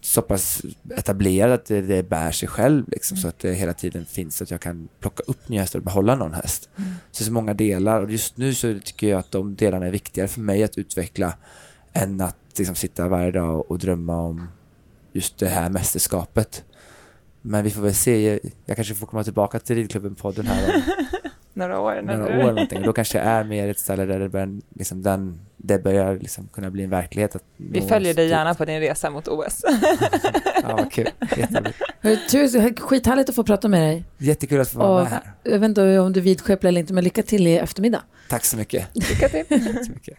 så 0.00 0.22
pass 0.22 0.62
etablerat 0.96 1.60
att 1.60 1.66
det, 1.66 1.80
det 1.80 2.02
bär 2.02 2.30
sig 2.30 2.48
själv 2.48 2.88
liksom, 2.88 3.16
så 3.16 3.28
att 3.28 3.38
det 3.38 3.54
hela 3.54 3.72
tiden 3.72 4.06
finns 4.06 4.36
så 4.36 4.44
att 4.44 4.50
jag 4.50 4.60
kan 4.60 4.88
plocka 5.00 5.22
upp 5.26 5.48
nya 5.48 5.60
hästar 5.60 5.78
och 5.78 5.84
behålla 5.84 6.14
någon 6.14 6.34
häst. 6.34 6.68
Så 6.76 6.82
det 7.18 7.22
är 7.22 7.24
så 7.24 7.32
många 7.32 7.54
delar 7.54 8.02
och 8.02 8.10
just 8.10 8.36
nu 8.36 8.54
så 8.54 8.78
tycker 8.84 9.08
jag 9.08 9.18
att 9.18 9.30
de 9.30 9.56
delarna 9.56 9.86
är 9.86 9.90
viktigare 9.90 10.28
för 10.28 10.40
mig 10.40 10.62
att 10.62 10.78
utveckla 10.78 11.34
än 11.92 12.20
att 12.20 12.36
liksom, 12.58 12.74
sitta 12.74 13.08
varje 13.08 13.30
dag 13.30 13.70
och, 13.70 13.78
drömma 13.78 14.20
om 14.20 14.48
just 15.12 15.38
det 15.38 15.48
här 15.48 15.70
mästerskapet. 15.70 16.64
Men 17.42 17.64
vi 17.64 17.70
får 17.70 17.82
väl 17.82 17.94
se, 17.94 18.30
jag, 18.30 18.40
jag 18.66 18.76
kanske 18.76 18.94
får 18.94 19.06
komma 19.06 19.24
tillbaka 19.24 19.58
till 19.58 19.76
ridklubben-podden 19.76 20.46
här 20.46 20.82
några 21.54 21.80
år. 21.80 22.02
Några 22.02 22.36
du... 22.36 22.38
år 22.38 22.52
någonting. 22.52 22.82
Då 22.82 22.92
kanske 22.92 23.18
jag 23.18 23.26
är 23.26 23.44
mer 23.44 23.68
ett 23.68 23.78
ställe 23.78 24.04
där 24.04 24.18
det 24.18 24.28
börjar, 24.28 24.60
liksom, 24.74 25.02
den, 25.02 25.40
det 25.56 25.78
börjar 25.78 26.16
liksom 26.18 26.48
kunna 26.48 26.70
bli 26.70 26.84
en 26.84 26.90
verklighet. 26.90 27.36
Att 27.36 27.44
Vi 27.56 27.80
följer 27.80 28.14
dig 28.14 28.28
gärna 28.28 28.54
på 28.54 28.64
din 28.64 28.80
resa 28.80 29.10
mot 29.10 29.28
OS. 29.28 29.64
Ja, 30.62 30.76
vad 30.76 30.92
kul. 30.92 31.08
Jätteroligt. 31.36 32.80
Skithärligt 32.80 33.28
att 33.28 33.34
få 33.34 33.44
prata 33.44 33.68
med 33.68 33.80
dig. 33.80 34.04
Jättekul 34.18 34.60
att 34.60 34.68
få 34.68 34.78
vara 34.78 34.90
Och, 34.90 35.02
med 35.02 35.12
här. 35.12 35.32
jag 35.42 35.58
vet 35.58 35.68
inte 35.68 35.98
om 35.98 36.12
du 36.12 36.20
vidskeplar 36.20 36.68
eller 36.68 36.80
inte, 36.80 36.92
men 36.92 37.04
lycka 37.04 37.22
till 37.22 37.46
i 37.46 37.58
eftermiddag. 37.58 38.02
Tack 38.28 38.44
så 38.44 38.56
mycket. 38.56 38.88
Lycka 38.92 39.28
till. 39.28 39.44
Tack 39.74 39.84
så 39.86 39.92
mycket. 39.92 40.18